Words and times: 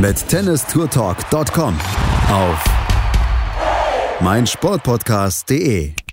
mit 0.00 0.28
tennistourtalk.com 0.28 1.74
auf 2.30 2.64
meinsportpodcast.de. 4.20 6.05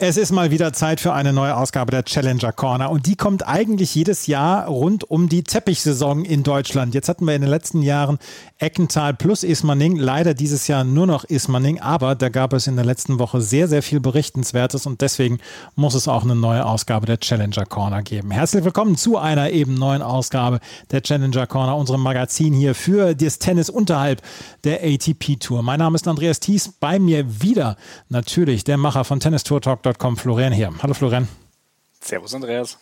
Es 0.00 0.16
ist 0.16 0.30
mal 0.30 0.52
wieder 0.52 0.72
Zeit 0.72 1.00
für 1.00 1.12
eine 1.12 1.32
neue 1.32 1.56
Ausgabe 1.56 1.90
der 1.90 2.04
Challenger 2.04 2.52
Corner 2.52 2.88
und 2.88 3.06
die 3.06 3.16
kommt 3.16 3.48
eigentlich 3.48 3.96
jedes 3.96 4.28
Jahr 4.28 4.68
rund 4.68 5.02
um 5.02 5.28
die 5.28 5.42
Teppichsaison 5.42 6.24
in 6.24 6.44
Deutschland. 6.44 6.94
Jetzt 6.94 7.08
hatten 7.08 7.24
wir 7.24 7.34
in 7.34 7.40
den 7.40 7.50
letzten 7.50 7.82
Jahren 7.82 8.20
Eckental 8.58 9.12
plus 9.12 9.42
Ismaning, 9.42 9.96
leider 9.96 10.34
dieses 10.34 10.68
Jahr 10.68 10.84
nur 10.84 11.08
noch 11.08 11.24
Ismaning, 11.24 11.80
aber 11.80 12.14
da 12.14 12.28
gab 12.28 12.52
es 12.52 12.68
in 12.68 12.76
der 12.76 12.84
letzten 12.84 13.18
Woche 13.18 13.40
sehr, 13.40 13.66
sehr 13.66 13.82
viel 13.82 13.98
Berichtenswertes 13.98 14.86
und 14.86 15.00
deswegen 15.00 15.40
muss 15.74 15.94
es 15.94 16.06
auch 16.06 16.22
eine 16.22 16.36
neue 16.36 16.64
Ausgabe 16.64 17.06
der 17.06 17.18
Challenger 17.18 17.66
Corner 17.66 18.02
geben. 18.02 18.30
Herzlich 18.30 18.62
willkommen 18.62 18.96
zu 18.96 19.18
einer 19.18 19.50
eben 19.50 19.74
neuen 19.74 20.02
Ausgabe 20.02 20.60
der 20.92 21.02
Challenger 21.02 21.48
Corner, 21.48 21.76
unserem 21.76 22.02
Magazin 22.02 22.54
hier 22.54 22.76
für 22.76 23.16
das 23.16 23.40
Tennis 23.40 23.68
unterhalb 23.68 24.22
der 24.62 24.80
ATP 24.80 25.40
Tour. 25.40 25.64
Mein 25.64 25.80
Name 25.80 25.96
ist 25.96 26.06
Andreas 26.06 26.38
Thies, 26.38 26.68
bei 26.78 27.00
mir 27.00 27.42
wieder 27.42 27.76
natürlich 28.10 28.62
der 28.62 28.76
Macher 28.76 29.02
von 29.02 29.18
Tennis 29.18 29.42
Tour 29.42 29.60
Talk 29.60 29.87
Podcast.com, 29.88 30.16
Florian 30.16 30.52
hier. 30.52 30.72
Hallo 30.82 30.94
Florian. 30.94 31.28
Servus 32.00 32.34
Andreas. 32.34 32.78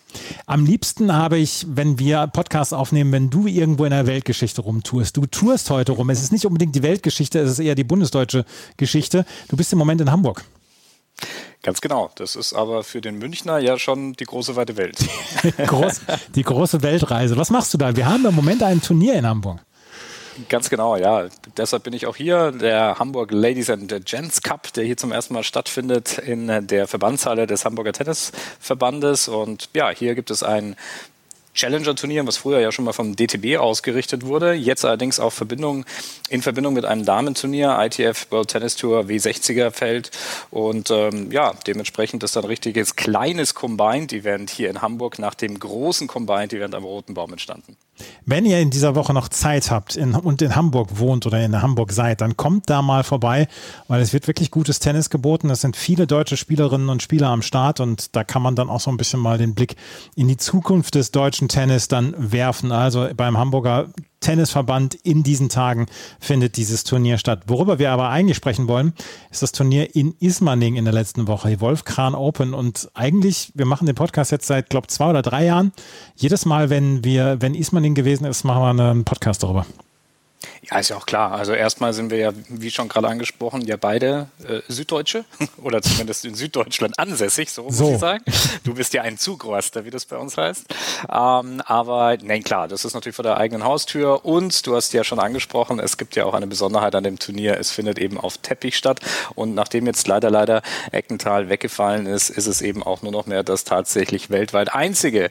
Am 0.46 0.66
liebsten 0.66 1.12
habe 1.12 1.38
ich, 1.38 1.64
wenn 1.68 1.98
wir 1.98 2.26
Podcasts 2.26 2.72
aufnehmen, 2.72 3.12
wenn 3.12 3.30
du 3.30 3.46
irgendwo 3.46 3.84
in 3.84 3.90
der 3.90 4.06
Weltgeschichte 4.06 4.60
rumtourst. 4.60 5.16
Du 5.16 5.26
tourst 5.26 5.70
heute 5.70 5.92
rum. 5.92 6.10
Es 6.10 6.22
ist 6.22 6.32
nicht 6.32 6.44
unbedingt 6.44 6.74
die 6.74 6.82
Weltgeschichte, 6.82 7.38
es 7.38 7.52
ist 7.52 7.58
eher 7.60 7.74
die 7.74 7.84
bundesdeutsche 7.84 8.44
Geschichte. 8.76 9.24
Du 9.48 9.56
bist 9.56 9.72
im 9.72 9.78
Moment 9.78 10.00
in 10.00 10.10
Hamburg. 10.10 10.44
Ganz 11.62 11.80
genau. 11.80 12.10
Das 12.16 12.36
ist 12.36 12.52
aber 12.52 12.84
für 12.84 13.00
den 13.00 13.18
Münchner 13.18 13.58
ja 13.58 13.78
schon 13.78 14.12
die 14.14 14.24
große 14.24 14.54
weite 14.56 14.76
Welt. 14.76 14.98
Groß, 15.66 16.00
die 16.34 16.42
große 16.42 16.82
Weltreise. 16.82 17.36
Was 17.36 17.50
machst 17.50 17.72
du 17.72 17.78
da? 17.78 17.96
Wir 17.96 18.06
haben 18.06 18.26
im 18.26 18.34
Moment 18.34 18.62
ein 18.62 18.82
Turnier 18.82 19.14
in 19.14 19.26
Hamburg. 19.26 19.60
Ganz 20.48 20.68
genau, 20.68 20.96
ja. 20.96 21.28
Deshalb 21.56 21.84
bin 21.84 21.92
ich 21.92 22.06
auch 22.06 22.16
hier. 22.16 22.52
Der 22.52 22.98
Hamburg 22.98 23.30
Ladies 23.32 23.70
and 23.70 24.04
Gents 24.04 24.42
Cup, 24.42 24.72
der 24.74 24.84
hier 24.84 24.96
zum 24.96 25.12
ersten 25.12 25.34
Mal 25.34 25.42
stattfindet 25.42 26.18
in 26.18 26.66
der 26.66 26.86
Verbandshalle 26.86 27.46
des 27.46 27.64
Hamburger 27.64 27.92
Tennisverbandes. 27.92 29.28
Und 29.28 29.70
ja, 29.74 29.90
hier 29.90 30.14
gibt 30.14 30.30
es 30.30 30.42
ein 30.42 30.76
Challenger-Turnier, 31.56 32.26
was 32.26 32.36
früher 32.36 32.60
ja 32.60 32.70
schon 32.70 32.84
mal 32.84 32.92
vom 32.92 33.16
DTB 33.16 33.56
ausgerichtet 33.56 34.26
wurde, 34.26 34.52
jetzt 34.52 34.84
allerdings 34.84 35.18
auch 35.18 35.32
Verbindung, 35.32 35.86
in 36.28 36.42
Verbindung 36.42 36.74
mit 36.74 36.84
einem 36.84 37.06
Damenturnier, 37.06 37.78
ITF 37.80 38.30
World 38.30 38.48
Tennis 38.48 38.76
Tour 38.76 39.04
W60er 39.04 39.70
Feld. 39.70 40.10
Und 40.50 40.90
ähm, 40.90 41.32
ja, 41.32 41.54
dementsprechend 41.66 42.22
ist 42.22 42.36
ein 42.36 42.44
richtiges 42.44 42.94
kleines 42.94 43.54
Combined-Event 43.54 44.50
hier 44.50 44.68
in 44.68 44.82
Hamburg 44.82 45.18
nach 45.18 45.34
dem 45.34 45.58
großen 45.58 46.06
Combined-Event 46.06 46.74
am 46.74 46.84
Roten 46.84 47.14
Baum 47.14 47.32
entstanden. 47.32 47.76
Wenn 48.24 48.44
ihr 48.44 48.60
in 48.60 48.70
dieser 48.70 48.94
Woche 48.94 49.14
noch 49.14 49.28
Zeit 49.28 49.70
habt 49.70 49.96
in, 49.96 50.14
und 50.14 50.42
in 50.42 50.54
Hamburg 50.56 50.98
wohnt 50.98 51.26
oder 51.26 51.42
in 51.44 51.62
Hamburg 51.62 51.92
seid, 51.92 52.20
dann 52.20 52.36
kommt 52.36 52.68
da 52.68 52.82
mal 52.82 53.04
vorbei, 53.04 53.48
weil 53.88 54.00
es 54.00 54.12
wird 54.12 54.26
wirklich 54.26 54.50
gutes 54.50 54.78
Tennis 54.78 55.10
geboten. 55.10 55.50
Es 55.50 55.60
sind 55.60 55.76
viele 55.76 56.06
deutsche 56.06 56.36
Spielerinnen 56.36 56.88
und 56.88 57.02
Spieler 57.02 57.28
am 57.28 57.42
Start 57.42 57.80
und 57.80 58.14
da 58.16 58.24
kann 58.24 58.42
man 58.42 58.56
dann 58.56 58.68
auch 58.68 58.80
so 58.80 58.90
ein 58.90 58.96
bisschen 58.96 59.20
mal 59.20 59.38
den 59.38 59.54
Blick 59.54 59.76
in 60.14 60.28
die 60.28 60.36
Zukunft 60.36 60.94
des 60.94 61.10
deutschen 61.10 61.48
Tennis 61.48 61.88
dann 61.88 62.14
werfen. 62.18 62.72
Also 62.72 63.08
beim 63.16 63.38
Hamburger 63.38 63.88
Tennisverband 64.20 64.94
in 64.94 65.22
diesen 65.22 65.48
Tagen 65.48 65.86
findet 66.20 66.56
dieses 66.56 66.84
Turnier 66.84 67.18
statt. 67.18 67.42
Worüber 67.46 67.78
wir 67.78 67.90
aber 67.90 68.08
eigentlich 68.08 68.36
sprechen 68.36 68.68
wollen, 68.68 68.92
ist 69.30 69.42
das 69.42 69.52
Turnier 69.52 69.94
in 69.94 70.14
Ismaning 70.20 70.76
in 70.76 70.84
der 70.84 70.94
letzten 70.94 71.26
Woche, 71.26 71.50
die 71.50 71.60
Wolfkran 71.60 72.14
Open. 72.14 72.54
Und 72.54 72.88
eigentlich, 72.94 73.52
wir 73.54 73.66
machen 73.66 73.86
den 73.86 73.94
Podcast 73.94 74.32
jetzt 74.32 74.46
seit, 74.46 74.70
glaube 74.70 74.88
zwei 74.88 75.10
oder 75.10 75.22
drei 75.22 75.44
Jahren. 75.44 75.72
Jedes 76.16 76.46
Mal, 76.46 76.70
wenn 76.70 77.04
wir, 77.04 77.36
wenn 77.40 77.54
Ismaning 77.54 77.94
gewesen 77.94 78.24
ist, 78.24 78.44
machen 78.44 78.62
wir 78.62 78.84
einen 78.84 79.04
Podcast 79.04 79.42
darüber. 79.42 79.66
Ja, 80.70 80.78
ist 80.78 80.88
ja 80.88 80.96
auch 80.96 81.06
klar. 81.06 81.32
Also 81.32 81.52
erstmal 81.52 81.92
sind 81.92 82.10
wir 82.10 82.18
ja, 82.18 82.32
wie 82.48 82.70
schon 82.70 82.88
gerade 82.88 83.08
angesprochen, 83.08 83.62
ja 83.62 83.76
beide 83.76 84.28
äh, 84.48 84.60
Süddeutsche 84.68 85.24
oder 85.62 85.80
zumindest 85.80 86.24
in 86.24 86.34
Süddeutschland 86.34 86.98
ansässig, 86.98 87.50
so 87.50 87.64
muss 87.64 87.76
so. 87.76 87.92
ich 87.92 87.98
sagen. 87.98 88.24
Du 88.64 88.74
bist 88.74 88.92
ja 88.92 89.02
ein 89.02 89.16
Zugroster, 89.18 89.84
wie 89.84 89.90
das 89.90 90.04
bei 90.04 90.16
uns 90.16 90.36
heißt. 90.36 90.66
Ähm, 91.08 91.62
aber 91.64 92.16
nein, 92.22 92.42
klar, 92.42 92.66
das 92.68 92.84
ist 92.84 92.94
natürlich 92.94 93.14
vor 93.14 93.22
der 93.22 93.36
eigenen 93.36 93.64
Haustür 93.64 94.24
und 94.24 94.66
du 94.66 94.74
hast 94.74 94.92
ja 94.92 95.04
schon 95.04 95.20
angesprochen, 95.20 95.78
es 95.78 95.96
gibt 95.96 96.16
ja 96.16 96.24
auch 96.24 96.34
eine 96.34 96.46
Besonderheit 96.46 96.94
an 96.94 97.04
dem 97.04 97.18
Turnier. 97.18 97.58
Es 97.58 97.70
findet 97.70 97.98
eben 97.98 98.18
auf 98.18 98.38
Teppich 98.38 98.76
statt 98.76 99.00
und 99.34 99.54
nachdem 99.54 99.86
jetzt 99.86 100.08
leider, 100.08 100.30
leider 100.30 100.62
Eckental 100.90 101.48
weggefallen 101.48 102.06
ist, 102.06 102.30
ist 102.30 102.46
es 102.46 102.60
eben 102.60 102.82
auch 102.82 103.02
nur 103.02 103.12
noch 103.12 103.26
mehr 103.26 103.44
das 103.44 103.64
tatsächlich 103.64 104.30
weltweit 104.30 104.74
einzige 104.74 105.30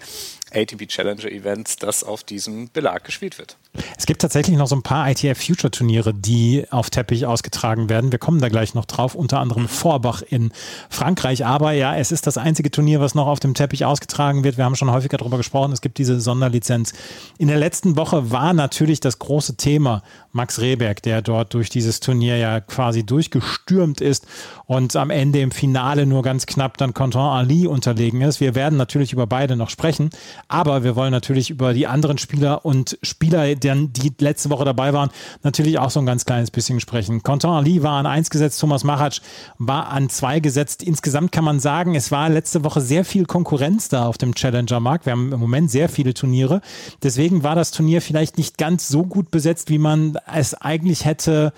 ATP 0.54 0.88
Challenger 0.88 1.32
Event, 1.32 1.84
das 1.84 2.04
auf 2.04 2.24
diesem 2.24 2.70
Belag 2.72 3.04
gespielt 3.04 3.38
wird. 3.38 3.58
Es 3.98 4.06
gibt 4.06 4.22
tatsächlich 4.22 4.56
noch 4.58 4.68
so 4.68 4.76
ein 4.76 4.84
paar 4.84 5.04
ITF 5.26 5.46
Future 5.46 5.72
Turniere, 5.72 6.14
die 6.14 6.66
auf 6.70 6.90
Teppich 6.90 7.26
ausgetragen 7.26 7.90
werden. 7.90 8.12
Wir 8.12 8.20
kommen 8.20 8.40
da 8.40 8.50
gleich 8.50 8.74
noch 8.74 8.86
drauf, 8.86 9.16
unter 9.16 9.40
anderem 9.40 9.68
Vorbach 9.68 10.22
in 10.22 10.52
Frankreich. 10.90 11.46
Aber 11.46 11.72
ja, 11.72 11.96
es 11.96 12.12
ist 12.12 12.28
das 12.28 12.38
einzige 12.38 12.72
Turnier, 12.72 13.00
was 13.00 13.16
noch 13.16 13.28
auf 13.28 13.40
dem 13.40 13.54
Teppich 13.54 13.86
ausgetragen 13.86 14.44
wird. 14.44 14.58
Wir 14.58 14.66
haben 14.66 14.76
schon 14.76 14.92
häufiger 14.92 15.18
darüber 15.18 15.38
gesprochen. 15.38 15.72
Es 15.72 15.82
gibt 15.82 15.98
diese 15.98 16.20
Sonderlizenz. 16.20 16.94
In 17.38 17.48
der 17.48 17.58
letzten 17.58 17.98
Woche 17.98 18.32
war 18.32 18.54
natürlich 18.54 19.00
das 19.00 19.20
große 19.20 19.58
Thema 19.58 20.04
Max 20.32 20.60
Rehberg, 20.60 21.02
der 21.02 21.22
dort 21.22 21.54
durch 21.54 21.70
dieses 21.70 22.00
Turnier 22.00 22.38
ja 22.38 22.60
quasi 22.60 23.06
durchgestürmt 23.06 24.02
ist 24.02 24.28
und 24.66 24.96
am 24.96 25.10
Ende 25.10 25.40
im 25.40 25.52
Finale 25.52 26.06
nur 26.06 26.24
ganz 26.24 26.46
knapp 26.46 26.78
dann 26.78 26.94
Content 26.94 27.16
Ali 27.16 27.68
unterlegen 27.68 28.22
ist. 28.22 28.42
Wir 28.42 28.56
werden 28.56 28.78
natürlich 28.78 29.14
über 29.14 29.28
beide 29.28 29.56
noch 29.56 29.70
sprechen. 29.70 30.10
Aber 30.48 30.84
wir 30.84 30.96
wollen 30.96 31.12
natürlich 31.12 31.50
über 31.50 31.74
die 31.74 31.88
anderen 31.88 32.18
Spieler 32.18 32.66
und 32.66 32.98
Spieler, 33.02 33.56
die 33.56 34.14
letzte 34.20 34.50
Woche 34.50 34.66
dabei 34.66 34.94
waren, 34.94 35.10
natürlich 35.44 35.80
auch 35.80 35.90
so 35.90 36.00
ein 36.00 36.06
ganz 36.06 36.26
kleines 36.26 36.52
bisschen 36.52 36.80
sprechen. 36.80 37.24
Quentin 37.24 37.50
Ali 37.50 37.84
war 37.84 37.94
an 37.94 38.06
1 38.06 38.30
gesetzt, 38.30 38.60
Thomas 38.60 38.84
Machatsch 38.84 39.22
war 39.58 39.90
an 39.90 40.10
2 40.10 40.40
gesetzt. 40.40 40.84
Insgesamt 40.84 41.32
kann 41.32 41.44
man 41.44 41.60
sagen, 41.60 41.96
es 41.96 42.12
war 42.12 42.30
letzte 42.30 42.64
Woche 42.64 42.82
sehr 42.82 43.06
viel 43.06 43.26
Konkurrenz 43.26 43.90
da 43.90 44.06
auf 44.06 44.18
dem 44.18 44.36
Challenger-Markt. 44.36 45.06
Wir 45.06 45.14
haben 45.14 45.32
im 45.32 45.40
Moment 45.40 45.72
sehr 45.72 45.90
viele 45.90 46.14
Turniere. 46.14 46.62
Deswegen 47.04 47.44
war 47.44 47.56
das 47.56 47.72
Turnier 47.72 48.02
vielleicht 48.02 48.38
nicht 48.38 48.58
ganz 48.58 48.88
so 48.88 49.04
gut 49.04 49.32
besetzt, 49.32 49.70
wie 49.70 49.80
man 49.80 50.18
es 50.34 50.54
eigentlich 50.54 51.06
hätte 51.06 51.54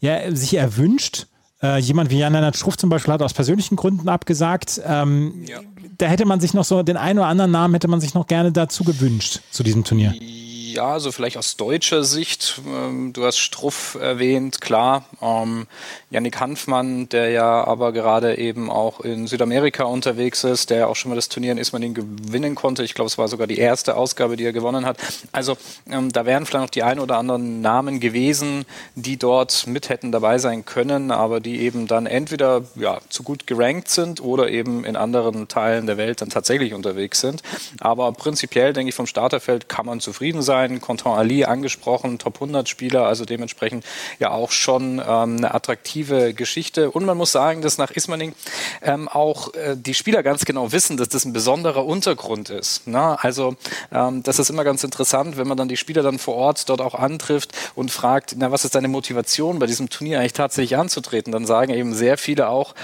ja, 0.00 0.34
sich 0.34 0.54
erwünscht. 0.54 1.26
Äh, 1.60 1.78
jemand 1.80 2.10
wie 2.10 2.18
Jan-Lennart 2.18 2.56
Struff 2.56 2.76
zum 2.76 2.88
Beispiel 2.88 3.12
hat 3.12 3.22
aus 3.22 3.34
persönlichen 3.34 3.74
Gründen 3.74 4.08
abgesagt. 4.08 4.80
Ähm, 4.86 5.44
ja. 5.46 5.58
Da 5.98 6.06
hätte 6.06 6.24
man 6.24 6.38
sich 6.38 6.54
noch 6.54 6.64
so, 6.64 6.82
den 6.84 6.96
einen 6.96 7.18
oder 7.18 7.28
anderen 7.28 7.50
Namen 7.50 7.74
hätte 7.74 7.88
man 7.88 8.00
sich 8.00 8.14
noch 8.14 8.28
gerne 8.28 8.52
dazu 8.52 8.84
gewünscht 8.84 9.40
zu 9.50 9.64
diesem 9.64 9.82
Turnier. 9.82 10.14
Ja, 10.14 10.47
also 10.78 11.12
vielleicht 11.12 11.36
aus 11.36 11.56
deutscher 11.56 12.04
Sicht. 12.04 12.60
Ähm, 12.66 13.12
du 13.12 13.24
hast 13.24 13.38
Struff 13.38 13.96
erwähnt, 14.00 14.60
klar. 14.60 15.04
Ähm, 15.22 15.66
Yannick 16.10 16.40
Hanfmann, 16.40 17.08
der 17.08 17.30
ja 17.30 17.64
aber 17.64 17.92
gerade 17.92 18.38
eben 18.38 18.70
auch 18.70 19.00
in 19.00 19.26
Südamerika 19.26 19.84
unterwegs 19.84 20.44
ist, 20.44 20.70
der 20.70 20.88
auch 20.88 20.96
schon 20.96 21.10
mal 21.10 21.14
das 21.14 21.28
Turnier 21.28 21.52
in 21.52 21.58
Ismaning 21.58 21.94
gewinnen 21.94 22.54
konnte. 22.54 22.82
Ich 22.82 22.94
glaube, 22.94 23.06
es 23.06 23.18
war 23.18 23.28
sogar 23.28 23.46
die 23.46 23.58
erste 23.58 23.96
Ausgabe, 23.96 24.36
die 24.36 24.44
er 24.44 24.52
gewonnen 24.52 24.84
hat. 24.84 24.98
Also 25.32 25.56
ähm, 25.90 26.12
da 26.12 26.26
wären 26.26 26.44
vielleicht 26.44 26.62
noch 26.62 26.70
die 26.70 26.82
ein 26.82 26.98
oder 26.98 27.18
anderen 27.18 27.60
Namen 27.60 28.00
gewesen, 28.00 28.64
die 28.94 29.16
dort 29.16 29.66
mit 29.66 29.88
hätten 29.88 30.12
dabei 30.12 30.38
sein 30.38 30.64
können, 30.64 31.10
aber 31.10 31.40
die 31.40 31.60
eben 31.60 31.86
dann 31.86 32.06
entweder 32.06 32.62
ja, 32.74 32.98
zu 33.08 33.22
gut 33.22 33.46
gerankt 33.46 33.88
sind 33.88 34.20
oder 34.20 34.50
eben 34.50 34.84
in 34.84 34.96
anderen 34.96 35.48
Teilen 35.48 35.86
der 35.86 35.96
Welt 35.96 36.20
dann 36.20 36.30
tatsächlich 36.30 36.74
unterwegs 36.74 37.20
sind. 37.20 37.42
Aber 37.80 38.12
prinzipiell, 38.12 38.72
denke 38.72 38.88
ich, 38.90 38.94
vom 38.94 39.06
Starterfeld 39.06 39.68
kann 39.68 39.86
man 39.86 40.00
zufrieden 40.00 40.42
sein. 40.42 40.57
Content 40.80 41.16
Ali 41.16 41.44
angesprochen, 41.44 42.18
Top 42.18 42.36
100 42.36 42.68
Spieler, 42.68 43.06
also 43.06 43.24
dementsprechend 43.24 43.84
ja 44.18 44.30
auch 44.30 44.50
schon 44.50 44.98
ähm, 44.98 45.36
eine 45.38 45.54
attraktive 45.54 46.34
Geschichte. 46.34 46.90
Und 46.90 47.04
man 47.04 47.16
muss 47.16 47.32
sagen, 47.32 47.62
dass 47.62 47.78
nach 47.78 47.90
Ismaning 47.90 48.34
ähm, 48.82 49.08
auch 49.08 49.54
äh, 49.54 49.76
die 49.76 49.94
Spieler 49.94 50.22
ganz 50.22 50.44
genau 50.44 50.72
wissen, 50.72 50.96
dass 50.96 51.08
das 51.08 51.24
ein 51.24 51.32
besonderer 51.32 51.84
Untergrund 51.84 52.50
ist. 52.50 52.86
Ne? 52.86 53.16
also 53.22 53.56
ähm, 53.92 54.22
das 54.22 54.38
ist 54.38 54.50
immer 54.50 54.64
ganz 54.64 54.84
interessant, 54.84 55.36
wenn 55.36 55.46
man 55.46 55.56
dann 55.56 55.68
die 55.68 55.76
Spieler 55.76 56.02
dann 56.02 56.18
vor 56.18 56.34
Ort 56.34 56.68
dort 56.68 56.80
auch 56.80 56.94
antrifft 56.94 57.52
und 57.74 57.90
fragt, 57.90 58.34
na, 58.36 58.50
was 58.50 58.64
ist 58.64 58.74
deine 58.74 58.88
Motivation 58.88 59.58
bei 59.58 59.66
diesem 59.66 59.88
Turnier 59.90 60.20
eigentlich 60.20 60.32
tatsächlich 60.32 60.76
anzutreten? 60.76 61.32
Dann 61.32 61.46
sagen 61.46 61.72
eben 61.72 61.94
sehr 61.94 62.18
viele 62.18 62.48
auch, 62.48 62.74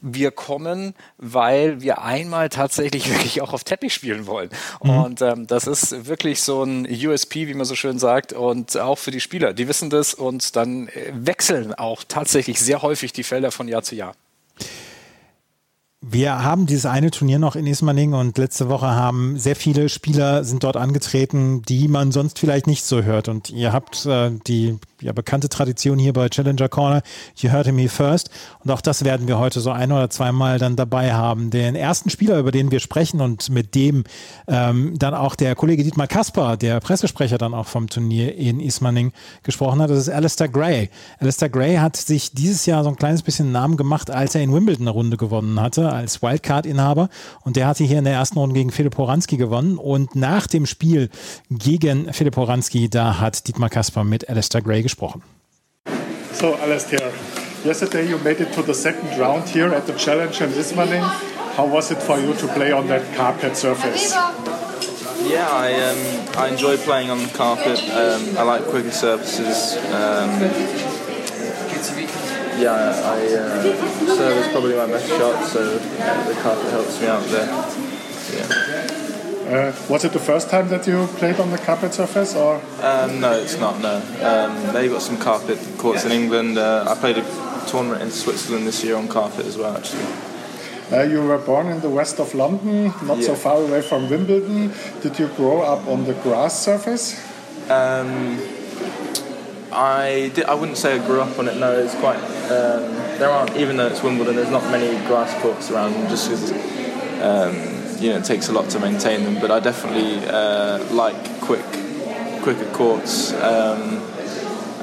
wir 0.00 0.30
kommen, 0.30 0.94
weil 1.18 1.80
wir 1.80 2.02
einmal 2.02 2.48
tatsächlich 2.48 3.10
wirklich 3.10 3.40
auch 3.40 3.52
auf 3.52 3.64
Teppich 3.64 3.94
spielen 3.94 4.26
wollen. 4.26 4.50
Mhm. 4.82 4.90
Und 4.90 5.22
ähm, 5.22 5.46
das 5.46 5.66
ist 5.66 6.06
wirklich 6.06 6.42
so 6.42 6.62
ein 6.62 6.86
USP, 6.86 7.48
wie 7.48 7.54
man 7.54 7.66
so 7.66 7.74
schön 7.74 7.98
sagt, 7.98 8.32
und 8.32 8.76
auch 8.76 8.98
für 8.98 9.10
die 9.10 9.20
Spieler. 9.20 9.52
Die 9.52 9.68
wissen 9.68 9.90
das 9.90 10.14
und 10.14 10.56
dann 10.56 10.88
äh, 10.88 11.12
wechseln 11.12 11.74
auch 11.74 12.04
tatsächlich 12.06 12.60
sehr 12.60 12.82
häufig 12.82 13.12
die 13.12 13.22
Felder 13.22 13.50
von 13.50 13.68
Jahr 13.68 13.82
zu 13.82 13.94
Jahr. 13.94 14.14
Wir 16.08 16.44
haben 16.44 16.66
dieses 16.66 16.86
eine 16.86 17.10
Turnier 17.10 17.40
noch 17.40 17.56
in 17.56 17.66
Ismaning 17.66 18.12
und 18.12 18.38
letzte 18.38 18.68
Woche 18.68 18.86
haben 18.86 19.38
sehr 19.38 19.56
viele 19.56 19.88
Spieler 19.88 20.44
sind 20.44 20.62
dort 20.62 20.76
angetreten, 20.76 21.62
die 21.62 21.88
man 21.88 22.12
sonst 22.12 22.38
vielleicht 22.38 22.68
nicht 22.68 22.84
so 22.84 23.02
hört. 23.02 23.28
Und 23.28 23.50
ihr 23.50 23.72
habt 23.72 24.06
äh, 24.06 24.30
die 24.46 24.78
ja, 25.00 25.12
bekannte 25.12 25.48
Tradition 25.48 25.98
hier 25.98 26.12
bei 26.12 26.28
Challenger 26.28 26.68
Corner. 26.68 27.02
You 27.36 27.50
heard 27.50 27.70
me 27.72 27.88
first. 27.88 28.30
Und 28.64 28.70
auch 28.70 28.80
das 28.80 29.04
werden 29.04 29.28
wir 29.28 29.38
heute 29.38 29.60
so 29.60 29.70
ein 29.70 29.92
oder 29.92 30.10
zweimal 30.10 30.58
dann 30.58 30.76
dabei 30.76 31.12
haben. 31.12 31.50
Den 31.50 31.74
ersten 31.74 32.10
Spieler, 32.10 32.38
über 32.38 32.50
den 32.50 32.70
wir 32.70 32.80
sprechen 32.80 33.20
und 33.20 33.50
mit 33.50 33.74
dem 33.74 34.04
ähm, 34.48 34.98
dann 34.98 35.14
auch 35.14 35.34
der 35.34 35.54
Kollege 35.54 35.84
Dietmar 35.84 36.06
Kasper, 36.06 36.56
der 36.56 36.80
Pressesprecher 36.80 37.38
dann 37.38 37.54
auch 37.54 37.66
vom 37.66 37.88
Turnier 37.88 38.36
in 38.36 38.60
Ismaning 38.60 39.12
gesprochen 39.42 39.82
hat, 39.82 39.90
das 39.90 39.98
ist 39.98 40.08
Alistair 40.08 40.48
Gray. 40.48 40.90
Alistair 41.18 41.48
Gray 41.48 41.76
hat 41.76 41.96
sich 41.96 42.32
dieses 42.32 42.66
Jahr 42.66 42.82
so 42.82 42.90
ein 42.90 42.96
kleines 42.96 43.22
bisschen 43.22 43.52
Namen 43.52 43.76
gemacht, 43.76 44.10
als 44.10 44.34
er 44.34 44.42
in 44.42 44.52
Wimbledon 44.52 44.86
eine 44.86 44.90
Runde 44.90 45.16
gewonnen 45.16 45.60
hatte, 45.60 45.92
als 45.92 46.22
Wildcard-Inhaber. 46.22 47.08
Und 47.42 47.56
der 47.56 47.66
hatte 47.66 47.84
hier 47.84 47.98
in 47.98 48.04
der 48.04 48.14
ersten 48.14 48.38
Runde 48.38 48.54
gegen 48.54 48.70
Philipp 48.70 48.96
Horanski 48.96 49.36
gewonnen. 49.36 49.76
Und 49.76 50.14
nach 50.14 50.46
dem 50.46 50.66
Spiel 50.66 51.10
gegen 51.50 52.12
Philipp 52.12 52.36
Horanski, 52.36 52.88
da 52.88 53.20
hat 53.20 53.46
Dietmar 53.46 53.68
Kasper 53.68 54.04
mit 54.04 54.28
Alistair 54.28 54.62
Gray 54.62 54.85
gesprochen. 54.86 55.22
So, 56.32 56.54
Alastair, 56.56 57.12
yesterday 57.64 58.08
you 58.08 58.18
made 58.18 58.40
it 58.40 58.52
to 58.52 58.62
the 58.62 58.74
second 58.74 59.18
round 59.18 59.48
here 59.48 59.72
at 59.74 59.86
the 59.86 59.94
Challenge 59.94 60.40
in 60.40 60.50
Ismaning. 60.52 61.02
How 61.56 61.66
was 61.66 61.90
it 61.90 62.02
for 62.02 62.18
you 62.18 62.34
to 62.34 62.46
play 62.48 62.70
on 62.72 62.86
that 62.88 63.16
carpet 63.16 63.56
surface? 63.56 64.12
Yeah, 65.26 65.48
I, 65.50 65.72
um, 65.88 65.98
I 66.36 66.48
enjoy 66.48 66.76
playing 66.76 67.10
on 67.10 67.18
the 67.18 67.32
carpet. 67.34 67.78
Um, 67.90 68.38
I 68.38 68.42
like 68.42 68.62
quicker 68.64 68.92
surfaces. 68.92 69.74
Um, 69.86 70.30
yeah, 72.60 72.72
I 73.14 73.18
uh, 73.34 73.62
serve 74.16 74.36
is 74.38 74.48
probably 74.52 74.76
my 74.76 74.86
best 74.86 75.08
shot, 75.08 75.44
so 75.46 75.78
the 75.78 76.38
carpet 76.42 76.70
helps 76.70 77.00
me 77.00 77.06
out 77.08 77.24
there. 77.24 77.46
Yeah. 78.32 78.75
Uh, 79.46 79.72
was 79.88 80.04
it 80.04 80.12
the 80.12 80.18
first 80.18 80.50
time 80.50 80.68
that 80.68 80.86
you 80.88 81.06
played 81.18 81.38
on 81.38 81.50
the 81.50 81.58
carpet 81.58 81.94
surface, 81.94 82.34
or? 82.34 82.56
Um, 82.82 83.20
no, 83.20 83.32
it's 83.32 83.56
not. 83.58 83.80
No, 83.80 83.96
um, 84.22 84.72
they've 84.72 84.90
got 84.90 85.02
some 85.02 85.18
carpet 85.18 85.58
courts 85.78 86.04
in 86.04 86.10
England. 86.10 86.58
Uh, 86.58 86.84
I 86.88 86.98
played 86.98 87.18
a 87.18 87.66
tournament 87.68 88.02
in 88.02 88.10
Switzerland 88.10 88.66
this 88.66 88.82
year 88.82 88.96
on 88.96 89.06
carpet 89.06 89.46
as 89.46 89.56
well, 89.56 89.76
actually. 89.76 90.04
Uh, 90.90 91.02
you 91.02 91.22
were 91.22 91.38
born 91.38 91.68
in 91.68 91.80
the 91.80 91.90
west 91.90 92.18
of 92.18 92.34
London, 92.34 92.92
not 93.04 93.18
yeah. 93.18 93.26
so 93.26 93.34
far 93.36 93.62
away 93.62 93.82
from 93.82 94.10
Wimbledon. 94.10 94.72
Did 95.00 95.18
you 95.18 95.28
grow 95.28 95.62
up 95.62 95.86
on 95.86 96.04
the 96.04 96.14
grass 96.14 96.60
surface? 96.60 97.14
Um, 97.70 98.40
I 99.72 100.30
did, 100.34 100.46
I 100.46 100.54
wouldn't 100.54 100.78
say 100.78 100.98
I 100.98 101.06
grew 101.06 101.20
up 101.20 101.38
on 101.38 101.48
it. 101.48 101.56
No, 101.56 101.72
it's 101.78 101.94
quite. 101.96 102.18
Um, 102.50 102.94
there 103.18 103.30
aren't 103.30 103.56
even 103.56 103.76
though 103.76 103.86
it's 103.86 104.02
Wimbledon. 104.02 104.36
There's 104.36 104.50
not 104.50 104.64
many 104.70 104.96
grass 105.06 105.40
courts 105.40 105.70
around, 105.70 105.92
just 106.08 106.30
because 106.30 106.52
um, 107.20 107.75
you 107.98 108.10
know 108.10 108.18
it 108.18 108.24
takes 108.24 108.48
a 108.48 108.52
lot 108.52 108.68
to 108.70 108.78
maintain 108.78 109.24
them. 109.24 109.40
But 109.40 109.50
I 109.50 109.60
definitely 109.60 110.24
uh, 110.28 110.84
like 110.92 111.40
quick, 111.40 111.64
quicker 112.42 112.70
courts. 112.72 113.32
Um, 113.32 114.02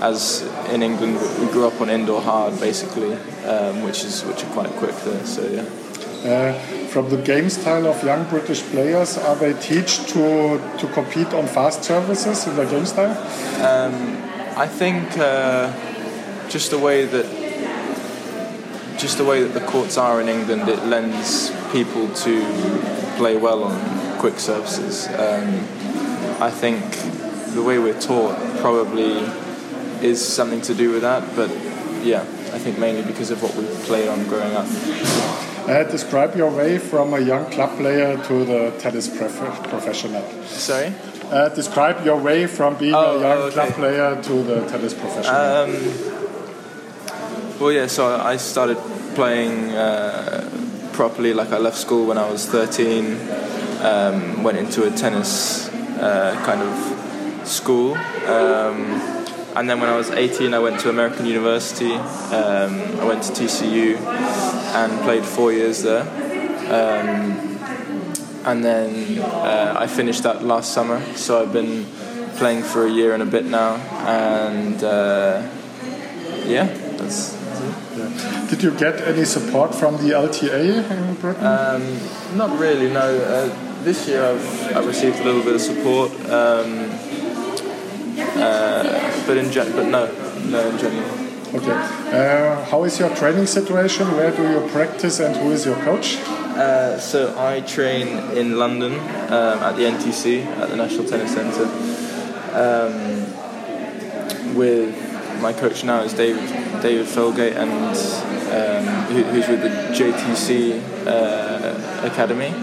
as 0.01 0.41
in 0.71 0.83
England, 0.83 1.17
we 1.39 1.47
grew 1.51 1.65
up 1.65 1.79
on 1.79 1.89
indoor 1.89 2.21
hard 2.21 2.59
basically, 2.59 3.13
um, 3.45 3.83
which 3.83 4.03
is 4.03 4.23
which 4.25 4.43
are 4.43 4.53
quite 4.53 4.69
quick 4.71 4.95
there. 5.05 5.25
So 5.25 5.47
yeah. 5.47 5.65
Uh, 6.23 6.53
from 6.87 7.09
the 7.09 7.17
game 7.17 7.49
style 7.49 7.85
of 7.87 8.01
young 8.03 8.23
British 8.29 8.61
players, 8.61 9.17
are 9.17 9.35
they 9.35 9.53
teach 9.53 10.05
to 10.13 10.59
to 10.77 10.87
compete 10.93 11.33
on 11.33 11.47
fast 11.47 11.83
services 11.83 12.47
in 12.47 12.55
their 12.55 12.69
game 12.69 12.85
style? 12.85 13.15
Um, 13.61 13.93
I 14.57 14.67
think 14.67 15.17
uh, 15.17 15.71
just 16.49 16.71
the 16.71 16.79
way 16.79 17.05
that 17.05 17.25
just 18.97 19.17
the 19.17 19.25
way 19.25 19.43
that 19.43 19.53
the 19.53 19.65
courts 19.65 19.97
are 19.97 20.21
in 20.21 20.29
England, 20.29 20.69
it 20.69 20.85
lends 20.85 21.51
people 21.73 22.07
to 22.13 22.39
play 23.17 23.35
well 23.35 23.63
on 23.63 24.19
quick 24.19 24.39
surfaces. 24.39 25.07
Um, 25.07 25.49
I 26.39 26.51
think 26.51 26.79
the 27.55 27.63
way 27.63 27.79
we're 27.79 27.99
taught 27.99 28.37
probably 28.59 29.13
is 30.07 30.25
something 30.25 30.61
to 30.61 30.75
do 30.75 30.91
with 30.91 31.01
that, 31.01 31.35
but 31.35 31.49
yeah, 32.05 32.21
I 32.21 32.59
think 32.59 32.77
mainly 32.77 33.01
because 33.01 33.31
of 33.31 33.41
what 33.41 33.55
we've 33.55 33.67
played 33.85 34.07
on 34.07 34.23
growing 34.27 34.53
up. 34.53 34.67
Uh, 35.67 35.83
describe 35.85 36.35
your 36.35 36.51
way 36.51 36.77
from 36.77 37.13
a 37.13 37.19
young 37.19 37.49
club 37.49 37.75
player 37.77 38.21
to 38.23 38.45
the 38.45 38.71
tennis 38.79 39.07
prof- 39.07 39.63
professional. 39.69 40.21
Sorry? 40.43 40.93
Uh, 41.31 41.49
describe 41.49 42.05
your 42.05 42.17
way 42.17 42.45
from 42.45 42.75
being 42.77 42.93
oh, 42.93 43.17
a 43.17 43.21
young 43.21 43.37
okay. 43.43 43.53
club 43.53 43.73
player 43.73 44.21
to 44.21 44.43
the 44.43 44.67
tennis 44.67 44.93
professional. 44.93 45.35
Um, 45.35 45.71
well, 47.59 47.71
yeah, 47.71 47.87
so 47.87 48.15
I 48.17 48.37
started 48.37 48.77
playing 49.15 49.71
uh, 49.71 50.52
properly. 50.93 51.33
Like 51.33 51.51
I 51.51 51.57
left 51.57 51.77
school 51.77 52.05
when 52.05 52.17
I 52.17 52.29
was 52.29 52.45
13, 52.45 53.17
um, 53.81 54.43
went 54.43 54.57
into 54.57 54.83
a 54.83 54.91
tennis 54.91 55.67
uh, 55.97 56.41
kind 56.45 56.61
of 56.61 57.47
school. 57.47 57.95
Um, 57.95 59.13
and 59.55 59.69
then 59.69 59.79
when 59.79 59.89
I 59.89 59.95
was 59.95 60.09
18, 60.09 60.53
I 60.53 60.59
went 60.59 60.79
to 60.81 60.89
American 60.89 61.25
University. 61.25 61.93
Um, 61.93 62.99
I 62.99 63.05
went 63.05 63.23
to 63.23 63.31
TCU 63.33 63.97
and 63.97 65.01
played 65.03 65.25
four 65.25 65.51
years 65.51 65.83
there. 65.83 66.01
Um, 66.71 67.59
and 68.45 68.63
then 68.63 69.19
uh, 69.19 69.75
I 69.77 69.87
finished 69.87 70.23
that 70.23 70.43
last 70.43 70.73
summer. 70.73 71.01
So 71.15 71.41
I've 71.41 71.53
been 71.53 71.85
playing 72.37 72.63
for 72.63 72.85
a 72.85 72.89
year 72.89 73.13
and 73.13 73.21
a 73.21 73.27
bit 73.27 73.45
now. 73.45 73.75
And 74.07 74.83
uh, 74.83 75.47
yeah, 76.45 76.65
that's 76.97 77.42
did 78.49 78.63
you 78.63 78.71
get 78.71 79.01
any 79.01 79.25
support 79.25 79.73
from 79.73 79.97
the 79.97 80.13
LTA 80.13 80.89
in 80.91 81.15
Britain? 81.15 81.45
Um, 81.45 82.37
not 82.37 82.57
really, 82.59 82.89
no. 82.91 82.99
Uh, 82.99 83.83
this 83.83 84.07
year 84.07 84.23
I've, 84.23 84.77
I've, 84.77 84.85
received 84.85 85.19
a 85.19 85.23
little 85.23 85.43
bit 85.43 85.55
of 85.55 85.61
support, 85.61 86.11
um, 86.29 86.89
uh, 88.39 89.25
but 89.27 89.37
in 89.37 89.51
gen- 89.51 89.71
but 89.73 89.87
no, 89.87 90.05
no 90.45 90.69
in 90.69 90.77
general. 90.77 91.23
Okay. 91.55 91.71
Uh, 91.71 92.65
how 92.65 92.83
is 92.83 92.99
your 92.99 93.13
training 93.15 93.45
situation? 93.45 94.07
Where 94.11 94.31
do 94.31 94.41
you 94.41 94.67
practice 94.69 95.19
and 95.19 95.35
who 95.35 95.51
is 95.51 95.65
your 95.65 95.75
coach? 95.83 96.17
Uh, 96.17 96.99
so 96.99 97.35
I 97.37 97.61
train 97.61 98.07
in 98.37 98.57
London 98.57 98.93
um, 98.93 99.59
at 99.61 99.75
the 99.75 99.83
NTC 99.83 100.45
at 100.45 100.69
the 100.69 100.75
National 100.75 101.05
Tennis 101.05 101.33
Centre. 101.33 101.69
Um, 102.53 103.43
with 104.55 105.12
my 105.43 105.51
coach 105.51 105.83
now 105.83 106.01
is 106.01 106.13
David 106.13 106.47
David 106.81 107.05
Felgate 107.05 107.57
and 107.57 107.71
um, 108.57 108.85
who, 109.11 109.23
who's 109.23 109.47
with 109.49 109.61
the 109.61 109.69
JTC 109.93 110.81
uh, 111.05 112.07
Academy, 112.07 112.53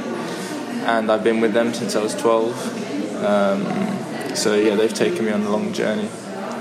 and 0.87 1.13
I've 1.13 1.23
been 1.23 1.41
with 1.43 1.53
them 1.53 1.75
since 1.75 1.95
I 1.95 2.03
was 2.03 2.15
12. 2.15 3.23
Um, 3.23 4.35
so 4.35 4.55
yeah, 4.57 4.77
they've 4.77 4.95
taken 4.95 5.27
me 5.27 5.31
on 5.31 5.43
a 5.43 5.51
long 5.51 5.75
journey. 5.75 6.09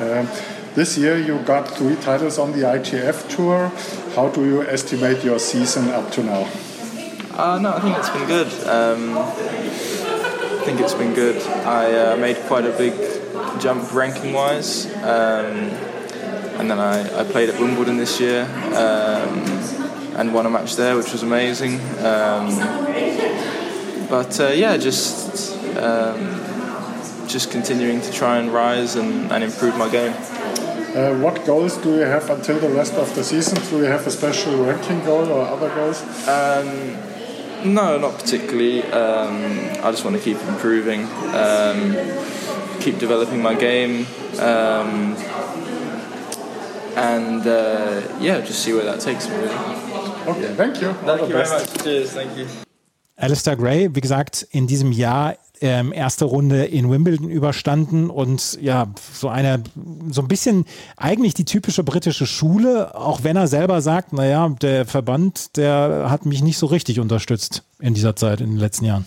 Um, 0.01 0.27
this 0.75 0.97
year 0.97 1.17
you 1.17 1.39
got 1.39 1.69
three 1.69 1.95
titles 1.95 2.37
on 2.37 2.51
the 2.51 2.63
ITF 2.65 3.29
tour. 3.33 3.71
How 4.13 4.27
do 4.27 4.43
you 4.43 4.63
estimate 4.63 5.23
your 5.23 5.39
season 5.39 5.87
up 5.89 6.11
to 6.11 6.23
now? 6.23 6.49
Uh, 7.37 7.59
no, 7.59 7.73
I 7.73 7.79
think 7.79 7.97
it's 7.97 8.09
been 8.09 8.27
good. 8.27 8.51
Um, 8.67 9.17
I 9.17 10.63
think 10.65 10.81
it's 10.81 10.95
been 10.95 11.13
good. 11.13 11.41
I 11.65 12.11
uh, 12.11 12.17
made 12.17 12.35
quite 12.47 12.65
a 12.65 12.77
big 12.77 12.93
jump 13.61 13.93
ranking 13.93 14.33
wise. 14.33 14.85
Um, 14.97 15.71
and 16.59 16.69
then 16.69 16.77
I, 16.77 17.21
I 17.21 17.23
played 17.23 17.49
at 17.49 17.59
Wimbledon 17.59 17.97
this 17.97 18.19
year 18.19 18.43
um, 18.75 19.47
and 20.17 20.33
won 20.33 20.45
a 20.45 20.49
match 20.49 20.75
there, 20.75 20.97
which 20.97 21.13
was 21.13 21.23
amazing. 21.23 21.79
Um, 22.03 22.49
but 24.09 24.37
uh, 24.39 24.49
yeah, 24.49 24.75
just 24.75 25.55
um, 25.77 26.17
just 27.27 27.51
continuing 27.51 28.01
to 28.01 28.11
try 28.11 28.39
and 28.39 28.53
rise 28.53 28.95
and, 28.95 29.31
and 29.31 29.43
improve 29.43 29.77
my 29.77 29.89
game. 29.89 30.13
Uh, 30.13 31.15
what 31.19 31.45
goals 31.45 31.77
do 31.77 31.95
you 31.95 32.01
have 32.01 32.29
until 32.29 32.59
the 32.59 32.69
rest 32.69 32.95
of 32.95 33.13
the 33.15 33.23
season? 33.23 33.57
Do 33.69 33.77
you 33.77 33.85
have 33.85 34.05
a 34.05 34.11
special 34.11 34.61
ranking 34.65 34.99
goal 35.05 35.31
or 35.31 35.47
other 35.47 35.69
goals? 35.69 36.01
Um, 36.27 37.73
no, 37.73 37.97
not 37.97 38.19
particularly. 38.19 38.83
Um, 38.83 39.43
I 39.83 39.91
just 39.91 40.03
want 40.03 40.17
to 40.17 40.21
keep 40.21 40.41
improving, 40.41 41.03
um, 41.33 41.95
keep 42.81 42.97
developing 42.97 43.41
my 43.41 43.53
game 43.53 44.05
and 46.95 47.45
uh, 47.45 48.01
yeah, 48.19 48.39
just 48.41 48.63
see 48.63 48.73
where 48.73 48.85
that 48.85 48.99
takes 48.99 49.27
me. 49.29 49.35
Really. 49.35 49.55
Okay, 50.27 50.53
thank 50.55 50.81
you. 50.81 50.93
Thank 51.05 51.21
you 51.21 51.27
very 51.27 51.49
much. 51.49 51.83
Cheers, 51.83 52.13
thank 52.13 52.37
you. 52.37 52.45
Alistair 53.15 53.57
Gray, 53.57 53.89
wie 53.93 54.01
gesagt, 54.01 54.47
in 54.51 54.67
diesem 54.67 54.91
Jahr 54.93 55.35
ähm, 55.61 55.91
erste 55.91 56.25
Runde 56.25 56.65
in 56.65 56.89
Wimbledon 56.89 57.29
überstanden 57.29 58.09
und 58.09 58.57
ja, 58.61 58.87
so 59.13 59.27
eine, 59.27 59.61
so 60.09 60.21
ein 60.21 60.27
bisschen 60.27 60.65
eigentlich 60.95 61.33
die 61.33 61.45
typische 61.45 61.83
britische 61.83 62.25
Schule, 62.25 62.95
auch 62.95 63.23
wenn 63.23 63.35
er 63.35 63.47
selber 63.47 63.81
sagt, 63.81 64.13
naja, 64.13 64.47
der 64.61 64.85
Verband, 64.85 65.57
der 65.57 66.07
hat 66.09 66.25
mich 66.25 66.41
nicht 66.41 66.57
so 66.57 66.67
richtig 66.67 66.99
unterstützt 66.99 67.63
in 67.79 67.93
dieser 67.93 68.15
Zeit, 68.15 68.39
in 68.39 68.51
den 68.51 68.59
letzten 68.59 68.85
Jahren. 68.85 69.05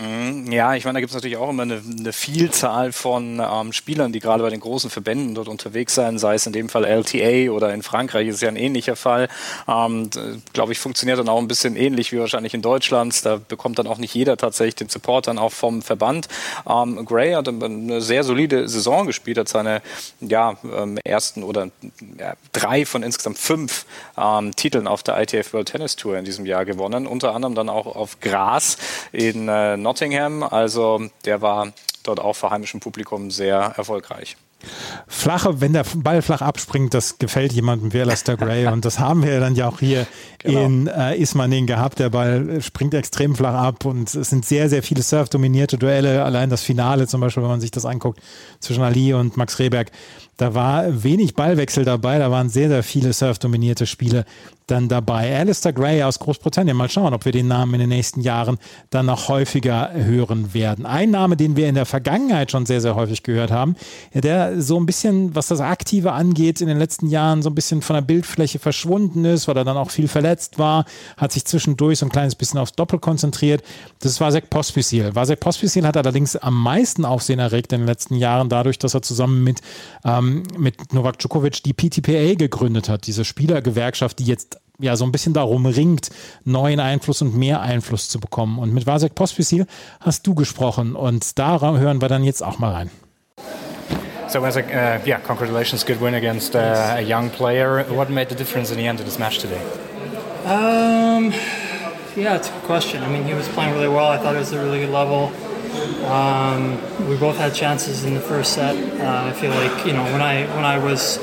Mhm. 0.00 0.50
Ja, 0.50 0.74
ich 0.74 0.84
meine, 0.84 0.94
da 0.94 1.00
gibt 1.00 1.10
es 1.10 1.14
natürlich 1.14 1.36
auch 1.36 1.50
immer 1.50 1.64
eine, 1.64 1.82
eine 1.98 2.12
Vielzahl 2.12 2.92
von 2.92 3.40
ähm, 3.40 3.72
Spielern, 3.72 4.12
die 4.12 4.20
gerade 4.20 4.42
bei 4.42 4.48
den 4.48 4.60
großen 4.60 4.88
Verbänden 4.88 5.34
dort 5.34 5.48
unterwegs 5.48 5.94
sein, 5.94 6.18
sei 6.18 6.34
es 6.34 6.46
in 6.46 6.54
dem 6.54 6.70
Fall 6.70 6.84
LTA 6.86 7.52
oder 7.52 7.74
in 7.74 7.82
Frankreich 7.82 8.28
ist 8.28 8.40
ja 8.40 8.48
ein 8.48 8.56
ähnlicher 8.56 8.96
Fall. 8.96 9.28
Ähm, 9.68 10.08
Glaube 10.54 10.72
ich, 10.72 10.78
funktioniert 10.78 11.18
dann 11.18 11.28
auch 11.28 11.38
ein 11.38 11.48
bisschen 11.48 11.76
ähnlich 11.76 12.12
wie 12.12 12.18
wahrscheinlich 12.18 12.54
in 12.54 12.62
Deutschland. 12.62 13.24
Da 13.26 13.40
bekommt 13.46 13.78
dann 13.78 13.86
auch 13.86 13.98
nicht 13.98 14.14
jeder 14.14 14.36
tatsächlich 14.38 14.76
den 14.76 14.88
Support 14.88 15.26
dann 15.26 15.38
auch 15.38 15.52
vom 15.52 15.82
Verband. 15.82 16.28
Ähm, 16.68 17.04
Gray 17.04 17.32
hat 17.32 17.48
eine 17.48 18.00
sehr 18.00 18.24
solide 18.24 18.68
Saison 18.68 19.06
gespielt, 19.06 19.36
hat 19.36 19.48
seine 19.48 19.82
ja, 20.20 20.56
ähm, 20.64 20.98
ersten 21.04 21.42
oder 21.42 21.68
ja, 22.18 22.34
drei 22.52 22.86
von 22.86 23.02
insgesamt 23.02 23.38
fünf 23.38 23.84
ähm, 24.16 24.56
Titeln 24.56 24.86
auf 24.86 25.02
der 25.02 25.20
ITF 25.20 25.52
World 25.52 25.68
Tennis 25.68 25.96
Tour 25.96 26.16
in 26.16 26.24
diesem 26.24 26.46
Jahr 26.46 26.64
gewonnen, 26.64 27.06
unter 27.06 27.34
anderem 27.34 27.54
dann 27.54 27.68
auch 27.68 27.86
auf 27.86 28.20
Gras 28.20 28.78
in 29.12 29.48
äh, 29.48 29.76
Nottingham. 29.90 30.44
Also 30.44 31.08
der 31.24 31.42
war 31.42 31.72
dort 32.04 32.20
auch 32.20 32.34
vor 32.34 32.50
heimischem 32.50 32.80
Publikum 32.80 33.30
sehr 33.30 33.74
erfolgreich. 33.76 34.36
Flache, 35.08 35.62
wenn 35.62 35.72
der 35.72 35.84
Ball 35.96 36.20
flach 36.20 36.42
abspringt, 36.42 36.92
das 36.92 37.18
gefällt 37.18 37.52
jemandem 37.52 37.94
wie 37.94 38.00
Alastair 38.02 38.36
Gray 38.36 38.66
und 38.66 38.84
das 38.84 38.98
haben 38.98 39.24
wir 39.24 39.40
dann 39.40 39.54
ja 39.54 39.66
auch 39.68 39.80
hier 39.80 40.06
genau. 40.38 40.64
in 40.64 40.86
äh, 40.86 41.16
Ismaning 41.16 41.66
gehabt. 41.66 41.98
Der 41.98 42.10
Ball 42.10 42.60
springt 42.60 42.92
extrem 42.92 43.34
flach 43.34 43.54
ab 43.54 43.86
und 43.86 44.14
es 44.14 44.28
sind 44.28 44.44
sehr, 44.44 44.68
sehr 44.68 44.82
viele 44.82 45.02
Surf-dominierte 45.02 45.78
Duelle. 45.78 46.24
Allein 46.24 46.50
das 46.50 46.62
Finale 46.62 47.06
zum 47.06 47.22
Beispiel, 47.22 47.42
wenn 47.42 47.50
man 47.50 47.60
sich 47.60 47.70
das 47.70 47.86
anguckt, 47.86 48.20
zwischen 48.60 48.82
Ali 48.82 49.14
und 49.14 49.38
Max 49.38 49.58
Rehberg, 49.58 49.90
da 50.40 50.54
war 50.54 51.02
wenig 51.04 51.34
Ballwechsel 51.34 51.84
dabei, 51.84 52.18
da 52.18 52.30
waren 52.30 52.48
sehr, 52.48 52.68
sehr 52.68 52.82
viele 52.82 53.12
Surf-dominierte 53.12 53.86
Spiele 53.86 54.24
dann 54.70 54.88
dabei. 54.88 55.36
Alistair 55.36 55.72
Gray 55.72 56.02
aus 56.02 56.18
Großbritannien. 56.18 56.76
Mal 56.76 56.88
schauen, 56.88 57.12
ob 57.12 57.24
wir 57.24 57.32
den 57.32 57.48
Namen 57.48 57.74
in 57.74 57.80
den 57.80 57.88
nächsten 57.88 58.20
Jahren 58.20 58.58
dann 58.90 59.06
noch 59.06 59.28
häufiger 59.28 59.90
hören 59.92 60.54
werden. 60.54 60.86
Ein 60.86 61.10
Name, 61.10 61.36
den 61.36 61.56
wir 61.56 61.68
in 61.68 61.74
der 61.74 61.86
Vergangenheit 61.86 62.50
schon 62.50 62.66
sehr, 62.66 62.80
sehr 62.80 62.94
häufig 62.94 63.22
gehört 63.22 63.50
haben, 63.50 63.74
der 64.14 64.60
so 64.62 64.78
ein 64.78 64.86
bisschen, 64.86 65.34
was 65.34 65.48
das 65.48 65.60
Aktive 65.60 66.12
angeht, 66.12 66.60
in 66.60 66.68
den 66.68 66.78
letzten 66.78 67.08
Jahren 67.08 67.42
so 67.42 67.50
ein 67.50 67.54
bisschen 67.54 67.82
von 67.82 67.94
der 67.94 68.02
Bildfläche 68.02 68.58
verschwunden 68.58 69.24
ist, 69.24 69.48
weil 69.48 69.56
er 69.56 69.64
dann 69.64 69.76
auch 69.76 69.90
viel 69.90 70.08
verletzt 70.08 70.58
war, 70.58 70.84
hat 71.16 71.32
sich 71.32 71.44
zwischendurch 71.44 71.98
so 71.98 72.06
ein 72.06 72.10
kleines 72.10 72.34
bisschen 72.34 72.60
aufs 72.60 72.72
Doppel 72.72 72.98
konzentriert. 72.98 73.62
Das 73.98 74.20
war 74.20 74.28
Vasek 74.28 74.48
Pospisil. 74.48 75.14
Vasek 75.14 75.40
Pospisil 75.40 75.84
hat 75.84 75.96
allerdings 75.96 76.36
am 76.36 76.54
meisten 76.62 77.04
Aufsehen 77.04 77.40
erregt 77.40 77.72
in 77.72 77.80
den 77.80 77.86
letzten 77.88 78.14
Jahren 78.14 78.48
dadurch, 78.48 78.78
dass 78.78 78.94
er 78.94 79.02
zusammen 79.02 79.42
mit, 79.42 79.60
ähm, 80.04 80.29
mit 80.58 80.92
Novak 80.92 81.18
Djokovic 81.18 81.62
die 81.62 81.72
PTPA 81.72 82.34
gegründet 82.34 82.88
hat, 82.88 83.06
diese 83.06 83.24
Spielergewerkschaft, 83.24 84.18
die 84.18 84.24
jetzt 84.24 84.58
ja 84.78 84.96
so 84.96 85.04
ein 85.04 85.12
bisschen 85.12 85.34
darum 85.34 85.66
ringt, 85.66 86.10
neuen 86.44 86.80
Einfluss 86.80 87.22
und 87.22 87.36
mehr 87.36 87.60
Einfluss 87.60 88.08
zu 88.08 88.18
bekommen. 88.18 88.58
Und 88.58 88.72
mit 88.72 88.86
Vasek 88.86 89.14
Pospisil 89.14 89.66
hast 90.00 90.26
du 90.26 90.34
gesprochen 90.34 90.96
und 90.96 91.38
da 91.38 91.60
hören 91.60 92.00
wir 92.00 92.08
dann 92.08 92.24
jetzt 92.24 92.42
auch 92.42 92.58
mal 92.58 92.72
rein. 92.72 92.90
So, 94.28 94.40
Vasek, 94.40 94.66
uh, 94.68 95.04
yeah, 95.04 95.18
congratulations, 95.18 95.84
good 95.84 96.00
win 96.00 96.14
against 96.14 96.54
uh, 96.54 96.58
a 96.58 97.00
young 97.00 97.30
player. 97.30 97.84
What 97.88 98.10
made 98.10 98.28
the 98.28 98.36
difference 98.36 98.70
in 98.70 98.78
the 98.78 98.86
end 98.86 99.00
of 99.00 99.06
this 99.06 99.18
match 99.18 99.38
today? 99.40 99.60
Um, 100.44 101.32
yeah, 102.16 102.36
it's 102.36 102.48
a 102.48 102.52
good 102.52 102.64
question. 102.64 103.02
I 103.02 103.08
mean, 103.08 103.24
he 103.24 103.34
was 103.34 103.48
playing 103.48 103.74
really 103.74 103.88
well. 103.88 104.06
I 104.06 104.18
thought 104.18 104.36
it 104.36 104.38
was 104.38 104.52
a 104.52 104.62
really 104.62 104.78
good 104.78 104.92
level. 104.92 105.32
Um, 106.04 107.08
we 107.08 107.16
both 107.16 107.36
had 107.36 107.54
chances 107.54 108.04
in 108.04 108.14
the 108.14 108.20
first 108.20 108.54
set. 108.54 108.76
Uh, 109.00 109.28
I 109.28 109.32
feel 109.32 109.50
like 109.50 109.86
you 109.86 109.92
know 109.92 110.02
when 110.04 110.20
I 110.20 110.46
when 110.56 110.64
I 110.64 110.78
was 110.78 111.18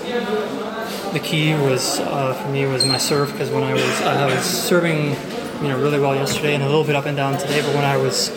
the 1.13 1.19
key 1.21 1.53
was 1.53 1.99
uh, 1.99 2.33
for 2.33 2.49
me 2.49 2.65
was 2.65 2.85
my 2.85 2.97
serve 2.97 3.31
because 3.31 3.49
when 3.49 3.63
I 3.63 3.73
was 3.73 4.01
I 4.01 4.25
was 4.25 4.45
serving 4.45 5.15
you 5.61 5.69
know 5.69 5.81
really 5.81 5.99
well 5.99 6.15
yesterday 6.15 6.53
and 6.53 6.63
a 6.63 6.67
little 6.67 6.83
bit 6.83 6.95
up 6.95 7.05
and 7.05 7.17
down 7.17 7.37
today, 7.37 7.61
but 7.61 7.73
when 7.75 7.85
I 7.85 7.97
was 7.97 8.29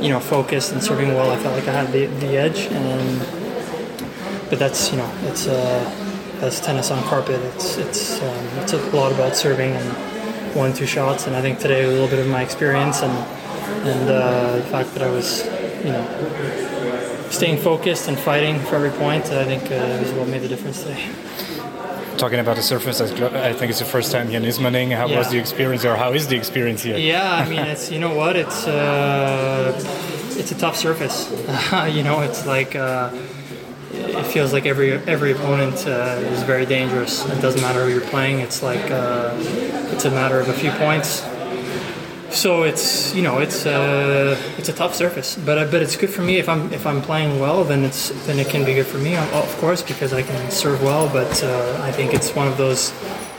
you 0.00 0.08
know 0.08 0.20
focused 0.20 0.72
and 0.72 0.82
serving 0.82 1.14
well, 1.14 1.30
I 1.30 1.38
felt 1.38 1.54
like 1.54 1.68
I 1.68 1.72
had 1.72 1.92
the, 1.92 2.06
the 2.06 2.36
edge. 2.36 2.66
And 2.72 3.20
but 4.50 4.58
that's 4.58 4.90
you 4.90 4.96
know 4.96 5.10
it's 5.24 5.46
uh, 5.46 6.38
that's 6.40 6.60
tennis 6.60 6.90
on 6.90 7.02
carpet. 7.04 7.40
It's 7.54 7.76
it's 7.76 8.20
um, 8.20 8.46
it's 8.58 8.72
a 8.72 8.78
lot 8.90 9.12
about 9.12 9.36
serving 9.36 9.72
and 9.72 10.56
one 10.56 10.72
two 10.72 10.86
shots. 10.86 11.26
And 11.26 11.36
I 11.36 11.42
think 11.42 11.58
today 11.58 11.84
a 11.84 11.88
little 11.88 12.08
bit 12.08 12.18
of 12.18 12.26
my 12.26 12.42
experience 12.42 13.02
and 13.02 13.12
and 13.90 14.10
uh, 14.10 14.56
the 14.56 14.62
fact 14.64 14.92
that 14.94 15.02
I 15.02 15.10
was 15.10 15.44
you 15.84 15.92
know 15.92 17.28
staying 17.30 17.58
focused 17.58 18.08
and 18.08 18.18
fighting 18.18 18.58
for 18.60 18.76
every 18.76 18.90
point, 18.90 19.26
I 19.26 19.44
think 19.44 19.64
uh, 19.70 20.04
is 20.04 20.12
what 20.12 20.28
made 20.28 20.42
the 20.42 20.48
difference 20.48 20.82
today 20.82 21.10
talking 22.16 22.38
about 22.38 22.56
the 22.56 22.62
surface, 22.62 23.00
I 23.00 23.52
think 23.52 23.70
it's 23.70 23.80
the 23.80 23.84
first 23.84 24.12
time 24.12 24.28
here 24.28 24.38
in 24.38 24.44
Ismaning. 24.44 24.90
How 24.90 25.06
yeah. 25.06 25.18
was 25.18 25.30
the 25.30 25.38
experience, 25.38 25.84
or 25.84 25.96
how 25.96 26.12
is 26.12 26.28
the 26.28 26.36
experience 26.36 26.82
here? 26.82 26.96
Yeah, 26.96 27.32
I 27.32 27.48
mean, 27.48 27.60
it's 27.60 27.90
you 27.90 27.98
know 27.98 28.14
what, 28.14 28.36
it's 28.36 28.66
uh, 28.66 29.72
it's 30.38 30.52
a 30.52 30.58
tough 30.58 30.76
surface. 30.76 31.30
you 31.94 32.02
know, 32.02 32.20
it's 32.20 32.46
like 32.46 32.76
uh, 32.76 33.10
it 33.92 34.26
feels 34.26 34.52
like 34.52 34.66
every 34.66 34.92
every 34.92 35.32
opponent 35.32 35.86
uh, 35.86 36.34
is 36.34 36.42
very 36.44 36.66
dangerous. 36.66 37.24
It 37.26 37.40
doesn't 37.40 37.60
matter 37.60 37.84
who 37.84 37.90
you're 37.90 38.10
playing. 38.16 38.40
It's 38.40 38.62
like 38.62 38.90
uh, 38.90 39.34
it's 39.92 40.04
a 40.04 40.10
matter 40.10 40.40
of 40.40 40.48
a 40.48 40.54
few 40.54 40.70
points 40.72 41.22
so 42.34 42.64
it's 42.64 43.14
you 43.14 43.22
know 43.22 43.38
it's 43.38 43.66
uh, 43.66 44.36
it's 44.58 44.68
a 44.68 44.72
tough 44.72 44.94
surface, 44.94 45.36
but 45.36 45.58
uh, 45.58 45.64
but 45.70 45.82
it's 45.82 45.96
good 45.96 46.10
for 46.10 46.22
me 46.22 46.38
if 46.38 46.48
I'm 46.48 46.72
if 46.72 46.86
I'm 46.86 47.00
playing 47.00 47.40
well, 47.40 47.64
then 47.64 47.84
it's 47.84 48.10
then 48.26 48.38
it 48.38 48.48
can 48.48 48.64
be 48.64 48.74
good 48.74 48.86
for 48.86 48.98
me, 48.98 49.16
of 49.16 49.56
course, 49.58 49.82
because 49.82 50.12
I 50.12 50.22
can 50.22 50.50
serve 50.50 50.82
well. 50.82 51.08
But 51.08 51.42
uh, 51.42 51.78
I 51.80 51.92
think 51.92 52.12
it's 52.12 52.34
one 52.34 52.48
of 52.48 52.56
those 52.56 52.90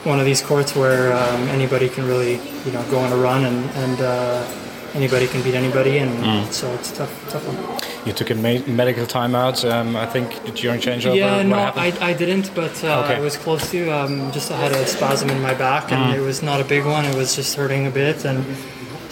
one 0.03 0.19
of 0.19 0.25
these 0.25 0.41
courts 0.41 0.75
where 0.75 1.13
um, 1.13 1.41
anybody 1.49 1.89
can 1.89 2.05
really 2.05 2.35
you 2.65 2.71
know 2.71 2.83
go 2.89 2.99
on 2.99 3.11
a 3.11 3.17
run 3.17 3.45
and 3.45 3.69
and 3.71 4.01
uh, 4.01 4.47
anybody 4.93 5.27
can 5.27 5.43
beat 5.43 5.55
anybody, 5.55 5.97
and 5.97 6.11
mm. 6.23 6.51
so 6.51 6.71
it's 6.73 6.91
a 6.91 6.95
tough 6.95 7.29
tough 7.29 7.45
one. 7.47 7.79
You 8.05 8.13
took 8.13 8.29
a 8.29 8.35
medical 8.35 9.05
timeout, 9.05 9.69
um, 9.69 9.95
I 9.95 10.05
think, 10.05 10.29
during 10.53 10.79
changeover. 10.79 11.15
Yeah, 11.15 11.41
no, 11.41 11.57
I, 11.57 11.91
I 12.01 12.13
didn't, 12.13 12.53
but 12.53 12.83
uh, 12.83 13.01
okay. 13.03 13.15
I 13.15 13.19
was 13.19 13.35
close 13.35 13.71
to. 13.71 13.89
Um, 13.89 14.31
just 14.31 14.51
I 14.51 14.57
had 14.57 14.73
a 14.73 14.85
spasm 14.85 15.31
in 15.31 15.41
my 15.41 15.55
back, 15.55 15.91
and 15.91 16.13
mm. 16.13 16.17
it 16.17 16.21
was 16.21 16.43
not 16.43 16.61
a 16.61 16.63
big 16.63 16.85
one. 16.85 17.03
It 17.05 17.15
was 17.15 17.35
just 17.35 17.55
hurting 17.55 17.87
a 17.87 17.91
bit, 17.91 18.23
and 18.23 18.45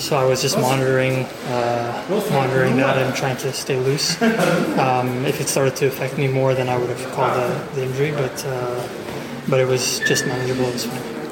so 0.04 0.18
I 0.18 0.26
was 0.26 0.42
just 0.42 0.60
monitoring, 0.60 1.24
uh, 1.48 2.24
monitoring 2.30 2.76
that 2.78 2.98
and 2.98 3.16
trying 3.16 3.38
to 3.38 3.54
stay 3.54 3.80
loose. 3.80 4.22
Um, 4.22 5.26
if 5.26 5.40
it 5.40 5.48
started 5.48 5.76
to 5.78 5.88
affect 5.88 6.18
me 6.18 6.28
more, 6.28 6.54
then 6.54 6.68
I 6.68 6.78
would 6.78 6.90
have 6.90 7.12
called 7.14 7.34
the, 7.36 7.76
the 7.76 7.84
injury, 7.86 8.12
but 8.12 8.46
uh, 8.46 8.88
but 9.48 9.60
it 9.60 9.68
was 9.68 10.00
just 10.02 10.26
manageable. 10.26 10.66
It 10.66 10.74
was. 10.74 10.88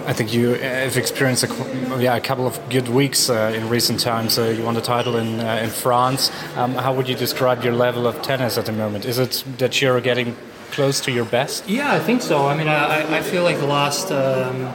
I 0.07 0.13
think 0.13 0.33
you 0.33 0.53
have 0.53 0.97
experienced 0.97 1.43
a, 1.43 1.97
yeah, 1.99 2.15
a 2.15 2.21
couple 2.21 2.47
of 2.47 2.57
good 2.69 2.87
weeks 2.87 3.29
uh, 3.29 3.53
in 3.53 3.67
recent 3.69 3.99
times. 3.99 4.39
Uh, 4.39 4.45
you 4.45 4.63
won 4.63 4.73
the 4.73 4.81
title 4.81 5.17
in 5.17 5.39
uh, 5.39 5.61
in 5.63 5.69
France. 5.69 6.31
Um, 6.55 6.73
how 6.75 6.93
would 6.93 7.09
you 7.09 7.15
describe 7.15 7.63
your 7.63 7.73
level 7.73 8.07
of 8.07 8.21
tennis 8.21 8.57
at 8.57 8.65
the 8.65 8.71
moment? 8.71 9.05
Is 9.05 9.19
it 9.19 9.43
that 9.57 9.81
you're 9.81 10.01
getting 10.01 10.35
close 10.71 11.01
to 11.01 11.11
your 11.11 11.25
best? 11.25 11.67
Yeah, 11.67 11.91
I 11.91 11.99
think 11.99 12.21
so. 12.21 12.47
I 12.47 12.55
mean, 12.55 12.69
I, 12.69 13.17
I 13.17 13.21
feel 13.21 13.43
like 13.43 13.57
the 13.57 13.67
last. 13.67 14.11
Um, 14.11 14.73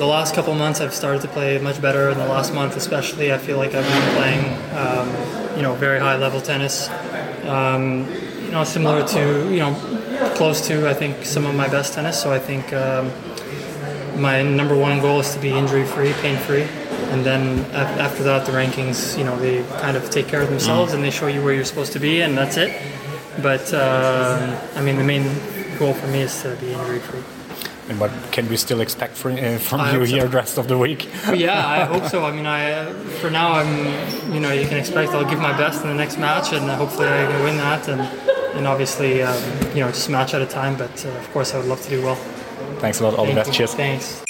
the 0.00 0.06
last 0.06 0.34
couple 0.34 0.54
months 0.54 0.80
I've 0.80 0.94
started 0.94 1.20
to 1.20 1.28
play 1.28 1.58
much 1.58 1.78
better. 1.82 2.08
In 2.08 2.16
the 2.16 2.26
last 2.26 2.54
month, 2.54 2.74
especially, 2.74 3.34
I 3.34 3.36
feel 3.36 3.58
like 3.58 3.74
I've 3.74 3.84
been 3.84 4.16
playing, 4.16 4.44
um, 4.74 5.56
you 5.56 5.62
know, 5.62 5.74
very 5.74 6.00
high 6.00 6.16
level 6.16 6.40
tennis. 6.40 6.88
Um, 7.44 8.08
you 8.46 8.50
know, 8.50 8.64
similar 8.64 9.06
to, 9.08 9.52
you 9.52 9.58
know, 9.58 9.74
close 10.36 10.66
to 10.68 10.88
I 10.88 10.94
think 10.94 11.26
some 11.26 11.44
of 11.44 11.54
my 11.54 11.68
best 11.68 11.92
tennis. 11.92 12.18
So 12.18 12.32
I 12.32 12.38
think 12.38 12.72
um, 12.72 13.12
my 14.18 14.40
number 14.42 14.74
one 14.74 15.00
goal 15.00 15.20
is 15.20 15.34
to 15.34 15.38
be 15.38 15.50
injury 15.50 15.84
free, 15.84 16.14
pain 16.14 16.38
free. 16.38 16.66
And 17.12 17.22
then 17.22 17.58
after 17.74 18.22
that, 18.22 18.46
the 18.46 18.52
rankings, 18.52 19.18
you 19.18 19.24
know, 19.24 19.38
they 19.38 19.62
kind 19.82 19.98
of 19.98 20.08
take 20.08 20.28
care 20.28 20.40
of 20.40 20.48
themselves 20.48 20.94
and 20.94 21.04
they 21.04 21.10
show 21.10 21.26
you 21.26 21.44
where 21.44 21.52
you're 21.52 21.66
supposed 21.66 21.92
to 21.92 22.00
be, 22.00 22.22
and 22.22 22.38
that's 22.38 22.56
it. 22.56 22.70
But 23.42 23.74
uh, 23.74 24.58
I 24.76 24.80
mean, 24.80 24.96
the 24.96 25.04
main 25.04 25.24
goal 25.78 25.92
for 25.92 26.06
me 26.06 26.22
is 26.22 26.40
to 26.40 26.56
be 26.56 26.72
injury 26.72 27.00
free. 27.00 27.39
And 27.90 27.98
what 27.98 28.12
can 28.30 28.48
we 28.48 28.56
still 28.56 28.80
expect 28.80 29.16
from, 29.16 29.34
uh, 29.34 29.58
from 29.58 29.80
you 29.92 30.02
here 30.02 30.20
so. 30.20 30.28
the 30.28 30.36
rest 30.36 30.58
of 30.58 30.68
the 30.68 30.78
week? 30.78 31.08
yeah, 31.34 31.66
I 31.66 31.80
hope 31.80 32.04
so. 32.04 32.24
I 32.24 32.30
mean, 32.30 32.46
I 32.46 32.70
uh, 32.70 32.94
for 33.20 33.30
now, 33.30 33.50
I'm 33.54 34.32
you 34.32 34.38
know 34.38 34.52
you 34.52 34.68
can 34.68 34.78
expect 34.78 35.10
I'll 35.10 35.28
give 35.28 35.40
my 35.40 35.56
best 35.58 35.82
in 35.82 35.88
the 35.88 35.96
next 35.96 36.16
match, 36.16 36.52
and 36.52 36.70
hopefully 36.70 37.08
I 37.08 37.26
can 37.26 37.42
win 37.42 37.56
that, 37.56 37.88
and 37.88 38.02
and 38.54 38.68
obviously 38.68 39.24
um, 39.24 39.42
you 39.74 39.80
know 39.80 39.88
just 39.88 40.08
a 40.08 40.12
match 40.12 40.34
at 40.34 40.40
a 40.40 40.46
time. 40.46 40.76
But 40.76 41.04
uh, 41.04 41.08
of 41.08 41.32
course, 41.32 41.52
I 41.52 41.58
would 41.58 41.66
love 41.66 41.82
to 41.82 41.90
do 41.90 42.00
well. 42.00 42.14
Thanks 42.78 43.00
a 43.00 43.02
lot. 43.02 43.14
All 43.14 43.24
Thank 43.24 43.34
the 43.34 43.40
best. 43.40 43.48
You. 43.48 43.54
Cheers. 43.66 43.74
Thanks. 43.74 44.29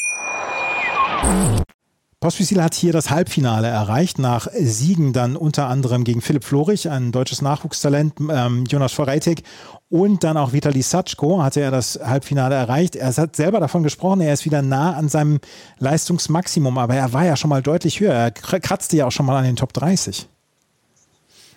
Pospisil 2.21 2.61
hat 2.61 2.75
hier 2.75 2.93
das 2.93 3.09
Halbfinale 3.09 3.67
erreicht, 3.67 4.19
nach 4.19 4.47
Siegen 4.53 5.11
dann 5.11 5.35
unter 5.35 5.67
anderem 5.67 6.03
gegen 6.03 6.21
Philipp 6.21 6.43
Florich, 6.43 6.87
ein 6.87 7.11
deutsches 7.11 7.41
Nachwuchstalent, 7.41 8.13
ähm, 8.31 8.65
Jonas 8.65 8.93
Vorreitig 8.93 9.41
und 9.89 10.23
dann 10.23 10.37
auch 10.37 10.53
Vitali 10.53 10.83
Satschko 10.83 11.41
hatte 11.41 11.61
er 11.61 11.71
das 11.71 11.99
Halbfinale 11.99 12.53
erreicht. 12.53 12.95
Er 12.95 13.11
hat 13.17 13.35
selber 13.35 13.59
davon 13.59 13.81
gesprochen, 13.81 14.21
er 14.21 14.33
ist 14.33 14.45
wieder 14.45 14.61
nah 14.61 14.93
an 14.93 15.09
seinem 15.09 15.39
Leistungsmaximum, 15.79 16.77
aber 16.77 16.93
er 16.93 17.11
war 17.11 17.25
ja 17.25 17.35
schon 17.35 17.49
mal 17.49 17.63
deutlich 17.63 17.99
höher. 17.99 18.13
Er 18.13 18.29
kratzte 18.29 18.97
ja 18.97 19.07
auch 19.07 19.11
schon 19.11 19.25
mal 19.25 19.37
an 19.37 19.45
den 19.45 19.55
Top 19.55 19.73
30. 19.73 20.29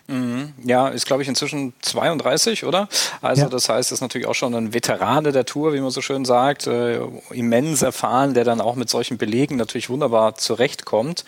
Mhm. 0.06 0.52
Ja, 0.64 0.88
ist 0.88 1.06
glaube 1.06 1.22
ich 1.22 1.28
inzwischen 1.28 1.72
32, 1.80 2.64
oder? 2.64 2.88
Also 3.22 3.42
ja. 3.42 3.48
das 3.48 3.68
heißt, 3.68 3.90
ist 3.90 4.02
natürlich 4.02 4.26
auch 4.26 4.34
schon 4.34 4.54
ein 4.54 4.74
Veterane 4.74 5.32
der 5.32 5.46
Tour, 5.46 5.72
wie 5.72 5.80
man 5.80 5.90
so 5.90 6.02
schön 6.02 6.24
sagt, 6.24 6.66
äh, 6.66 7.00
immens 7.30 7.80
erfahren, 7.82 8.34
der 8.34 8.44
dann 8.44 8.60
auch 8.60 8.74
mit 8.74 8.90
solchen 8.90 9.16
Belegen 9.16 9.56
natürlich 9.56 9.88
wunderbar 9.88 10.34
zurechtkommt 10.34 11.24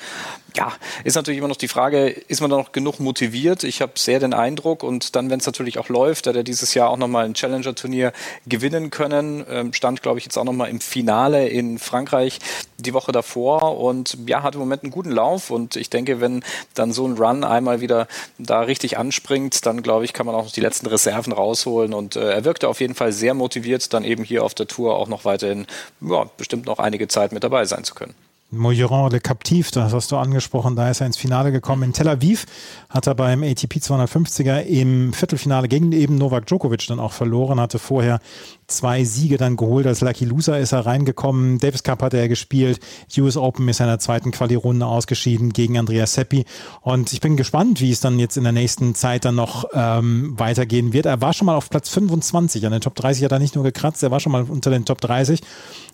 ja, 0.56 0.72
ist 1.04 1.16
natürlich 1.16 1.38
immer 1.38 1.48
noch 1.48 1.56
die 1.56 1.68
Frage, 1.68 2.08
ist 2.08 2.40
man 2.40 2.50
da 2.50 2.56
noch 2.56 2.72
genug 2.72 2.98
motiviert? 2.98 3.62
Ich 3.62 3.82
habe 3.82 3.92
sehr 3.96 4.20
den 4.20 4.32
Eindruck 4.32 4.82
und 4.82 5.14
dann, 5.14 5.28
wenn 5.28 5.38
es 5.38 5.46
natürlich 5.46 5.78
auch 5.78 5.88
läuft, 5.88 6.26
hat 6.26 6.36
er 6.36 6.44
dieses 6.44 6.74
Jahr 6.74 6.88
auch 6.90 6.96
nochmal 6.96 7.26
ein 7.26 7.34
Challenger-Turnier 7.34 8.12
gewinnen 8.46 8.90
können. 8.90 9.44
Ähm, 9.50 9.72
stand, 9.72 10.02
glaube 10.02 10.18
ich, 10.18 10.24
jetzt 10.24 10.38
auch 10.38 10.44
nochmal 10.44 10.70
im 10.70 10.80
Finale 10.80 11.48
in 11.48 11.78
Frankreich 11.78 12.38
die 12.78 12.94
Woche 12.94 13.12
davor 13.12 13.78
und 13.78 14.16
ja, 14.26 14.42
hat 14.42 14.54
im 14.54 14.60
Moment 14.60 14.82
einen 14.82 14.92
guten 14.92 15.10
Lauf 15.10 15.50
und 15.50 15.76
ich 15.76 15.90
denke, 15.90 16.20
wenn 16.20 16.42
dann 16.74 16.92
so 16.92 17.06
ein 17.06 17.14
Run 17.14 17.44
einmal 17.44 17.80
wieder 17.80 18.06
da 18.38 18.62
richtig 18.66 18.98
anspringt, 18.98 19.66
dann 19.66 19.82
glaube 19.82 20.04
ich, 20.04 20.12
kann 20.12 20.26
man 20.26 20.34
auch 20.34 20.44
noch 20.44 20.52
die 20.52 20.60
letzten 20.60 20.86
Reserven 20.86 21.32
rausholen 21.32 21.94
und 21.94 22.16
äh, 22.16 22.32
er 22.32 22.44
wirkte 22.44 22.68
auf 22.68 22.80
jeden 22.80 22.94
Fall 22.94 23.12
sehr 23.12 23.34
motiviert, 23.34 23.92
dann 23.92 24.04
eben 24.04 24.24
hier 24.24 24.44
auf 24.44 24.54
der 24.54 24.66
Tour 24.66 24.96
auch 24.96 25.08
noch 25.08 25.24
weiterhin, 25.24 25.66
ja, 26.00 26.24
bestimmt 26.36 26.66
noch 26.66 26.78
einige 26.78 27.08
Zeit 27.08 27.32
mit 27.32 27.44
dabei 27.44 27.64
sein 27.64 27.84
zu 27.84 27.94
können. 27.94 28.14
Moiron 28.50 29.10
Le 29.10 29.18
Captif, 29.18 29.72
das 29.72 29.92
hast 29.92 30.12
du 30.12 30.16
angesprochen, 30.16 30.76
da 30.76 30.88
ist 30.88 31.00
er 31.00 31.08
ins 31.08 31.16
Finale 31.16 31.50
gekommen. 31.50 31.82
In 31.82 31.92
Tel 31.92 32.08
Aviv 32.08 32.46
hat 32.88 33.08
er 33.08 33.16
beim 33.16 33.42
ATP 33.42 33.78
250er 33.78 34.60
im 34.60 35.12
Viertelfinale 35.12 35.66
gegen 35.66 35.90
eben 35.90 36.16
Novak 36.16 36.46
Djokovic 36.46 36.86
dann 36.86 37.00
auch 37.00 37.12
verloren, 37.12 37.58
hatte 37.58 37.80
vorher 37.80 38.20
zwei 38.66 39.04
Siege 39.04 39.36
dann 39.36 39.56
geholt. 39.56 39.86
Als 39.86 40.00
Lucky 40.00 40.24
Loser 40.24 40.58
ist 40.58 40.72
er 40.72 40.86
reingekommen. 40.86 41.58
Davis 41.58 41.82
Cup 41.82 42.02
hat 42.02 42.14
er 42.14 42.28
gespielt. 42.28 42.80
US 43.18 43.36
Open 43.36 43.68
ist 43.68 43.80
in 43.80 43.86
der 43.86 43.98
zweiten 43.98 44.30
Quali-Runde 44.30 44.86
ausgeschieden 44.86 45.52
gegen 45.52 45.78
Andrea 45.78 46.06
Seppi. 46.06 46.44
Und 46.80 47.12
ich 47.12 47.20
bin 47.20 47.36
gespannt, 47.36 47.80
wie 47.80 47.90
es 47.90 48.00
dann 48.00 48.18
jetzt 48.18 48.36
in 48.36 48.44
der 48.44 48.52
nächsten 48.52 48.94
Zeit 48.94 49.24
dann 49.24 49.36
noch 49.36 49.66
ähm, 49.72 50.34
weitergehen 50.38 50.92
wird. 50.92 51.06
Er 51.06 51.20
war 51.20 51.32
schon 51.32 51.46
mal 51.46 51.56
auf 51.56 51.70
Platz 51.70 51.88
25. 51.90 52.64
An 52.66 52.72
den 52.72 52.80
Top 52.80 52.94
30 52.94 53.24
hat 53.24 53.32
er 53.32 53.38
nicht 53.38 53.54
nur 53.54 53.64
gekratzt, 53.64 54.02
er 54.02 54.10
war 54.10 54.20
schon 54.20 54.32
mal 54.32 54.44
unter 54.44 54.70
den 54.70 54.84
Top 54.84 55.00
30 55.00 55.40